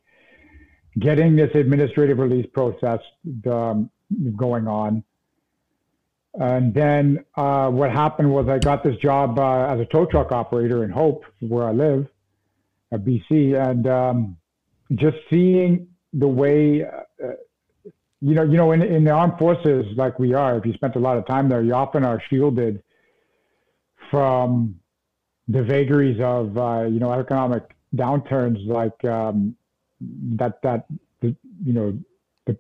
getting 1.00 1.36
this 1.36 1.54
administrative 1.56 2.20
release 2.20 2.48
process 2.54 3.00
um, 3.50 3.90
going 4.36 4.68
on. 4.68 5.04
And 6.34 6.74
then 6.74 7.26
uh, 7.36 7.70
what 7.70 7.92
happened 7.92 8.32
was 8.32 8.48
I 8.48 8.60
got 8.60 8.84
this 8.84 8.98
job 8.98 9.40
uh, 9.40 9.66
as 9.66 9.80
a 9.80 9.86
tow 9.86 10.06
truck 10.06 10.32
operator 10.32 10.84
in 10.84 10.90
Hope, 10.90 11.24
where 11.40 11.68
I 11.68 11.72
live 11.72 12.06
uh, 12.06 12.08
BC, 12.98 13.56
and 13.56 13.88
um, 13.88 14.38
just 14.96 15.18
seeing 15.30 15.88
the 16.14 16.28
way, 16.28 16.84
uh, 16.84 17.28
you 18.22 18.34
know, 18.34 18.44
you 18.44 18.58
know, 18.58 18.72
in, 18.72 18.82
in 18.82 19.04
the 19.04 19.12
armed 19.12 19.38
forces 19.38 19.86
like 19.96 20.20
we 20.20 20.34
are, 20.34 20.58
if 20.58 20.66
you 20.66 20.74
spent 20.74 20.96
a 20.96 21.00
lot 21.00 21.18
of 21.18 21.26
time 21.28 21.50
there, 21.50 21.62
you 21.62 21.74
often 21.74 22.04
are 22.04 22.22
shielded 22.30 22.82
from 24.10 24.80
the 25.48 25.64
vagaries 25.64 26.20
of, 26.20 26.58
uh, 26.58 26.84
you 26.84 27.00
know, 27.00 27.12
economic 27.12 27.76
downturns 27.96 28.66
like 28.68 29.04
um, 29.06 29.56
that, 30.02 30.62
that, 30.64 30.86
the, 31.22 31.36
you 31.64 31.74
know, 31.74 31.98
the, 32.46 32.58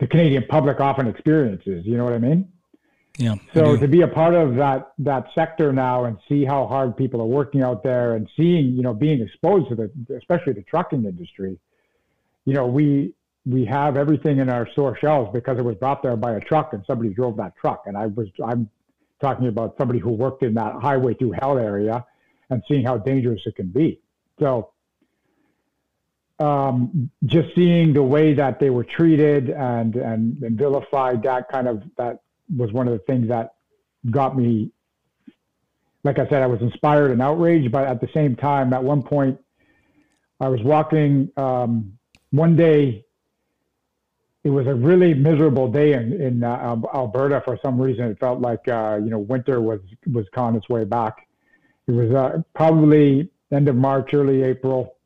the 0.00 0.06
Canadian 0.06 0.44
public 0.48 0.80
often 0.80 1.06
experiences. 1.06 1.84
You 1.84 1.96
know 1.96 2.04
what 2.04 2.14
I 2.14 2.18
mean? 2.18 2.48
Yeah. 3.18 3.34
So 3.52 3.76
to 3.76 3.86
be 3.86 4.00
a 4.00 4.08
part 4.08 4.34
of 4.34 4.56
that 4.56 4.92
that 5.00 5.26
sector 5.34 5.72
now 5.72 6.04
and 6.04 6.16
see 6.28 6.44
how 6.44 6.66
hard 6.66 6.96
people 6.96 7.20
are 7.20 7.26
working 7.26 7.62
out 7.62 7.82
there 7.82 8.14
and 8.14 8.28
seeing, 8.36 8.72
you 8.72 8.82
know, 8.82 8.94
being 8.94 9.20
exposed 9.20 9.68
to 9.68 9.74
the 9.74 9.90
especially 10.16 10.54
the 10.54 10.62
trucking 10.62 11.04
industry, 11.04 11.58
you 12.46 12.54
know, 12.54 12.66
we 12.66 13.12
we 13.44 13.64
have 13.66 13.96
everything 13.96 14.38
in 14.38 14.48
our 14.48 14.68
store 14.70 14.96
shelves 14.96 15.30
because 15.32 15.58
it 15.58 15.64
was 15.64 15.76
brought 15.76 16.02
there 16.02 16.16
by 16.16 16.32
a 16.32 16.40
truck 16.40 16.72
and 16.72 16.84
somebody 16.86 17.10
drove 17.10 17.36
that 17.36 17.54
truck. 17.56 17.82
And 17.86 17.98
I 17.98 18.06
was 18.06 18.28
I'm 18.42 18.70
talking 19.20 19.46
about 19.46 19.76
somebody 19.76 19.98
who 19.98 20.10
worked 20.10 20.42
in 20.42 20.54
that 20.54 20.76
highway 20.80 21.14
through 21.14 21.32
hell 21.32 21.58
area 21.58 22.06
and 22.48 22.62
seeing 22.66 22.84
how 22.84 22.96
dangerous 22.98 23.42
it 23.46 23.56
can 23.56 23.68
be. 23.68 24.00
So 24.38 24.70
um, 26.38 27.10
just 27.24 27.54
seeing 27.54 27.92
the 27.92 28.02
way 28.02 28.34
that 28.34 28.58
they 28.58 28.70
were 28.70 28.84
treated 28.84 29.50
and, 29.50 29.94
and, 29.96 30.42
and 30.42 30.58
vilified, 30.58 31.22
that 31.22 31.48
kind 31.48 31.68
of 31.68 31.82
that 31.96 32.21
was 32.56 32.72
one 32.72 32.88
of 32.88 32.92
the 32.92 33.00
things 33.00 33.28
that 33.28 33.54
got 34.10 34.36
me. 34.36 34.70
Like 36.04 36.18
I 36.18 36.28
said, 36.28 36.42
I 36.42 36.46
was 36.46 36.60
inspired 36.60 37.12
and 37.12 37.22
outraged, 37.22 37.70
but 37.70 37.86
at 37.86 38.00
the 38.00 38.08
same 38.12 38.34
time, 38.34 38.72
at 38.72 38.82
one 38.82 39.02
point, 39.02 39.38
I 40.40 40.48
was 40.48 40.60
walking. 40.62 41.30
Um, 41.36 41.96
one 42.30 42.56
day, 42.56 43.04
it 44.44 44.50
was 44.50 44.66
a 44.66 44.74
really 44.74 45.14
miserable 45.14 45.70
day 45.70 45.92
in 45.92 46.20
in 46.20 46.42
uh, 46.42 46.76
Alberta. 46.92 47.42
For 47.44 47.58
some 47.62 47.80
reason, 47.80 48.06
it 48.06 48.18
felt 48.18 48.40
like 48.40 48.66
uh, 48.66 48.98
you 49.02 49.10
know 49.10 49.20
winter 49.20 49.60
was 49.60 49.80
was 50.12 50.26
on 50.36 50.56
its 50.56 50.68
way 50.68 50.84
back. 50.84 51.28
It 51.86 51.92
was 51.92 52.10
uh, 52.10 52.42
probably 52.54 53.30
end 53.52 53.68
of 53.68 53.76
March, 53.76 54.10
early 54.12 54.42
April. 54.42 54.96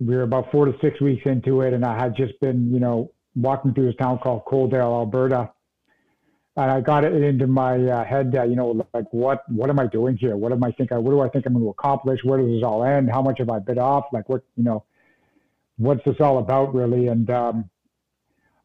We 0.00 0.14
were 0.14 0.22
about 0.22 0.50
four 0.52 0.66
to 0.66 0.74
six 0.80 1.00
weeks 1.00 1.22
into 1.24 1.62
it, 1.62 1.72
and 1.72 1.84
I 1.84 1.98
had 1.98 2.14
just 2.14 2.38
been 2.40 2.72
you 2.72 2.80
know 2.80 3.10
walking 3.34 3.72
through 3.72 3.86
this 3.86 3.96
town 3.96 4.18
called 4.18 4.44
Coaldale, 4.44 4.92
Alberta, 4.92 5.50
I 6.58 6.80
got 6.80 7.04
it 7.04 7.12
into 7.22 7.46
my 7.46 7.76
uh, 7.76 8.04
head 8.04 8.32
that 8.32 8.48
you 8.48 8.56
know, 8.56 8.84
like 8.92 9.06
what 9.12 9.48
what 9.50 9.70
am 9.70 9.78
I 9.78 9.86
doing 9.86 10.16
here? 10.16 10.36
What 10.36 10.50
am 10.50 10.64
I 10.64 10.72
think? 10.72 10.90
What 10.90 11.10
do 11.10 11.20
I 11.20 11.28
think 11.28 11.46
I'm 11.46 11.52
going 11.52 11.64
to 11.64 11.70
accomplish? 11.70 12.20
Where 12.24 12.38
does 12.38 12.48
this 12.48 12.64
all 12.64 12.84
end? 12.84 13.08
How 13.10 13.22
much 13.22 13.38
have 13.38 13.48
I 13.48 13.60
bit 13.60 13.78
off? 13.78 14.06
Like 14.12 14.28
what 14.28 14.42
you 14.56 14.64
know, 14.64 14.84
what's 15.76 16.04
this 16.04 16.16
all 16.20 16.38
about 16.38 16.74
really? 16.74 17.06
And 17.06 17.30
um, 17.30 17.70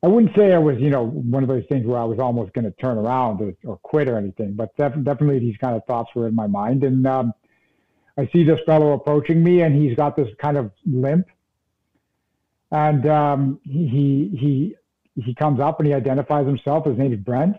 I 0.02 0.08
wouldn't 0.08 0.36
say 0.36 0.54
I 0.54 0.58
was 0.58 0.78
you 0.80 0.90
know 0.90 1.06
one 1.06 1.44
of 1.44 1.50
those 1.50 1.66
things 1.70 1.86
where 1.86 2.00
I 2.00 2.04
was 2.04 2.18
almost 2.18 2.54
going 2.54 2.66
to 2.66 2.72
turn 2.72 2.98
around 2.98 3.42
or, 3.42 3.54
or, 3.64 3.78
quit 3.78 4.10
or 4.10 4.18
anything, 4.18 4.54
but 4.54 4.76
def- 4.76 5.04
definitely 5.04 5.40
these 5.40 5.58
kind 5.58 5.76
of 5.76 5.86
thoughts 5.86 6.10
were 6.16 6.28
in 6.28 6.34
my 6.34 6.48
mind. 6.48 6.84
And 6.84 7.06
um, 7.06 7.32
I 8.18 8.28
see 8.34 8.44
this 8.44 8.60
fellow 8.66 8.94
approaching 8.94 9.44
me, 9.44 9.62
and 9.62 9.76
he's 9.76 9.96
got 9.96 10.16
this 10.16 10.30
kind 10.42 10.58
of 10.58 10.72
limp, 10.88 11.28
and 12.72 13.08
um, 13.08 13.60
he 13.64 14.32
he 14.34 14.76
he 15.22 15.36
comes 15.36 15.60
up 15.60 15.80
and 15.80 15.86
he 15.86 15.94
identifies 15.94 16.48
himself. 16.48 16.88
His 16.88 16.98
name 16.98 17.14
is 17.14 17.20
Brent 17.20 17.58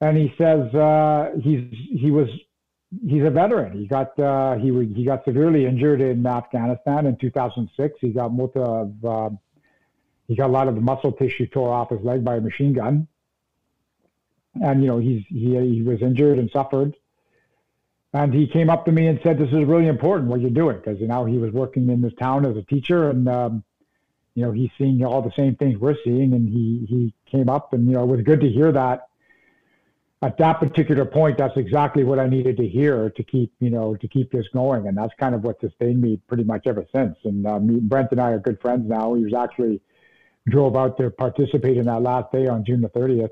and 0.00 0.16
he 0.16 0.32
says 0.38 0.72
uh, 0.74 1.30
he's 1.42 1.64
he 1.72 2.10
was 2.10 2.28
he's 3.06 3.24
a 3.24 3.30
veteran. 3.30 3.78
He 3.78 3.86
got 3.86 4.18
uh, 4.18 4.56
he 4.56 4.70
he 4.94 5.04
got 5.04 5.24
severely 5.24 5.66
injured 5.66 6.00
in 6.00 6.26
Afghanistan 6.26 7.06
in 7.06 7.16
2006. 7.16 7.98
He 8.00 8.10
got 8.10 8.32
most 8.32 8.56
of 8.56 9.04
uh, 9.04 9.30
he 10.28 10.36
got 10.36 10.46
a 10.46 10.52
lot 10.52 10.68
of 10.68 10.74
the 10.74 10.80
muscle 10.80 11.12
tissue 11.12 11.46
tore 11.46 11.72
off 11.72 11.90
his 11.90 12.00
leg 12.02 12.24
by 12.24 12.36
a 12.36 12.40
machine 12.40 12.72
gun, 12.72 13.08
and 14.62 14.82
you 14.82 14.88
know 14.88 14.98
he's 14.98 15.24
he 15.28 15.58
he 15.74 15.82
was 15.82 16.00
injured 16.00 16.38
and 16.38 16.50
suffered. 16.50 16.94
And 18.14 18.32
he 18.32 18.46
came 18.46 18.70
up 18.70 18.86
to 18.86 18.92
me 18.92 19.06
and 19.06 19.20
said, 19.22 19.38
"This 19.38 19.48
is 19.48 19.64
really 19.66 19.86
important 19.86 20.30
what 20.30 20.40
you're 20.40 20.50
doing," 20.50 20.76
because 20.76 21.00
now 21.00 21.24
he 21.24 21.36
was 21.38 21.52
working 21.52 21.90
in 21.90 22.00
this 22.00 22.14
town 22.14 22.46
as 22.46 22.56
a 22.56 22.62
teacher, 22.62 23.10
and 23.10 23.28
um, 23.28 23.64
you 24.34 24.44
know 24.44 24.52
he's 24.52 24.70
seeing 24.78 25.04
all 25.04 25.22
the 25.22 25.32
same 25.36 25.56
things 25.56 25.78
we're 25.78 25.96
seeing. 26.04 26.32
And 26.32 26.48
he 26.48 26.86
he 26.88 27.14
came 27.30 27.50
up, 27.50 27.72
and 27.74 27.86
you 27.86 27.94
know 27.94 28.04
it 28.04 28.06
was 28.06 28.22
good 28.22 28.40
to 28.40 28.48
hear 28.48 28.72
that 28.72 29.07
at 30.20 30.36
that 30.38 30.54
particular 30.54 31.04
point, 31.04 31.38
that's 31.38 31.56
exactly 31.56 32.02
what 32.02 32.18
I 32.18 32.26
needed 32.26 32.56
to 32.56 32.66
hear 32.66 33.10
to 33.10 33.22
keep, 33.22 33.52
you 33.60 33.70
know, 33.70 33.94
to 33.96 34.08
keep 34.08 34.32
this 34.32 34.46
going. 34.52 34.88
And 34.88 34.96
that's 34.96 35.12
kind 35.18 35.34
of 35.34 35.44
what 35.44 35.60
sustained 35.60 36.00
me 36.00 36.20
pretty 36.26 36.44
much 36.44 36.66
ever 36.66 36.84
since. 36.92 37.16
And 37.24 37.46
uh, 37.46 37.60
me, 37.60 37.78
Brent 37.80 38.10
and 38.10 38.20
I 38.20 38.30
are 38.30 38.40
good 38.40 38.60
friends 38.60 38.88
now. 38.88 39.14
He 39.14 39.22
was 39.22 39.34
actually 39.34 39.80
drove 40.48 40.76
out 40.76 40.96
to 40.98 41.10
participate 41.10 41.76
in 41.76 41.86
that 41.86 42.02
last 42.02 42.32
day 42.32 42.48
on 42.48 42.64
June 42.64 42.80
the 42.80 42.88
30th. 42.88 43.30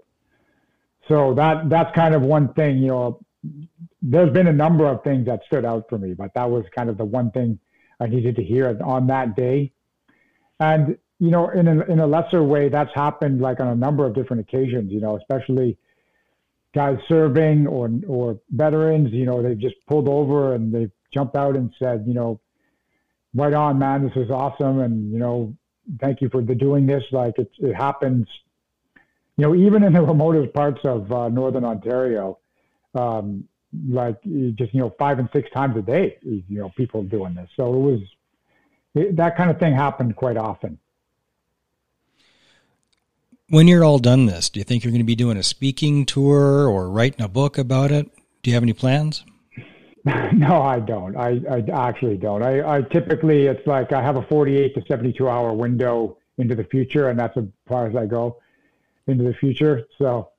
So 1.08 1.34
that 1.34 1.68
that's 1.68 1.94
kind 1.94 2.14
of 2.14 2.22
one 2.22 2.52
thing, 2.54 2.78
you 2.78 2.88
know, 2.88 3.20
there's 4.02 4.32
been 4.32 4.48
a 4.48 4.52
number 4.52 4.86
of 4.86 5.02
things 5.02 5.26
that 5.26 5.42
stood 5.46 5.64
out 5.64 5.88
for 5.88 5.98
me, 5.98 6.14
but 6.14 6.34
that 6.34 6.50
was 6.50 6.64
kind 6.74 6.90
of 6.90 6.96
the 6.96 7.04
one 7.04 7.30
thing 7.30 7.58
I 8.00 8.06
needed 8.06 8.36
to 8.36 8.42
hear 8.42 8.76
on 8.84 9.06
that 9.08 9.36
day. 9.36 9.72
And, 10.58 10.98
you 11.18 11.30
know, 11.30 11.48
in 11.50 11.68
a, 11.68 11.84
in 11.84 12.00
a 12.00 12.06
lesser 12.06 12.42
way, 12.42 12.68
that's 12.68 12.92
happened 12.94 13.40
like 13.40 13.60
on 13.60 13.68
a 13.68 13.74
number 13.74 14.04
of 14.04 14.14
different 14.14 14.40
occasions, 14.40 14.92
you 14.92 15.00
know, 15.00 15.16
especially 15.16 15.78
guys 16.76 16.98
serving 17.08 17.66
or 17.66 17.90
or 18.06 18.38
veterans, 18.50 19.10
you 19.10 19.24
know, 19.24 19.42
they've 19.42 19.58
just 19.58 19.76
pulled 19.88 20.08
over 20.08 20.54
and 20.54 20.72
they've 20.72 20.92
jumped 21.12 21.34
out 21.34 21.56
and 21.56 21.72
said, 21.78 22.04
you 22.06 22.12
know, 22.12 22.38
right 23.34 23.54
on, 23.54 23.78
man, 23.78 24.04
this 24.04 24.12
is 24.14 24.30
awesome, 24.30 24.80
and 24.80 25.10
you 25.10 25.18
know, 25.18 25.56
thank 26.00 26.20
you 26.20 26.28
for 26.28 26.42
the 26.42 26.54
doing 26.54 26.86
this. 26.86 27.02
Like 27.10 27.38
it, 27.38 27.50
it 27.58 27.74
happens, 27.74 28.28
you 29.38 29.46
know, 29.46 29.54
even 29.54 29.82
in 29.84 29.94
the 29.94 30.02
remotest 30.12 30.52
parts 30.52 30.80
of 30.84 31.10
uh, 31.10 31.30
northern 31.30 31.64
Ontario, 31.64 32.38
um, 32.94 33.48
like 33.88 34.22
just 34.54 34.74
you 34.74 34.80
know, 34.80 34.94
five 34.98 35.18
and 35.18 35.30
six 35.32 35.50
times 35.50 35.78
a 35.78 35.82
day, 35.82 36.18
you 36.22 36.58
know, 36.58 36.70
people 36.76 37.02
doing 37.02 37.34
this. 37.34 37.48
So 37.56 37.72
it 37.72 37.78
was 37.78 38.00
it, 38.94 39.16
that 39.16 39.38
kind 39.38 39.50
of 39.50 39.58
thing 39.58 39.74
happened 39.74 40.14
quite 40.14 40.36
often. 40.36 40.78
When 43.48 43.68
you're 43.68 43.84
all 43.84 44.00
done 44.00 44.26
this, 44.26 44.50
do 44.50 44.58
you 44.58 44.64
think 44.64 44.82
you're 44.82 44.90
going 44.90 45.00
to 45.00 45.04
be 45.04 45.14
doing 45.14 45.36
a 45.36 45.42
speaking 45.42 46.04
tour 46.04 46.68
or 46.68 46.90
writing 46.90 47.22
a 47.22 47.28
book 47.28 47.58
about 47.58 47.92
it? 47.92 48.10
Do 48.42 48.50
you 48.50 48.54
have 48.54 48.62
any 48.62 48.72
plans? 48.72 49.24
No, 50.32 50.62
I 50.62 50.78
don't. 50.78 51.16
I, 51.16 51.40
I 51.50 51.88
actually 51.88 52.16
don't. 52.16 52.40
I, 52.40 52.76
I 52.76 52.82
typically, 52.82 53.46
it's 53.46 53.66
like 53.66 53.92
I 53.92 54.00
have 54.00 54.14
a 54.14 54.22
48 54.22 54.72
to 54.76 54.82
72 54.86 55.28
hour 55.28 55.52
window 55.52 56.18
into 56.38 56.54
the 56.54 56.62
future, 56.62 57.08
and 57.08 57.18
that's 57.18 57.36
as 57.36 57.42
far 57.66 57.88
as 57.88 57.96
I 57.96 58.06
go 58.06 58.40
into 59.08 59.24
the 59.24 59.34
future. 59.34 59.82
So 59.98 60.30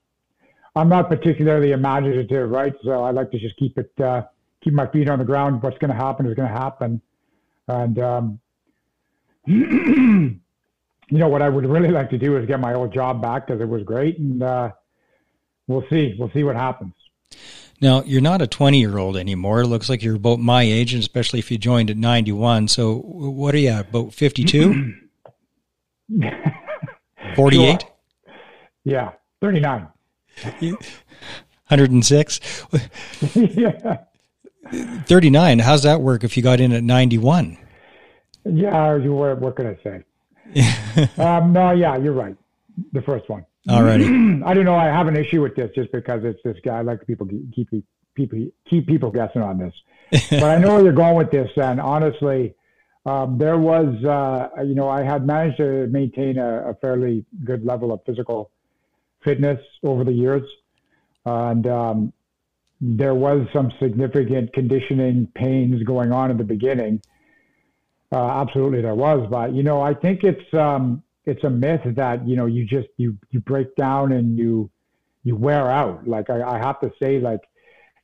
I'm 0.74 0.88
not 0.88 1.10
particularly 1.10 1.74
imaginative, 1.74 2.50
right? 2.50 2.74
So 2.86 3.04
I 3.04 3.12
like 3.12 3.30
to 3.32 3.40
just 3.40 3.58
keep 3.58 3.78
it, 3.78 3.92
uh, 4.00 4.22
keep 4.64 4.74
my 4.74 4.88
feet 4.88 5.10
on 5.10 5.20
the 5.20 5.26
ground. 5.26 5.62
What's 5.62 5.78
going 5.80 5.92
to 5.92 5.98
happen 5.98 6.28
is 6.28 6.34
going 6.34 6.48
to 6.48 6.58
happen. 6.58 7.02
And, 7.68 8.00
um, 8.00 8.40
you 11.10 11.18
know, 11.18 11.28
what 11.28 11.42
I 11.42 11.50
would 11.50 11.66
really 11.66 11.90
like 12.00 12.10
to 12.12 12.18
do 12.18 12.38
is 12.38 12.46
get 12.46 12.60
my 12.60 12.74
old 12.74 12.94
job 12.94 13.22
back 13.22 13.48
because 13.48 13.62
it 13.62 13.68
was 13.68 13.84
great, 13.84 14.18
and 14.20 14.42
uh, 14.44 14.72
we'll 15.68 15.86
see. 15.90 16.16
We'll 16.18 16.32
see 16.32 16.44
what 16.44 16.56
happens. 16.56 16.94
Now, 17.80 18.02
you're 18.04 18.22
not 18.22 18.42
a 18.42 18.48
20 18.48 18.80
year 18.80 18.98
old 18.98 19.18
anymore. 19.18 19.62
It 19.62 19.68
looks 19.68 19.88
like 19.88 20.02
you're 20.02 20.16
about 20.16 20.40
my 20.40 20.64
age, 20.64 20.94
and 20.94 21.02
especially 21.02 21.40
if 21.40 21.52
you 21.52 21.58
joined 21.58 21.92
at 21.92 21.98
91. 21.98 22.70
So, 22.70 22.96
what 22.96 23.54
are 23.54 23.60
you 23.60 23.70
at, 23.70 23.90
about 23.90 24.14
52? 24.14 24.94
48? 27.36 27.82
Sure. 27.82 27.92
Yeah, 28.84 29.12
39. 29.42 29.88
106? 30.60 32.40
yeah. 33.36 33.98
39. 35.06 35.60
How's 35.60 35.84
that 35.84 36.02
work 36.02 36.24
if 36.24 36.36
you 36.36 36.44
got 36.44 36.60
in 36.60 36.72
at 36.72 36.84
91? 36.84 37.58
Yeah, 38.46 38.96
what, 38.96 39.40
what 39.40 39.56
can 39.56 39.68
I 39.68 39.78
say? 39.84 40.04
Um, 41.18 41.54
no, 41.54 41.72
yeah, 41.72 41.98
you're 41.98 42.14
right. 42.14 42.36
The 42.94 43.02
first 43.02 43.30
one. 43.30 43.46
All 43.70 43.84
right. 43.84 44.00
I 44.46 44.54
don't 44.54 44.66
know. 44.66 44.76
I 44.76 44.86
have 44.86 45.08
an 45.08 45.18
issue 45.18 45.42
with 45.42 45.56
this 45.56 45.72
just 45.76 45.92
because 45.92 46.24
it's 46.24 46.42
this 46.44 46.58
guy. 46.64 46.78
I 46.78 46.82
like 46.82 47.06
people 47.06 47.28
keep 47.54 47.70
people 48.16 48.48
keep 48.70 48.88
people 48.88 49.12
guessing 49.12 49.42
on 49.42 49.58
this. 49.58 49.74
but 50.30 50.44
I 50.44 50.58
know 50.58 50.76
where 50.76 50.84
you're 50.84 50.94
going 50.94 51.16
with 51.16 51.32
this. 51.32 51.50
And 51.58 51.82
honestly, 51.82 52.56
um, 53.06 53.38
there 53.38 53.58
was, 53.58 54.04
uh, 54.04 54.64
you 54.64 54.76
know, 54.76 54.90
I 54.90 55.04
had 55.04 55.26
managed 55.26 55.58
to 55.58 55.88
maintain 55.88 56.38
a, 56.38 56.72
a, 56.72 56.74
fairly 56.76 57.26
good 57.46 57.66
level 57.66 57.94
of 57.94 58.02
physical 58.06 58.52
fitness 59.24 59.60
over 59.82 60.04
the 60.04 60.12
years, 60.12 60.44
and 61.26 61.66
um, 61.68 62.14
there 62.82 63.16
was 63.16 63.48
some 63.54 63.72
significant 63.80 64.52
conditioning 64.52 65.28
pains 65.36 65.84
going 65.84 66.12
on 66.12 66.32
in 66.32 66.38
the 66.38 66.44
beginning. 66.44 67.02
Uh, 68.12 68.42
absolutely, 68.42 68.82
there 68.82 68.96
was, 68.96 69.28
but 69.30 69.54
you 69.54 69.64
know, 69.64 69.82
I 69.82 69.94
think 69.94 70.24
it's 70.24 70.54
um, 70.54 71.04
it's 71.26 71.44
a 71.44 71.50
myth 71.50 71.82
that 71.86 72.26
you 72.28 72.36
know 72.36 72.46
you 72.46 72.66
just 72.66 72.88
you 72.98 73.18
you 73.32 73.42
break 73.42 73.76
down 73.76 74.14
and 74.14 74.38
you 74.38 74.70
you 75.24 75.36
wear 75.36 75.70
out. 75.70 76.08
Like 76.08 76.30
I, 76.30 76.42
I 76.42 76.58
have 76.58 76.80
to 76.80 76.92
say, 77.02 77.20
like 77.20 77.42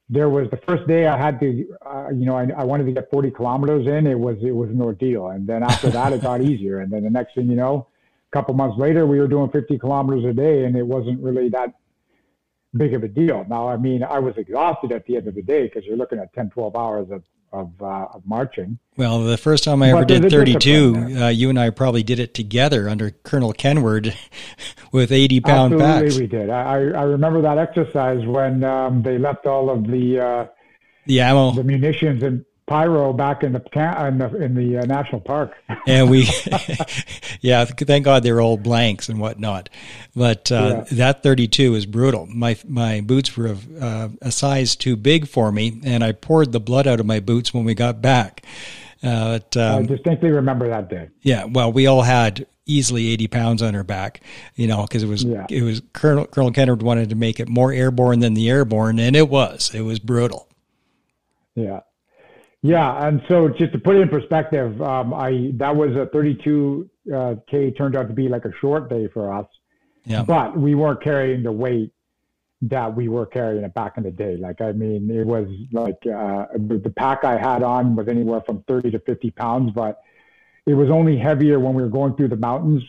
there 0.10 0.30
was 0.30 0.50
the 0.52 0.58
first 0.68 0.86
day 0.88 1.08
I 1.08 1.18
had 1.18 1.40
to, 1.40 1.76
uh, 1.86 2.10
you 2.10 2.26
know, 2.26 2.36
I, 2.36 2.48
I 2.58 2.64
wanted 2.66 2.86
to 2.86 2.92
get 2.92 3.10
40 3.10 3.32
kilometers 3.32 3.88
in. 3.88 4.06
It 4.06 4.20
was 4.20 4.38
it 4.44 4.52
was 4.52 4.70
an 4.70 4.82
ordeal, 4.82 5.30
and 5.30 5.48
then 5.48 5.64
after 5.64 5.90
that, 5.92 6.12
it 6.14 6.22
got 6.22 6.42
easier. 6.50 6.82
And 6.82 6.92
then 6.92 7.04
the 7.04 7.10
next 7.10 7.36
thing 7.36 7.48
you 7.48 7.56
know, 7.56 7.88
a 8.32 8.36
couple 8.36 8.54
months 8.54 8.78
later, 8.78 9.08
we 9.08 9.20
were 9.20 9.28
doing 9.28 9.50
50 9.50 9.80
kilometers 9.80 10.26
a 10.26 10.34
day, 10.34 10.66
and 10.66 10.76
it 10.76 10.86
wasn't 10.86 11.22
really 11.22 11.50
that 11.50 11.74
big 12.76 12.94
of 12.94 13.04
a 13.04 13.08
deal. 13.08 13.46
Now, 13.48 13.70
I 13.70 13.78
mean, 13.78 14.04
I 14.04 14.20
was 14.20 14.36
exhausted 14.36 14.92
at 14.92 15.06
the 15.06 15.16
end 15.16 15.28
of 15.28 15.36
the 15.36 15.42
day 15.42 15.64
because 15.64 15.86
you're 15.86 15.98
looking 15.98 16.20
at 16.20 16.34
10, 16.34 16.50
12 16.50 16.76
hours 16.76 17.08
of 17.12 17.24
of, 17.54 17.72
uh, 17.82 18.08
of 18.14 18.26
marching. 18.26 18.80
Well, 18.98 19.24
the 19.24 19.38
first 19.38 19.64
time 19.64 19.82
I 19.82 19.92
ever 19.92 20.06
did 20.06 20.30
32, 20.30 21.18
uh, 21.18 21.28
you 21.30 21.50
and 21.50 21.60
I 21.60 21.70
probably 21.70 22.04
did 22.04 22.20
it 22.20 22.34
together 22.34 22.90
under 22.90 23.12
Colonel 23.12 23.54
Kenward 23.54 24.14
with 24.92 25.12
80 25.12 25.40
pound 25.42 25.74
Absolutely 25.74 26.08
packs. 26.08 26.20
we 26.20 26.28
did. 26.28 26.50
I, 26.50 26.74
I 26.74 27.04
remember 27.04 27.42
that 27.42 27.58
exercise 27.58 28.26
when 28.26 28.64
um, 28.64 29.02
they 29.04 29.18
left 29.18 29.46
all 29.46 29.70
of 29.70 29.88
the 29.88 30.20
uh, 30.20 30.48
the 31.06 31.22
ammo, 31.22 31.52
the 31.52 31.64
munitions, 31.64 32.24
and 32.24 32.46
pyro 32.74 33.14
back 33.14 33.44
in 33.44 33.54
the 33.54 33.62
in 34.08 34.18
the, 34.18 34.44
in 34.44 34.56
the 34.56 34.78
uh, 34.80 34.86
national 34.86 35.22
park. 35.22 35.54
and 35.88 36.10
we, 36.10 36.28
yeah, 37.42 37.66
thank 37.66 38.04
God 38.04 38.24
they 38.24 38.32
were 38.32 38.42
all 38.42 38.58
blanks 38.58 39.10
and 39.10 39.20
whatnot. 39.20 39.70
But 40.16 40.52
uh, 40.52 40.86
yeah. 40.90 40.96
that 40.98 41.24
32 41.24 41.76
is 41.76 41.86
brutal. 41.86 42.26
My 42.26 42.58
my 42.68 43.02
boots 43.02 43.38
were 43.38 43.56
uh, 43.80 44.10
a 44.22 44.32
size 44.32 44.76
too 44.76 44.96
big 44.96 45.28
for 45.28 45.52
me, 45.52 45.82
and 45.84 46.04
I 46.04 46.14
poured 46.14 46.52
the 46.52 46.60
blood 46.60 46.88
out 46.88 47.00
of 47.00 47.06
my 47.06 47.20
boots 47.20 47.54
when 47.54 47.64
we 47.64 47.76
got 47.76 48.02
back. 48.02 48.44
Uh, 49.04 49.40
but, 49.40 49.58
um, 49.58 49.84
I 49.84 49.86
distinctly 49.86 50.32
remember 50.32 50.68
that 50.70 50.90
day. 50.90 51.10
Yeah, 51.22 51.44
well, 51.46 51.72
we 51.72 51.86
all 51.88 52.02
had 52.02 52.48
easily 52.66 53.10
80 53.10 53.28
pounds 53.28 53.62
on 53.62 53.74
her 53.74 53.84
back, 53.84 54.22
you 54.56 54.66
know, 54.66 54.84
because 54.84 55.04
it 55.04 55.08
was 55.08 55.24
yeah. 55.24 55.46
it 55.50 55.62
was 55.62 55.82
Colonel 55.94 56.26
Colonel 56.26 56.52
Kenward 56.52 56.82
wanted 56.82 57.10
to 57.10 57.16
make 57.16 57.40
it 57.40 57.48
more 57.48 57.72
airborne 57.72 58.20
than 58.20 58.34
the 58.34 58.50
airborne, 58.50 58.98
and 58.98 59.16
it 59.16 59.30
was. 59.30 59.72
It 59.76 59.82
was 59.82 60.00
brutal. 60.00 60.48
Yeah, 61.56 61.82
yeah, 62.64 63.08
and 63.08 63.22
so 63.28 63.50
just 63.50 63.74
to 63.74 63.80
put 63.80 63.98
it 63.98 64.02
in 64.02 64.10
perspective, 64.10 64.82
um, 64.82 65.14
I 65.14 65.52
that 65.58 65.76
was 65.76 65.96
a 65.96 66.08
32 66.08 66.90
uh, 67.14 67.36
k 67.48 67.72
turned 67.72 67.96
out 67.96 68.08
to 68.08 68.14
be 68.14 68.28
like 68.28 68.46
a 68.46 68.54
short 68.60 68.90
day 68.90 69.08
for 69.14 69.32
us. 69.32 69.46
Yeah. 70.06 70.24
But 70.24 70.58
we 70.58 70.74
weren't 70.74 71.02
carrying 71.02 71.44
the 71.44 71.52
weight 71.52 71.94
that 72.64 72.96
we 72.96 73.08
were 73.08 73.26
carrying 73.26 73.64
it 73.64 73.74
back 73.74 73.98
in 73.98 74.04
the 74.04 74.12
day. 74.12 74.38
Like 74.38 74.62
I 74.62 74.72
mean, 74.72 75.12
it 75.12 75.28
was 75.28 75.48
like 75.72 75.98
uh, 76.08 76.48
the 76.56 76.94
pack 76.98 77.24
I 77.24 77.38
had 77.38 77.64
on 77.64 77.96
was 77.96 78.08
anywhere 78.08 78.42
from 78.42 78.64
30 78.68 78.92
to 78.92 79.00
50 79.00 79.32
pounds, 79.32 79.72
but 79.76 80.02
it 80.66 80.74
was 80.74 80.90
only 80.90 81.18
heavier 81.18 81.60
when 81.60 81.74
we 81.74 81.84
were 81.84 81.90
going 81.90 82.16
through 82.16 82.30
the 82.30 82.38
mountains 82.38 82.84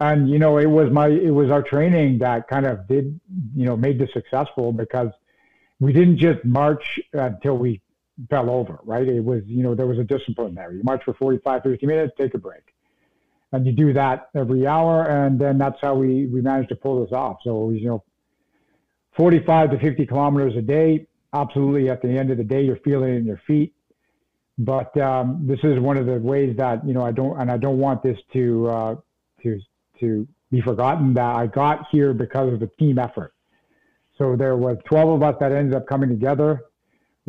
and 0.00 0.30
you 0.30 0.38
know, 0.38 0.56
it 0.56 0.66
was 0.66 0.90
my 0.90 1.08
it 1.08 1.30
was 1.30 1.50
our 1.50 1.62
training 1.62 2.18
that 2.18 2.48
kind 2.48 2.66
of 2.66 2.88
did 2.88 3.20
you 3.54 3.66
know 3.66 3.76
made 3.76 3.98
this 3.98 4.10
successful 4.12 4.72
because 4.72 5.10
we 5.78 5.92
didn't 5.92 6.16
just 6.16 6.44
march 6.44 6.98
until 7.12 7.58
we 7.58 7.82
fell 8.28 8.50
over, 8.50 8.78
right? 8.84 9.06
It 9.06 9.24
was 9.24 9.42
you 9.46 9.62
know 9.62 9.74
there 9.74 9.86
was 9.86 9.98
a 9.98 10.04
discipline 10.04 10.54
there. 10.54 10.72
You 10.72 10.82
march 10.82 11.02
for 11.04 11.14
45, 11.14 11.62
50 11.62 11.86
minutes, 11.86 12.12
take 12.18 12.34
a 12.34 12.38
break, 12.38 12.74
and 13.52 13.66
you 13.66 13.72
do 13.72 13.92
that 13.92 14.28
every 14.34 14.66
hour, 14.66 15.04
and 15.04 15.40
then 15.40 15.58
that's 15.58 15.80
how 15.80 15.94
we 15.94 16.26
we 16.26 16.40
managed 16.40 16.68
to 16.70 16.76
pull 16.76 17.02
this 17.04 17.12
off. 17.12 17.38
So 17.44 17.62
it 17.62 17.72
was, 17.72 17.76
you 17.76 17.88
know, 17.88 18.04
45 19.16 19.70
to 19.72 19.78
50 19.78 20.06
kilometers 20.06 20.56
a 20.56 20.62
day. 20.62 21.06
Absolutely, 21.32 21.88
at 21.88 22.02
the 22.02 22.08
end 22.08 22.30
of 22.30 22.38
the 22.38 22.44
day, 22.44 22.62
you're 22.62 22.80
feeling 22.84 23.14
it 23.14 23.18
in 23.18 23.24
your 23.24 23.40
feet 23.46 23.72
but 24.60 24.94
um, 25.00 25.40
this 25.46 25.58
is 25.62 25.80
one 25.80 25.96
of 25.96 26.04
the 26.04 26.18
ways 26.18 26.54
that 26.58 26.86
you 26.86 26.92
know 26.92 27.02
I 27.02 27.12
don't 27.12 27.40
and 27.40 27.50
I 27.50 27.56
don't 27.56 27.78
want 27.78 28.02
this 28.02 28.18
to 28.34 28.68
uh, 28.68 28.94
to 29.42 29.58
to 30.00 30.28
be 30.50 30.60
forgotten 30.60 31.14
that 31.14 31.36
I 31.36 31.46
got 31.46 31.86
here 31.90 32.12
because 32.12 32.52
of 32.52 32.60
the 32.60 32.66
team 32.78 32.98
effort. 32.98 33.32
So 34.18 34.36
there 34.36 34.56
was 34.56 34.76
12 34.84 35.08
of 35.08 35.22
us 35.22 35.36
that 35.40 35.52
ended 35.52 35.74
up 35.74 35.86
coming 35.86 36.10
together, 36.10 36.64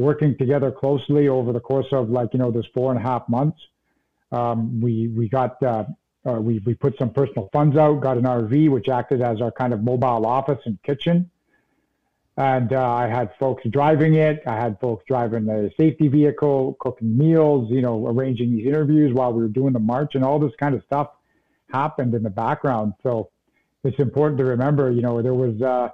working 0.02 0.38
together 0.38 0.72
closely 0.72 1.28
over 1.28 1.54
the 1.54 1.60
course 1.60 1.88
of 1.92 2.10
like 2.10 2.34
you 2.34 2.40
know 2.40 2.52
this 2.52 2.66
four 2.74 2.92
and 2.92 3.00
a 3.00 3.04
half 3.04 3.28
months. 3.30 3.60
Um, 4.32 4.82
we 4.82 5.08
we 5.10 5.30
got 5.30 5.62
uh, 5.64 5.86
uh, 6.26 6.34
we 6.34 6.60
we 6.66 6.74
put 6.74 6.98
some 6.98 7.12
personal 7.12 7.50
funds 7.54 7.78
out, 7.78 8.02
got 8.02 8.18
an 8.18 8.24
RV 8.24 8.70
which 8.70 8.90
acted 8.90 9.22
as 9.22 9.42
our 9.42 9.52
kind 9.52 9.74
of 9.74 9.84
mobile 9.84 10.26
office 10.26 10.60
and 10.66 10.82
kitchen 10.84 11.30
and 12.38 12.72
uh, 12.74 12.94
I 12.94 13.08
had 13.08 13.36
folks 13.40 13.64
driving 13.70 14.16
it. 14.16 14.42
I 14.48 14.56
had 14.56 14.80
folks 14.80 15.04
driving 15.08 15.46
the 15.46 15.72
safety 15.78 16.08
vehicle, 16.08 16.78
cooking 16.80 17.18
meals, 17.18 17.70
you 17.70 17.82
know, 17.82 18.08
arranging 18.08 18.56
these 18.56 18.66
interviews 18.66 19.14
while 19.14 19.34
we 19.34 19.42
were 19.42 19.50
doing 19.50 19.74
the 19.74 19.80
march, 19.80 20.16
and 20.16 20.24
all 20.24 20.40
this 20.40 20.54
kind 20.58 20.74
of 20.74 20.84
stuff 20.84 21.10
happened 21.72 22.14
in 22.14 22.24
the 22.24 22.30
background. 22.30 22.94
So 23.04 23.30
it's 23.84 24.00
important 24.00 24.38
to 24.40 24.46
remember, 24.46 24.92
you 24.92 25.02
know, 25.02 25.22
there 25.22 25.34
was 25.34 25.62
uh, 25.62 25.90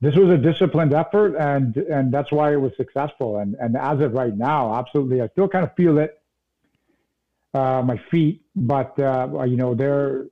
this 0.00 0.14
was 0.14 0.30
a 0.30 0.38
disciplined 0.38 0.94
effort, 0.94 1.34
and 1.36 1.76
and 1.76 2.12
that's 2.12 2.30
why 2.30 2.52
it 2.52 2.60
was 2.60 2.72
successful. 2.76 3.38
And 3.38 3.56
and 3.56 3.76
as 3.76 4.00
of 4.00 4.12
right 4.12 4.36
now, 4.36 4.74
absolutely, 4.74 5.20
I 5.20 5.28
still 5.28 5.48
kind 5.48 5.64
of 5.64 5.74
feel 5.74 5.98
it, 5.98 6.22
uh, 7.52 7.82
my 7.84 8.00
feet, 8.10 8.42
but 8.54 8.98
uh, 9.00 9.42
you 9.44 9.56
know, 9.56 9.74
they're 9.74 10.26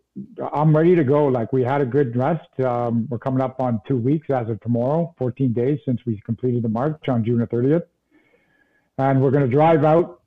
I'm 0.52 0.74
ready 0.74 0.94
to 0.94 1.02
go. 1.02 1.26
Like 1.26 1.52
we 1.52 1.62
had 1.62 1.80
a 1.80 1.86
good 1.86 2.16
rest. 2.16 2.48
Um, 2.60 3.08
we're 3.10 3.18
coming 3.18 3.40
up 3.40 3.60
on 3.60 3.80
two 3.88 3.96
weeks 3.96 4.30
as 4.30 4.48
of 4.48 4.60
tomorrow, 4.60 5.14
14 5.18 5.52
days 5.52 5.80
since 5.84 6.00
we 6.06 6.20
completed 6.24 6.62
the 6.62 6.68
march 6.68 7.08
on 7.08 7.24
June 7.24 7.38
the 7.38 7.46
30th, 7.46 7.84
and 8.98 9.20
we're 9.20 9.32
going 9.32 9.44
to 9.44 9.50
drive 9.50 9.84
out 9.84 10.22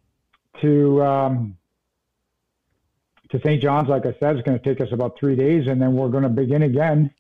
to 0.62 1.02
um, 1.02 1.58
to 3.32 3.40
St. 3.40 3.62
John's. 3.62 3.88
Like 3.88 4.06
I 4.06 4.14
said, 4.20 4.36
it's 4.36 4.46
going 4.46 4.60
to 4.60 4.64
take 4.64 4.82
us 4.82 4.92
about 4.92 5.18
three 5.18 5.38
days, 5.38 5.68
and 5.68 5.82
then 5.82 5.94
we're 5.94 6.10
going 6.10 6.24
to 6.24 6.30
begin 6.30 6.64
again 6.64 7.14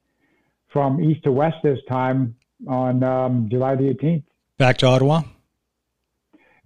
from 0.71 1.01
east 1.01 1.23
to 1.23 1.31
west 1.31 1.57
this 1.63 1.79
time 1.87 2.35
on 2.67 3.03
um, 3.03 3.47
July 3.49 3.75
the 3.75 3.93
18th. 3.93 4.23
Back 4.57 4.77
to 4.79 4.87
Ottawa. 4.87 5.21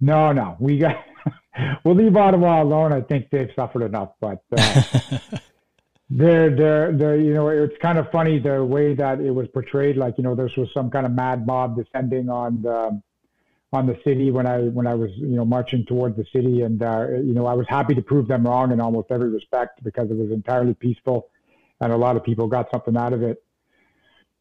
No, 0.00 0.32
no, 0.32 0.56
we 0.58 0.78
got. 0.78 0.96
we'll 1.84 1.94
leave 1.94 2.16
Ottawa 2.16 2.62
alone. 2.62 2.92
I 2.92 3.00
think 3.00 3.30
they've 3.30 3.50
suffered 3.56 3.82
enough, 3.82 4.10
but. 4.20 4.42
Uh, 4.56 4.82
They're, 6.10 6.54
they're, 6.54 6.92
they're, 6.92 7.16
you 7.16 7.32
know, 7.32 7.48
it's 7.48 7.74
kind 7.80 7.98
of 7.98 8.10
funny 8.12 8.38
the 8.38 8.62
way 8.64 8.94
that 8.94 9.20
it 9.20 9.30
was 9.30 9.48
portrayed. 9.48 9.96
Like, 9.96 10.14
you 10.18 10.22
know, 10.22 10.34
this 10.34 10.52
was 10.56 10.68
some 10.74 10.90
kind 10.90 11.06
of 11.06 11.12
mad 11.12 11.46
mob 11.46 11.76
descending 11.76 12.28
on 12.28 12.62
the, 12.62 13.00
on 13.72 13.86
the 13.86 13.98
city 14.04 14.30
when 14.30 14.46
I, 14.46 14.58
when 14.58 14.86
I 14.86 14.94
was, 14.94 15.10
you 15.16 15.34
know, 15.34 15.44
marching 15.44 15.84
towards 15.86 16.16
the 16.16 16.26
city. 16.32 16.60
And, 16.60 16.82
uh, 16.82 17.08
you 17.24 17.32
know, 17.32 17.46
I 17.46 17.54
was 17.54 17.66
happy 17.68 17.94
to 17.94 18.02
prove 18.02 18.28
them 18.28 18.46
wrong 18.46 18.70
in 18.70 18.80
almost 18.80 19.10
every 19.10 19.30
respect 19.30 19.82
because 19.82 20.10
it 20.10 20.16
was 20.16 20.30
entirely 20.30 20.74
peaceful 20.74 21.30
and 21.80 21.92
a 21.92 21.96
lot 21.96 22.16
of 22.16 22.24
people 22.24 22.46
got 22.46 22.70
something 22.72 22.96
out 22.96 23.12
of 23.12 23.22
it. 23.22 23.42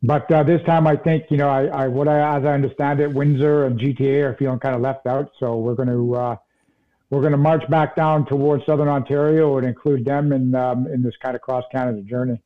But 0.06 0.30
uh, 0.30 0.43
this 0.43 0.62
time, 0.64 0.86
I 0.86 0.97
think 0.97 1.26
you 1.30 1.38
know, 1.38 1.47
I, 1.47 1.66
I 1.68 1.88
what 1.88 2.10
I 2.10 2.38
as 2.38 2.43
I 2.43 2.54
understand 2.54 2.99
it, 2.99 3.14
Windsor 3.14 3.66
and 3.66 3.80
GTA 3.80 4.32
are 4.32 4.36
feeling 4.36 4.60
kind 4.60 4.76
of 4.76 4.82
left 4.82 5.08
out. 5.08 5.32
So 5.39 5.58
we're 5.58 5.76
going 5.76 5.88
to 5.88 6.16
uh, 6.16 6.36
we're 7.10 7.22
going 7.22 7.32
to 7.32 7.38
march 7.38 7.68
back 7.70 7.95
down 7.95 8.26
towards 8.26 8.66
southern 8.66 8.89
Ontario 8.89 9.58
and 9.58 9.66
include 9.66 10.04
them 10.04 10.34
in 10.34 10.54
um, 10.56 10.88
in 10.88 11.01
this 11.04 11.16
kind 11.22 11.36
of 11.36 11.41
cross 11.41 11.64
Canada 11.72 12.01
journey. 12.01 12.41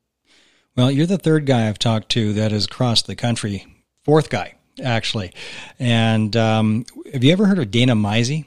Well, 0.76 0.92
you're 0.92 1.08
the 1.08 1.18
third 1.18 1.48
guy 1.48 1.68
I've 1.68 1.80
talked 1.80 2.10
to 2.10 2.34
that 2.34 2.52
has 2.52 2.68
crossed 2.68 3.08
the 3.08 3.16
country. 3.16 3.66
Fourth 4.04 4.30
guy, 4.30 4.54
actually. 4.84 5.34
And 5.80 6.36
um, 6.38 6.86
have 7.12 7.24
you 7.24 7.32
ever 7.32 7.48
heard 7.48 7.58
of 7.58 7.72
Dana 7.72 7.96
Meise? 7.96 8.46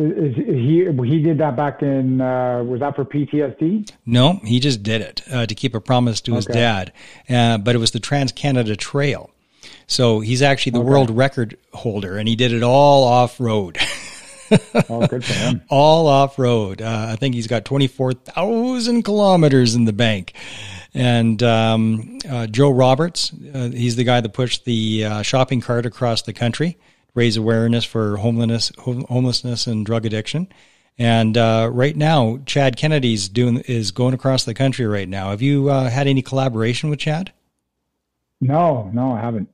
Is, 0.00 0.38
is 0.38 0.44
he 0.46 0.88
he 1.04 1.22
did 1.22 1.38
that 1.38 1.56
back 1.56 1.82
in 1.82 2.20
uh, 2.20 2.62
was 2.64 2.80
that 2.80 2.96
for 2.96 3.04
PTSD? 3.04 3.90
No, 4.06 4.40
he 4.44 4.58
just 4.58 4.82
did 4.82 5.02
it 5.02 5.22
uh, 5.30 5.46
to 5.46 5.54
keep 5.54 5.74
a 5.74 5.80
promise 5.80 6.20
to 6.22 6.34
his 6.34 6.46
dad. 6.46 6.92
Uh, 7.28 7.58
but 7.58 7.74
it 7.74 7.78
was 7.78 7.90
the 7.90 8.00
Trans 8.00 8.32
Canada 8.32 8.76
Trail. 8.76 9.30
So 9.86 10.20
he's 10.20 10.40
actually 10.40 10.72
the 10.72 10.78
okay. 10.78 10.88
world 10.88 11.10
record 11.10 11.58
holder, 11.72 12.16
and 12.16 12.28
he 12.28 12.36
did 12.36 12.52
it 12.52 12.62
all 12.62 13.04
off 13.04 13.38
road. 13.40 13.76
oh, 14.88 15.06
good 15.06 15.24
for 15.24 15.32
him. 15.32 15.62
All 15.68 16.08
off 16.08 16.36
road. 16.36 16.82
Uh, 16.82 17.06
I 17.10 17.16
think 17.16 17.36
he's 17.36 17.46
got 17.46 17.64
24,000 17.64 19.04
kilometers 19.04 19.76
in 19.76 19.84
the 19.84 19.92
bank. 19.92 20.34
And 20.92 21.40
um, 21.42 22.18
uh, 22.28 22.48
Joe 22.48 22.70
Roberts, 22.70 23.32
uh, 23.54 23.68
he's 23.68 23.94
the 23.94 24.02
guy 24.02 24.20
that 24.20 24.32
pushed 24.32 24.64
the 24.64 25.04
uh, 25.04 25.22
shopping 25.22 25.60
cart 25.60 25.86
across 25.86 26.22
the 26.22 26.32
country, 26.32 26.78
raise 27.14 27.36
awareness 27.36 27.84
for 27.84 28.16
homelessness, 28.16 28.72
homelessness 28.78 29.66
and 29.66 29.84
drug 29.84 30.06
addiction. 30.06 30.48
And 30.98 31.36
uh, 31.38 31.70
right 31.72 31.96
now, 31.96 32.40
Chad 32.44 32.76
Kennedy's 32.76 33.28
doing 33.28 33.58
is 33.60 33.90
going 33.90 34.12
across 34.12 34.44
the 34.44 34.54
country 34.54 34.86
right 34.86 35.08
now. 35.08 35.30
Have 35.30 35.40
you 35.40 35.70
uh, 35.70 35.88
had 35.88 36.06
any 36.06 36.20
collaboration 36.20 36.90
with 36.90 36.98
Chad? 36.98 37.32
No, 38.40 38.90
no, 38.92 39.12
I 39.12 39.20
haven't. 39.20 39.48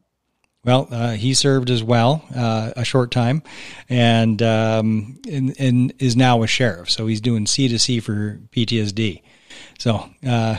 Well, 0.64 0.88
uh, 0.90 1.12
he 1.12 1.34
served 1.34 1.70
as 1.70 1.84
well 1.84 2.24
uh, 2.34 2.72
a 2.74 2.84
short 2.84 3.12
time, 3.12 3.44
and, 3.88 4.42
um, 4.42 5.20
and, 5.30 5.54
and 5.60 5.92
is 6.00 6.16
now 6.16 6.42
a 6.42 6.48
sheriff. 6.48 6.90
So 6.90 7.06
he's 7.06 7.20
doing 7.20 7.46
C 7.46 7.68
to 7.68 7.78
C 7.78 8.00
for 8.00 8.40
PTSD. 8.50 9.22
So 9.78 10.08
uh, 10.26 10.56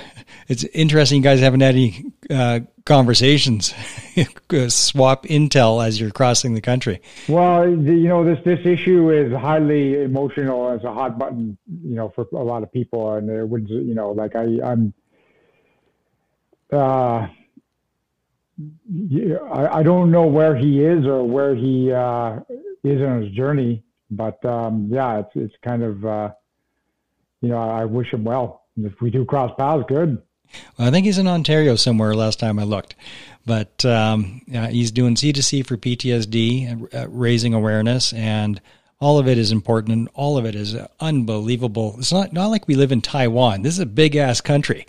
it's 0.48 0.64
interesting. 0.66 1.18
You 1.18 1.24
guys 1.24 1.39
haven't 1.39 1.62
had 1.62 1.76
any 1.76 2.06
uh, 2.30 2.60
conversations, 2.86 3.74
swap 4.70 5.26
intel 5.26 5.86
as 5.86 6.00
you're 6.00 6.12
crossing 6.12 6.54
the 6.54 6.62
country. 6.62 7.02
Well, 7.28 7.70
you 7.70 8.08
know 8.08 8.24
this 8.24 8.39
this 8.45 8.66
issue 8.66 9.12
is 9.12 9.34
highly 9.34 10.02
emotional. 10.02 10.72
It's 10.74 10.84
a 10.84 10.93
hot 10.93 11.20
button, 11.20 11.58
you 11.84 11.95
know, 11.95 12.10
for 12.10 12.28
a 12.32 12.43
lot 12.43 12.64
of 12.64 12.72
people, 12.72 13.14
and 13.14 13.30
it 13.30 13.48
would, 13.48 13.70
you 13.70 13.93
know, 13.93 14.12
like 14.12 14.36
I, 14.36 14.60
I'm. 14.64 14.93
Uh, 16.72 17.28
I, 19.52 19.68
I 19.80 19.84
don't 19.84 20.10
know 20.12 20.26
where 20.26 20.56
he 20.56 20.84
is 20.84 21.06
or 21.06 21.24
where 21.24 21.54
he 21.56 21.91
uh, 21.91 22.39
is 22.84 23.02
on 23.02 23.22
his 23.22 23.32
journey, 23.32 23.84
but 24.10 24.43
um, 24.45 24.89
yeah, 24.91 25.20
it's 25.20 25.32
it's 25.36 25.56
kind 25.64 25.84
of 25.84 26.06
uh, 26.06 26.32
you 27.41 27.50
know 27.50 27.60
I 27.60 27.86
wish 27.86 28.14
him 28.14 28.24
well. 28.24 28.57
If 28.78 29.01
we 29.01 29.09
do 29.09 29.25
cross 29.25 29.51
paths, 29.57 29.84
good. 29.88 30.21
Well, 30.78 30.88
I 30.88 30.91
think 30.91 31.05
he's 31.05 31.17
in 31.17 31.28
Ontario 31.28 31.75
somewhere. 31.75 32.13
Last 32.15 32.39
time 32.39 32.59
I 32.59 32.63
looked, 32.63 32.95
but 33.45 33.84
um, 33.86 34.41
yeah, 34.47 34.67
he's 34.67 34.91
doing 34.91 35.15
C 35.15 35.34
to 35.34 35.43
C 35.43 35.61
for 35.61 35.78
PTSD, 35.78 36.93
uh, 36.93 37.09
raising 37.09 37.53
awareness, 37.53 38.13
and 38.13 38.61
all 38.99 39.19
of 39.19 39.28
it 39.28 39.38
is 39.38 39.51
important, 39.51 39.93
and 39.93 40.09
all 40.13 40.38
of 40.38 40.45
it 40.45 40.55
is 40.55 40.75
unbelievable. 40.99 41.95
It's 41.97 42.13
not 42.13 42.34
not 42.34 42.47
like 42.47 42.67
we 42.67 42.75
live 42.75 42.91
in 42.91 43.01
Taiwan. 43.01 43.61
This 43.61 43.73
is 43.73 43.80
a 43.80 43.86
big 43.86 44.15
ass 44.15 44.41
country, 44.41 44.88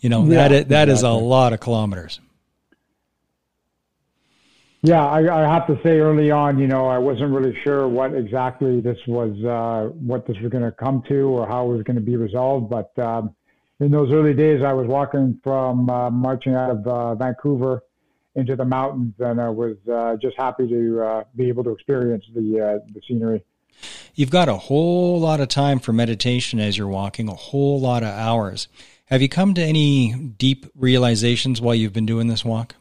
you 0.00 0.08
know. 0.08 0.24
Yeah, 0.24 0.48
that 0.48 0.52
is, 0.52 0.66
that 0.66 0.88
exactly. 0.88 0.92
is 0.92 1.02
a 1.02 1.10
lot 1.10 1.52
of 1.52 1.60
kilometers. 1.60 2.20
Yeah, 4.82 5.04
I, 5.04 5.42
I, 5.42 5.52
have 5.52 5.66
to 5.66 5.78
say 5.82 5.98
early 5.98 6.30
on, 6.30 6.58
you 6.58 6.66
know, 6.66 6.88
I 6.88 6.96
wasn't 6.96 7.32
really 7.32 7.54
sure 7.62 7.86
what 7.86 8.14
exactly 8.14 8.80
this 8.80 8.96
was, 9.06 9.32
uh, 9.44 9.92
what 9.94 10.26
this 10.26 10.38
was 10.38 10.50
going 10.50 10.64
to 10.64 10.72
come 10.72 11.02
to 11.08 11.28
or 11.28 11.46
how 11.46 11.66
it 11.70 11.76
was 11.76 11.82
going 11.82 11.96
to 11.96 12.02
be 12.02 12.16
resolved. 12.16 12.70
But 12.70 12.98
um, 12.98 13.34
in 13.78 13.90
those 13.90 14.10
early 14.10 14.32
days, 14.32 14.62
I 14.62 14.72
was 14.72 14.86
walking 14.86 15.38
from 15.44 15.90
uh, 15.90 16.08
marching 16.10 16.54
out 16.54 16.70
of 16.70 16.86
uh, 16.86 17.14
Vancouver 17.14 17.82
into 18.36 18.56
the 18.56 18.64
mountains, 18.64 19.14
and 19.18 19.38
I 19.38 19.50
was 19.50 19.76
uh, 19.92 20.16
just 20.16 20.36
happy 20.38 20.66
to 20.68 21.02
uh, 21.02 21.24
be 21.36 21.48
able 21.48 21.64
to 21.64 21.70
experience 21.70 22.24
the 22.34 22.60
uh, 22.60 22.86
the 22.94 23.02
scenery. 23.06 23.44
You've 24.14 24.30
got 24.30 24.48
a 24.48 24.56
whole 24.56 25.20
lot 25.20 25.40
of 25.40 25.48
time 25.48 25.78
for 25.78 25.92
meditation 25.92 26.58
as 26.58 26.78
you're 26.78 26.88
walking, 26.88 27.28
a 27.28 27.34
whole 27.34 27.80
lot 27.80 28.02
of 28.02 28.10
hours. 28.10 28.68
Have 29.06 29.20
you 29.20 29.28
come 29.28 29.54
to 29.54 29.62
any 29.62 30.14
deep 30.14 30.66
realizations 30.74 31.60
while 31.60 31.74
you've 31.74 31.92
been 31.92 32.06
doing 32.06 32.28
this 32.28 32.44
walk? 32.44 32.76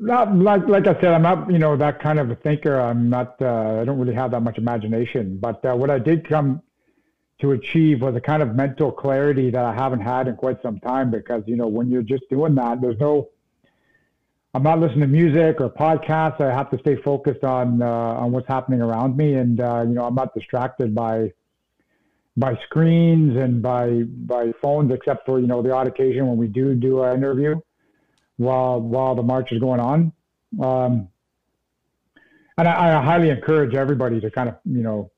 Not 0.00 0.34
like 0.34 0.66
like 0.66 0.86
I 0.86 0.94
said, 0.94 1.12
I'm 1.12 1.22
not 1.22 1.50
you 1.50 1.58
know 1.58 1.76
that 1.76 2.00
kind 2.00 2.18
of 2.18 2.30
a 2.30 2.34
thinker. 2.34 2.80
I'm 2.80 3.10
not. 3.10 3.40
Uh, 3.40 3.80
I 3.80 3.84
don't 3.84 3.98
really 3.98 4.14
have 4.14 4.30
that 4.30 4.40
much 4.40 4.58
imagination. 4.58 5.38
But 5.38 5.64
uh, 5.64 5.74
what 5.74 5.90
I 5.90 5.98
did 5.98 6.26
come 6.28 6.62
to 7.40 7.52
achieve 7.52 8.00
was 8.00 8.16
a 8.16 8.20
kind 8.20 8.42
of 8.42 8.54
mental 8.54 8.90
clarity 8.90 9.50
that 9.50 9.64
I 9.64 9.74
haven't 9.74 10.00
had 10.00 10.26
in 10.26 10.36
quite 10.36 10.60
some 10.62 10.80
time. 10.80 11.10
Because 11.10 11.42
you 11.46 11.56
know 11.56 11.68
when 11.68 11.90
you're 11.90 12.02
just 12.02 12.24
doing 12.30 12.54
that, 12.56 12.80
there's 12.80 12.98
no. 12.98 13.28
I'm 14.52 14.64
not 14.64 14.80
listening 14.80 15.02
to 15.02 15.06
music 15.06 15.60
or 15.60 15.70
podcasts. 15.70 16.40
I 16.40 16.52
have 16.52 16.70
to 16.70 16.78
stay 16.78 16.96
focused 16.96 17.44
on 17.44 17.82
uh, 17.82 17.86
on 17.86 18.32
what's 18.32 18.48
happening 18.48 18.80
around 18.80 19.16
me, 19.16 19.34
and 19.34 19.60
uh, 19.60 19.84
you 19.86 19.94
know 19.94 20.06
I'm 20.06 20.14
not 20.14 20.34
distracted 20.34 20.94
by 20.94 21.32
by 22.38 22.58
screens 22.64 23.36
and 23.36 23.60
by 23.60 24.02
by 24.04 24.52
phones, 24.62 24.92
except 24.92 25.26
for 25.26 25.38
you 25.40 25.46
know 25.46 25.60
the 25.60 25.72
odd 25.72 25.86
occasion 25.88 26.26
when 26.26 26.38
we 26.38 26.48
do 26.48 26.74
do 26.74 27.02
an 27.02 27.18
interview 27.18 27.60
while 28.40 28.80
while 28.80 29.14
the 29.14 29.22
march 29.22 29.52
is 29.52 29.58
going 29.60 29.80
on. 29.80 30.12
Um, 30.60 31.08
and 32.56 32.66
I, 32.66 32.98
I 32.98 33.02
highly 33.02 33.28
encourage 33.28 33.74
everybody 33.74 34.20
to 34.20 34.30
kind 34.30 34.48
of 34.48 34.56
you 34.64 34.82
know 34.82 35.10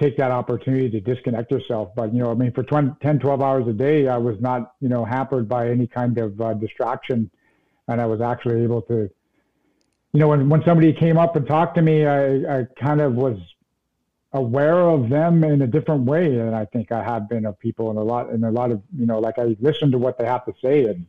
take 0.00 0.16
that 0.16 0.30
opportunity 0.30 0.90
to 0.90 1.00
disconnect 1.00 1.50
yourself. 1.50 1.90
But, 1.94 2.12
you 2.12 2.20
know, 2.20 2.30
I 2.30 2.34
mean, 2.34 2.52
for 2.52 2.64
20, 2.64 2.94
10, 3.00 3.20
12 3.20 3.42
hours 3.42 3.68
a 3.68 3.72
day, 3.72 4.08
I 4.08 4.16
was 4.16 4.40
not, 4.40 4.72
you 4.80 4.88
know, 4.88 5.04
hampered 5.04 5.48
by 5.48 5.70
any 5.70 5.86
kind 5.86 6.18
of 6.18 6.40
uh, 6.40 6.54
distraction. 6.54 7.30
And 7.86 8.00
I 8.00 8.06
was 8.06 8.20
actually 8.20 8.62
able 8.62 8.82
to, 8.82 9.08
you 10.12 10.20
know, 10.20 10.28
when, 10.28 10.48
when 10.48 10.64
somebody 10.64 10.92
came 10.92 11.16
up 11.16 11.36
and 11.36 11.46
talked 11.46 11.76
to 11.76 11.82
me, 11.82 12.06
I, 12.06 12.60
I 12.60 12.66
kind 12.76 13.00
of 13.00 13.14
was 13.14 13.38
aware 14.32 14.80
of 14.80 15.10
them 15.10 15.44
in 15.44 15.62
a 15.62 15.66
different 15.66 16.06
way 16.06 16.34
than 16.34 16.54
I 16.54 16.64
think 16.64 16.90
I 16.90 17.04
have 17.04 17.28
been 17.28 17.46
of 17.46 17.56
people 17.60 17.92
in 17.92 17.96
a 17.96 18.02
lot, 18.02 18.30
in 18.30 18.42
a 18.42 18.50
lot 18.50 18.72
of, 18.72 18.82
you 18.96 19.06
know, 19.06 19.20
like 19.20 19.38
I 19.38 19.54
listened 19.60 19.92
to 19.92 19.98
what 19.98 20.18
they 20.18 20.24
have 20.24 20.44
to 20.46 20.54
say. 20.60 20.86
And, 20.86 21.06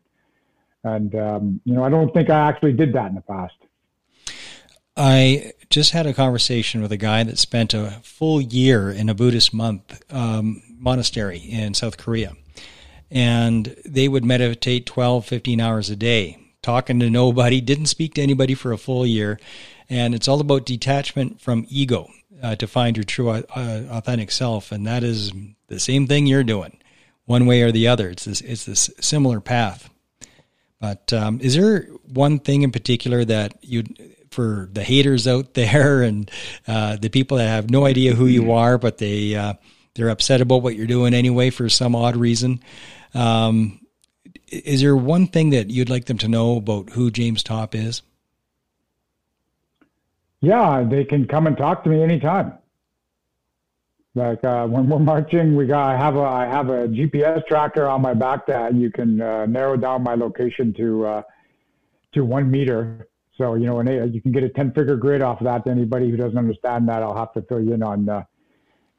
and, 0.85 1.15
um, 1.15 1.61
you 1.65 1.73
know, 1.73 1.83
I 1.83 1.89
don't 1.89 2.13
think 2.13 2.29
I 2.29 2.47
actually 2.47 2.73
did 2.73 2.93
that 2.93 3.07
in 3.07 3.15
the 3.15 3.21
past. 3.21 3.55
I 4.95 5.53
just 5.69 5.91
had 5.91 6.05
a 6.05 6.13
conversation 6.13 6.81
with 6.81 6.91
a 6.91 6.97
guy 6.97 7.23
that 7.23 7.39
spent 7.39 7.73
a 7.73 7.99
full 8.03 8.39
year 8.39 8.91
in 8.91 9.09
a 9.09 9.15
Buddhist 9.15 9.51
month 9.51 10.01
um, 10.13 10.61
monastery 10.77 11.39
in 11.39 11.73
South 11.73 11.97
Korea. 11.97 12.33
And 13.09 13.75
they 13.83 14.07
would 14.07 14.23
meditate 14.23 14.85
12, 14.85 15.25
15 15.25 15.59
hours 15.59 15.89
a 15.89 15.95
day, 15.95 16.37
talking 16.61 16.99
to 16.99 17.09
nobody, 17.09 17.61
didn't 17.61 17.87
speak 17.87 18.13
to 18.13 18.21
anybody 18.21 18.53
for 18.53 18.71
a 18.71 18.77
full 18.77 19.07
year. 19.07 19.39
And 19.89 20.13
it's 20.13 20.27
all 20.27 20.39
about 20.39 20.65
detachment 20.67 21.41
from 21.41 21.65
ego 21.67 22.09
uh, 22.43 22.55
to 22.57 22.67
find 22.67 22.95
your 22.95 23.03
true 23.03 23.29
uh, 23.29 23.41
authentic 23.55 24.29
self. 24.29 24.71
And 24.71 24.85
that 24.85 25.03
is 25.03 25.31
the 25.67 25.79
same 25.79 26.05
thing 26.05 26.27
you're 26.27 26.43
doing, 26.43 26.77
one 27.25 27.47
way 27.47 27.63
or 27.63 27.71
the 27.71 27.87
other. 27.87 28.09
It's 28.09 28.25
this, 28.25 28.41
it's 28.41 28.65
this 28.65 28.91
similar 28.99 29.41
path. 29.41 29.89
But 30.85 31.13
um, 31.13 31.39
is 31.41 31.55
there 31.55 31.87
one 32.13 32.37
thing 32.37 32.61
in 32.61 32.71
particular 32.71 33.25
that 33.25 33.57
you 33.61 33.85
for 34.29 34.69
the 34.71 34.83
haters 34.83 35.27
out 35.27 35.53
there 35.55 36.03
and 36.03 36.29
uh, 36.67 36.97
the 36.97 37.09
people 37.09 37.37
that 37.37 37.47
have 37.47 37.71
no 37.71 37.87
idea 37.87 38.13
who 38.13 38.27
you 38.27 38.51
are, 38.51 38.77
but 38.77 38.99
they 38.99 39.35
uh, 39.35 39.53
they're 39.95 40.09
upset 40.09 40.41
about 40.41 40.61
what 40.61 40.75
you're 40.75 40.85
doing 40.85 41.15
anyway 41.15 41.49
for 41.49 41.69
some 41.69 41.95
odd 41.95 42.15
reason. 42.15 42.59
Um, 43.15 43.79
is 44.47 44.81
there 44.81 44.95
one 44.95 45.25
thing 45.25 45.49
that 45.51 45.71
you'd 45.71 45.89
like 45.89 46.05
them 46.05 46.19
to 46.19 46.27
know 46.27 46.57
about 46.57 46.91
who 46.91 47.09
James 47.09 47.41
Topp 47.41 47.73
is? 47.73 48.03
Yeah, 50.41 50.83
they 50.87 51.03
can 51.03 51.25
come 51.25 51.47
and 51.47 51.57
talk 51.57 51.83
to 51.85 51.89
me 51.89 52.03
anytime. 52.03 52.53
Like 54.15 54.43
uh, 54.43 54.65
when 54.65 54.87
we're 54.87 54.99
marching, 54.99 55.55
we 55.55 55.67
got 55.67 55.93
I 55.93 55.97
have 55.97 56.15
a 56.15 56.21
I 56.21 56.45
have 56.45 56.69
a 56.69 56.87
GPS 56.87 57.45
tracker 57.47 57.85
on 57.85 58.01
my 58.01 58.13
back 58.13 58.47
that 58.47 58.73
you 58.73 58.89
can 58.89 59.21
uh, 59.21 59.45
narrow 59.45 59.77
down 59.77 60.03
my 60.03 60.15
location 60.15 60.73
to 60.75 61.05
uh, 61.05 61.21
to 62.13 62.23
one 62.23 62.49
meter 62.49 63.07
so, 63.37 63.55
you 63.55 63.65
know, 63.65 63.79
and 63.79 64.13
you 64.13 64.21
can 64.21 64.31
get 64.31 64.43
a 64.43 64.49
10 64.49 64.71
figure 64.73 64.95
grid 64.95 65.21
off 65.21 65.41
of 65.41 65.45
that. 65.45 65.65
To 65.65 65.71
anybody 65.71 66.09
who 66.09 66.17
doesn't 66.17 66.37
understand 66.37 66.87
that, 66.87 67.03
I'll 67.03 67.17
have 67.17 67.33
to 67.33 67.41
fill 67.41 67.61
you 67.61 67.73
in 67.73 67.83
on 67.83 68.07
uh, 68.07 68.23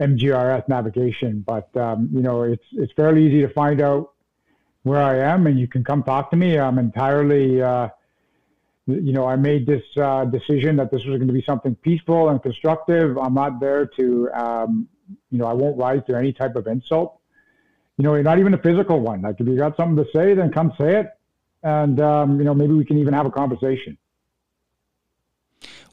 MGRS 0.01 0.69
navigation. 0.69 1.43
But, 1.47 1.75
um, 1.77 2.11
you 2.13 2.21
know, 2.21 2.43
it's, 2.43 2.65
it's 2.73 2.93
fairly 2.93 3.27
easy 3.27 3.41
to 3.41 3.49
find 3.49 3.81
out 3.81 4.13
where 4.83 5.03
I 5.03 5.19
am 5.19 5.47
and 5.47 5.59
you 5.59 5.67
can 5.67 5.83
come 5.83 6.03
talk 6.03 6.31
to 6.31 6.37
me. 6.37 6.59
I'm 6.59 6.79
entirely, 6.79 7.63
uh, 7.63 7.89
you 8.87 9.13
know, 9.13 9.27
I 9.27 9.37
made 9.37 9.67
this 9.67 9.83
uh, 9.97 10.27
decision 10.27 10.77
that 10.77 10.91
this 10.91 11.03
was 11.07 11.17
going 11.17 11.29
to 11.29 11.33
be 11.35 11.43
something 11.47 11.75
peaceful 11.77 12.29
and 12.29 12.43
constructive. 12.43 13.17
I'm 13.17 13.35
not 13.35 13.59
there 13.59 13.87
to, 13.87 14.31
um, 14.33 14.89
you 15.31 15.39
know, 15.39 15.47
I 15.47 15.53
won't 15.53 15.77
rise 15.79 16.03
to 16.07 16.17
any 16.17 16.33
type 16.33 16.57
of 16.57 16.67
insult. 16.67 17.19
You 17.99 18.05
know, 18.05 18.21
not 18.21 18.39
even 18.39 18.55
a 18.55 18.59
physical 18.59 19.01
one. 19.01 19.23
Like 19.23 19.41
if 19.41 19.47
you 19.47 19.57
got 19.57 19.77
something 19.77 20.05
to 20.05 20.11
say, 20.13 20.35
then 20.35 20.53
come 20.53 20.73
say 20.79 21.01
it, 21.01 21.11
and 21.63 21.99
um, 22.01 22.39
you 22.39 22.45
know, 22.45 22.55
maybe 22.55 22.75
we 22.75 22.85
can 22.85 22.99
even 22.99 23.15
have 23.15 23.27
a 23.27 23.31
conversation. 23.31 23.97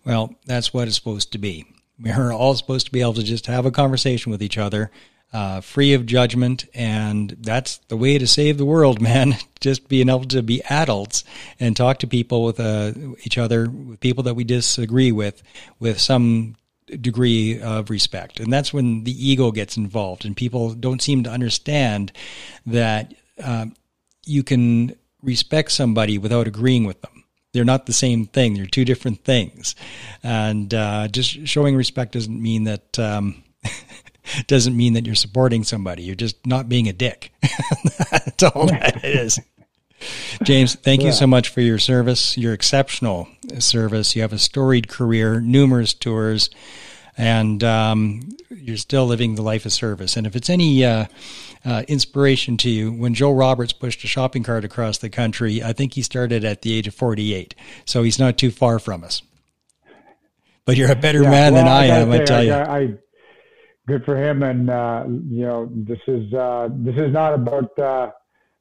Well, 0.05 0.35
that's 0.45 0.73
what 0.73 0.87
it's 0.87 0.97
supposed 0.97 1.31
to 1.31 1.37
be. 1.37 1.65
We're 1.99 2.33
all 2.33 2.55
supposed 2.55 2.87
to 2.87 2.91
be 2.91 3.01
able 3.01 3.13
to 3.13 3.23
just 3.23 3.47
have 3.47 3.65
a 3.65 3.71
conversation 3.71 4.31
with 4.31 4.43
each 4.43 4.57
other, 4.57 4.91
uh, 5.31 5.61
free 5.61 5.93
of 5.93 6.05
judgment, 6.05 6.65
and 6.73 7.37
that's 7.39 7.77
the 7.87 7.95
way 7.95 8.17
to 8.17 8.27
save 8.27 8.57
the 8.57 8.65
world, 8.65 9.01
man. 9.09 9.35
just 9.61 9.87
being 9.87 10.09
able 10.09 10.25
to 10.25 10.43
be 10.43 10.61
adults 10.63 11.23
and 11.59 11.77
talk 11.77 11.99
to 11.99 12.07
people 12.07 12.43
with 12.43 12.59
uh, 12.59 12.91
each 13.23 13.37
other, 13.37 13.69
with 13.69 13.99
people 14.01 14.23
that 14.23 14.33
we 14.33 14.43
disagree 14.43 15.11
with, 15.11 15.41
with 15.79 15.99
some 15.99 16.55
degree 16.85 17.59
of 17.61 17.89
respect. 17.89 18.39
And 18.39 18.51
that's 18.51 18.73
when 18.73 19.03
the 19.03 19.29
ego 19.29 19.51
gets 19.51 19.77
involved, 19.77 20.25
and 20.25 20.35
people 20.35 20.73
don't 20.73 21.01
seem 21.01 21.23
to 21.23 21.29
understand 21.29 22.11
that 22.65 23.13
uh, 23.43 23.67
you 24.25 24.43
can 24.43 24.95
respect 25.21 25.71
somebody 25.71 26.17
without 26.17 26.47
agreeing 26.47 26.85
with 26.85 27.01
them 27.01 27.13
they're 27.53 27.63
not 27.63 27.85
the 27.85 27.93
same 27.93 28.25
thing. 28.25 28.55
They're 28.55 28.65
two 28.65 28.83
different 28.83 29.23
things. 29.23 29.75
And 30.23 30.73
uh, 30.73 31.07
just 31.07 31.47
showing 31.47 31.75
respect 31.75 32.13
doesn't 32.13 32.41
mean 32.41 32.63
that 32.65 32.99
um, 32.99 33.43
doesn't 34.47 34.75
mean 34.75 34.93
that 34.93 35.05
you're 35.05 35.15
supporting 35.15 35.63
somebody. 35.63 36.03
You're 36.03 36.15
just 36.15 36.45
not 36.45 36.67
being 36.67 36.89
a 36.89 36.93
dick. 36.93 37.31
That's 38.11 38.43
all 38.43 38.65
that 38.67 39.05
is. 39.05 39.39
James, 40.43 40.75
thank 40.75 41.01
yeah. 41.01 41.07
you 41.07 41.13
so 41.13 41.27
much 41.27 41.49
for 41.49 41.61
your 41.61 41.79
service, 41.79 42.37
your 42.37 42.53
exceptional 42.53 43.27
service. 43.59 44.15
You 44.15 44.21
have 44.21 44.33
a 44.33 44.39
storied 44.39 44.87
career, 44.87 45.39
numerous 45.39 45.93
tours, 45.93 46.49
and 47.17 47.63
um, 47.63 48.35
you're 48.49 48.77
still 48.77 49.05
living 49.05 49.35
the 49.35 49.41
life 49.41 49.65
of 49.65 49.73
service. 49.73 50.17
And 50.17 50.25
if 50.25 50.35
it's 50.35 50.49
any 50.49 50.83
uh, 50.85 51.05
uh, 51.65 51.83
inspiration 51.87 52.57
to 52.57 52.69
you. 52.69 52.91
When 52.91 53.13
Joe 53.13 53.31
Roberts 53.31 53.73
pushed 53.73 54.03
a 54.03 54.07
shopping 54.07 54.43
cart 54.43 54.65
across 54.65 54.97
the 54.97 55.09
country, 55.09 55.63
I 55.63 55.73
think 55.73 55.93
he 55.93 56.01
started 56.01 56.43
at 56.43 56.61
the 56.61 56.73
age 56.73 56.87
of 56.87 56.95
48. 56.95 57.55
So 57.85 58.03
he's 58.03 58.19
not 58.19 58.37
too 58.37 58.51
far 58.51 58.79
from 58.79 59.03
us. 59.03 59.21
But 60.65 60.77
you're 60.77 60.91
a 60.91 60.95
better 60.95 61.23
yeah, 61.23 61.29
man 61.29 61.53
well, 61.53 61.63
than 61.63 61.71
I, 61.73 61.83
I 61.83 61.85
am, 61.85 62.11
say, 62.11 62.21
I 62.21 62.25
tell 62.25 62.39
I, 62.39 62.41
you. 62.41 62.53
I, 62.53 62.93
good 63.87 64.05
for 64.05 64.17
him. 64.17 64.43
And, 64.43 64.69
uh, 64.69 65.03
you 65.07 65.45
know, 65.45 65.69
this 65.73 65.99
is, 66.07 66.33
uh, 66.33 66.69
this 66.71 66.95
is 66.95 67.11
not 67.11 67.33
about, 67.33 67.77
uh, 67.79 68.11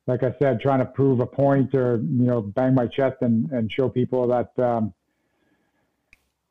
like 0.07 0.23
I 0.23 0.35
said, 0.39 0.61
trying 0.61 0.81
to 0.81 0.85
prove 0.85 1.21
a 1.21 1.27
point 1.27 1.75
or, 1.75 1.97
you 1.97 2.25
know, 2.25 2.41
bang 2.41 2.75
my 2.75 2.87
chest 2.87 3.19
and, 3.21 3.51
and 3.53 3.71
show 3.71 3.89
people 3.89 4.27
that, 4.29 4.59
um, 4.59 4.93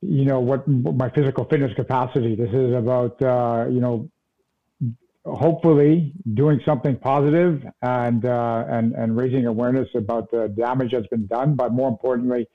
you 0.02 0.26
know 0.26 0.40
what 0.40 0.68
my 0.68 1.10
physical 1.10 1.46
fitness 1.46 1.74
capacity. 1.76 2.36
This 2.36 2.52
is 2.52 2.74
about 2.74 3.22
uh, 3.22 3.68
you 3.70 3.80
know 3.80 4.10
hopefully 5.26 6.14
doing 6.34 6.60
something 6.66 6.98
positive 6.98 7.64
and 7.82 8.26
uh, 8.26 8.66
and 8.68 8.94
and 8.94 9.16
raising 9.16 9.46
awareness 9.46 9.90
about 9.94 10.32
the 10.32 10.48
damage 10.48 10.92
that's 10.92 11.08
been 11.08 11.28
done, 11.28 11.56
but 11.56 11.72
more 11.72 11.88
importantly, 11.88 12.48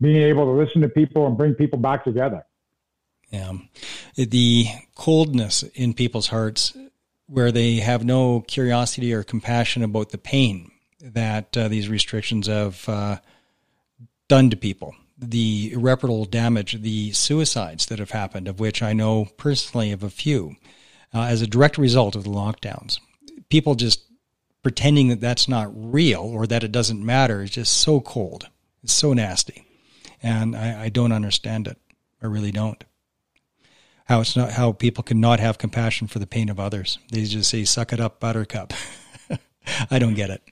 being 0.00 0.22
able 0.22 0.44
to 0.44 0.52
listen 0.52 0.80
to 0.82 0.88
people 0.88 1.26
and 1.26 1.36
bring 1.36 1.54
people 1.54 1.78
back 1.78 2.04
together. 2.04 2.44
Yeah, 3.30 3.54
the 4.16 4.66
coldness 4.94 5.64
in 5.74 5.94
people's 5.94 6.28
hearts, 6.28 6.76
where 7.26 7.52
they 7.52 7.76
have 7.76 8.04
no 8.04 8.40
curiosity 8.40 9.12
or 9.12 9.22
compassion 9.22 9.82
about 9.82 10.10
the 10.10 10.18
pain 10.18 10.70
that 11.00 11.56
uh, 11.56 11.68
these 11.68 11.88
restrictions 11.88 12.46
have 12.46 12.88
uh, 12.88 13.16
done 14.28 14.50
to 14.50 14.56
people. 14.56 14.94
The 15.16 15.72
irreparable 15.72 16.24
damage, 16.24 16.80
the 16.80 17.12
suicides 17.12 17.86
that 17.86 17.98
have 17.98 18.10
happened, 18.10 18.48
of 18.48 18.60
which 18.60 18.82
I 18.82 18.92
know 18.92 19.26
personally 19.36 19.92
of 19.92 20.02
a 20.02 20.10
few 20.10 20.56
uh, 21.14 21.22
as 21.22 21.40
a 21.40 21.46
direct 21.46 21.78
result 21.78 22.16
of 22.16 22.24
the 22.24 22.30
lockdowns. 22.30 22.98
People 23.48 23.74
just 23.74 24.04
pretending 24.62 25.08
that 25.08 25.20
that's 25.20 25.46
not 25.46 25.70
real 25.74 26.22
or 26.22 26.46
that 26.46 26.64
it 26.64 26.72
doesn't 26.72 27.04
matter 27.04 27.42
is 27.42 27.50
just 27.50 27.72
so 27.72 28.00
cold. 28.00 28.48
It's 28.82 28.92
so 28.92 29.12
nasty. 29.12 29.66
And 30.22 30.56
I, 30.56 30.84
I 30.84 30.88
don't 30.88 31.12
understand 31.12 31.68
it. 31.68 31.78
I 32.22 32.26
really 32.26 32.50
don't. 32.50 32.82
How 34.04 34.20
it's 34.20 34.36
not 34.36 34.52
how 34.52 34.72
people 34.72 35.02
can 35.02 35.20
not 35.20 35.40
have 35.40 35.58
compassion 35.58 36.08
for 36.08 36.18
the 36.18 36.26
pain 36.26 36.48
of 36.50 36.60
others. 36.60 36.98
They 37.10 37.24
just 37.24 37.50
say, 37.50 37.64
suck 37.64 37.92
it 37.92 38.00
up, 38.00 38.20
buttercup. 38.20 38.72
I 39.90 39.98
don't 39.98 40.14
get 40.14 40.30
it. 40.30 40.42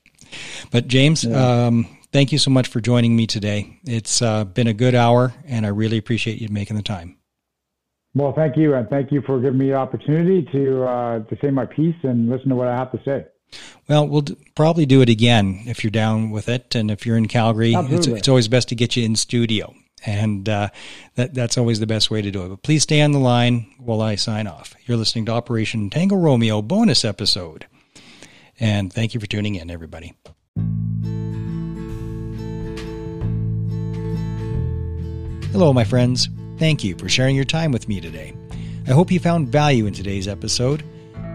But 0.71 0.89
James, 0.89 1.25
yeah. 1.25 1.67
um, 1.67 1.99
thank 2.13 2.33
you 2.33 2.39
so 2.39 2.51
much 2.51 2.69
for 2.69 2.81
joining 2.81 3.15
me 3.15 3.27
today. 3.27 3.79
It's 3.85 4.23
uh, 4.23 4.45
been 4.45 4.67
a 4.69 4.73
good 4.73 4.95
hour, 4.95 5.35
and 5.47 5.67
I 5.67 5.69
really 5.69 5.99
appreciate 5.99 6.41
you 6.41 6.49
making 6.49 6.77
the 6.77 6.83
time. 6.83 7.19
Well, 8.15 8.33
thank 8.35 8.57
you, 8.57 8.75
and 8.75 8.89
thank 8.89 9.11
you 9.11 9.23
for 9.23 9.41
giving 9.41 9.59
me 9.59 9.69
the 9.69 9.75
opportunity 9.75 10.43
to 10.53 10.85
uh, 10.85 11.19
to 11.21 11.37
say 11.41 11.51
my 11.51 11.65
piece 11.65 11.97
and 12.03 12.29
listen 12.29 12.51
to 12.51 12.55
what 12.55 12.69
I 12.69 12.77
have 12.77 12.93
to 12.93 13.01
say. 13.05 13.27
Well, 13.89 14.07
we'll 14.07 14.23
d- 14.23 14.37
probably 14.55 14.87
do 14.87 15.01
it 15.01 15.09
again 15.09 15.63
if 15.67 15.83
you're 15.83 15.91
down 15.91 16.31
with 16.31 16.49
it, 16.49 16.75
and 16.75 16.91
if 16.91 17.07
you're 17.07 17.17
in 17.17 17.29
Calgary, 17.29 17.75
it's, 17.75 18.07
it's, 18.07 18.29
always 18.29 18.49
best 18.49 18.69
to 18.69 18.75
get 18.75 18.97
you 18.97 19.05
in 19.05 19.17
studio, 19.17 19.75
and 20.05 20.49
uh, 20.49 20.69
that 21.15 21.35
that's 21.35 21.59
always 21.59 21.81
the 21.81 21.87
best 21.87 22.11
way 22.11 22.23
to 22.23 22.31
do 22.31 22.45
it. 22.45 22.49
But 22.49 22.63
please 22.63 22.83
stay 22.83 23.01
on 23.03 23.13
the 23.13 23.19
line 23.19 23.75
while 23.79 24.01
I 24.01 24.17
sign 24.17 24.47
off. 24.47 24.75
You're 24.87 24.97
listening 24.97 25.27
to 25.27 25.33
Operation 25.33 25.91
Tango 25.91 26.17
Romeo 26.17 26.63
bonus 26.63 27.05
episode, 27.05 27.67
and 28.59 28.93
thank 28.93 29.15
you 29.15 29.21
for 29.21 29.27
tuning 29.27 29.55
in, 29.55 29.71
everybody. 29.71 30.15
Hello, 35.53 35.73
my 35.75 35.85
friends. 35.85 36.31
Thank 36.59 36.83
you 36.83 36.97
for 36.97 37.09
sharing 37.09 37.37
your 37.37 37.45
time 37.45 37.73
with 37.73 37.89
me 37.89 38.01
today. 38.01 38.35
I 38.87 38.93
hope 38.93 39.11
you 39.11 39.21
found 39.21 39.49
value 39.49 39.87
in 39.87 39.93
today's 39.93 40.27
episode. 40.27 40.83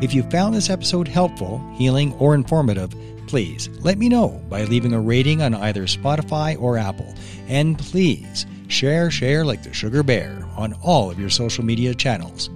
If 0.02 0.14
you 0.14 0.24
found 0.24 0.56
this 0.56 0.70
episode 0.70 1.08
helpful, 1.08 1.60
healing, 1.76 2.14
or 2.14 2.34
informative, 2.34 2.94
please 3.28 3.70
let 3.82 3.98
me 3.98 4.10
know 4.10 4.42
by 4.50 4.64
leaving 4.64 4.94
a 4.94 5.00
rating 5.00 5.42
on 5.42 5.54
either 5.54 5.84
Spotify 5.84 6.60
or 6.60 6.78
Apple. 6.78 7.14
And 7.48 7.78
please 7.78 8.46
share, 8.68 9.10
share 9.10 9.46
like 9.46 9.64
the 9.64 9.74
sugar 9.74 10.04
bear 10.04 10.48
on 10.56 10.74
all 10.84 11.10
of 11.10 11.20
your 11.20 11.30
social 11.30 11.64
media 11.64 11.94
channels 11.94 12.50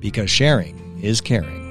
because 0.00 0.30
sharing 0.30 0.98
is 1.02 1.20
caring. 1.20 1.67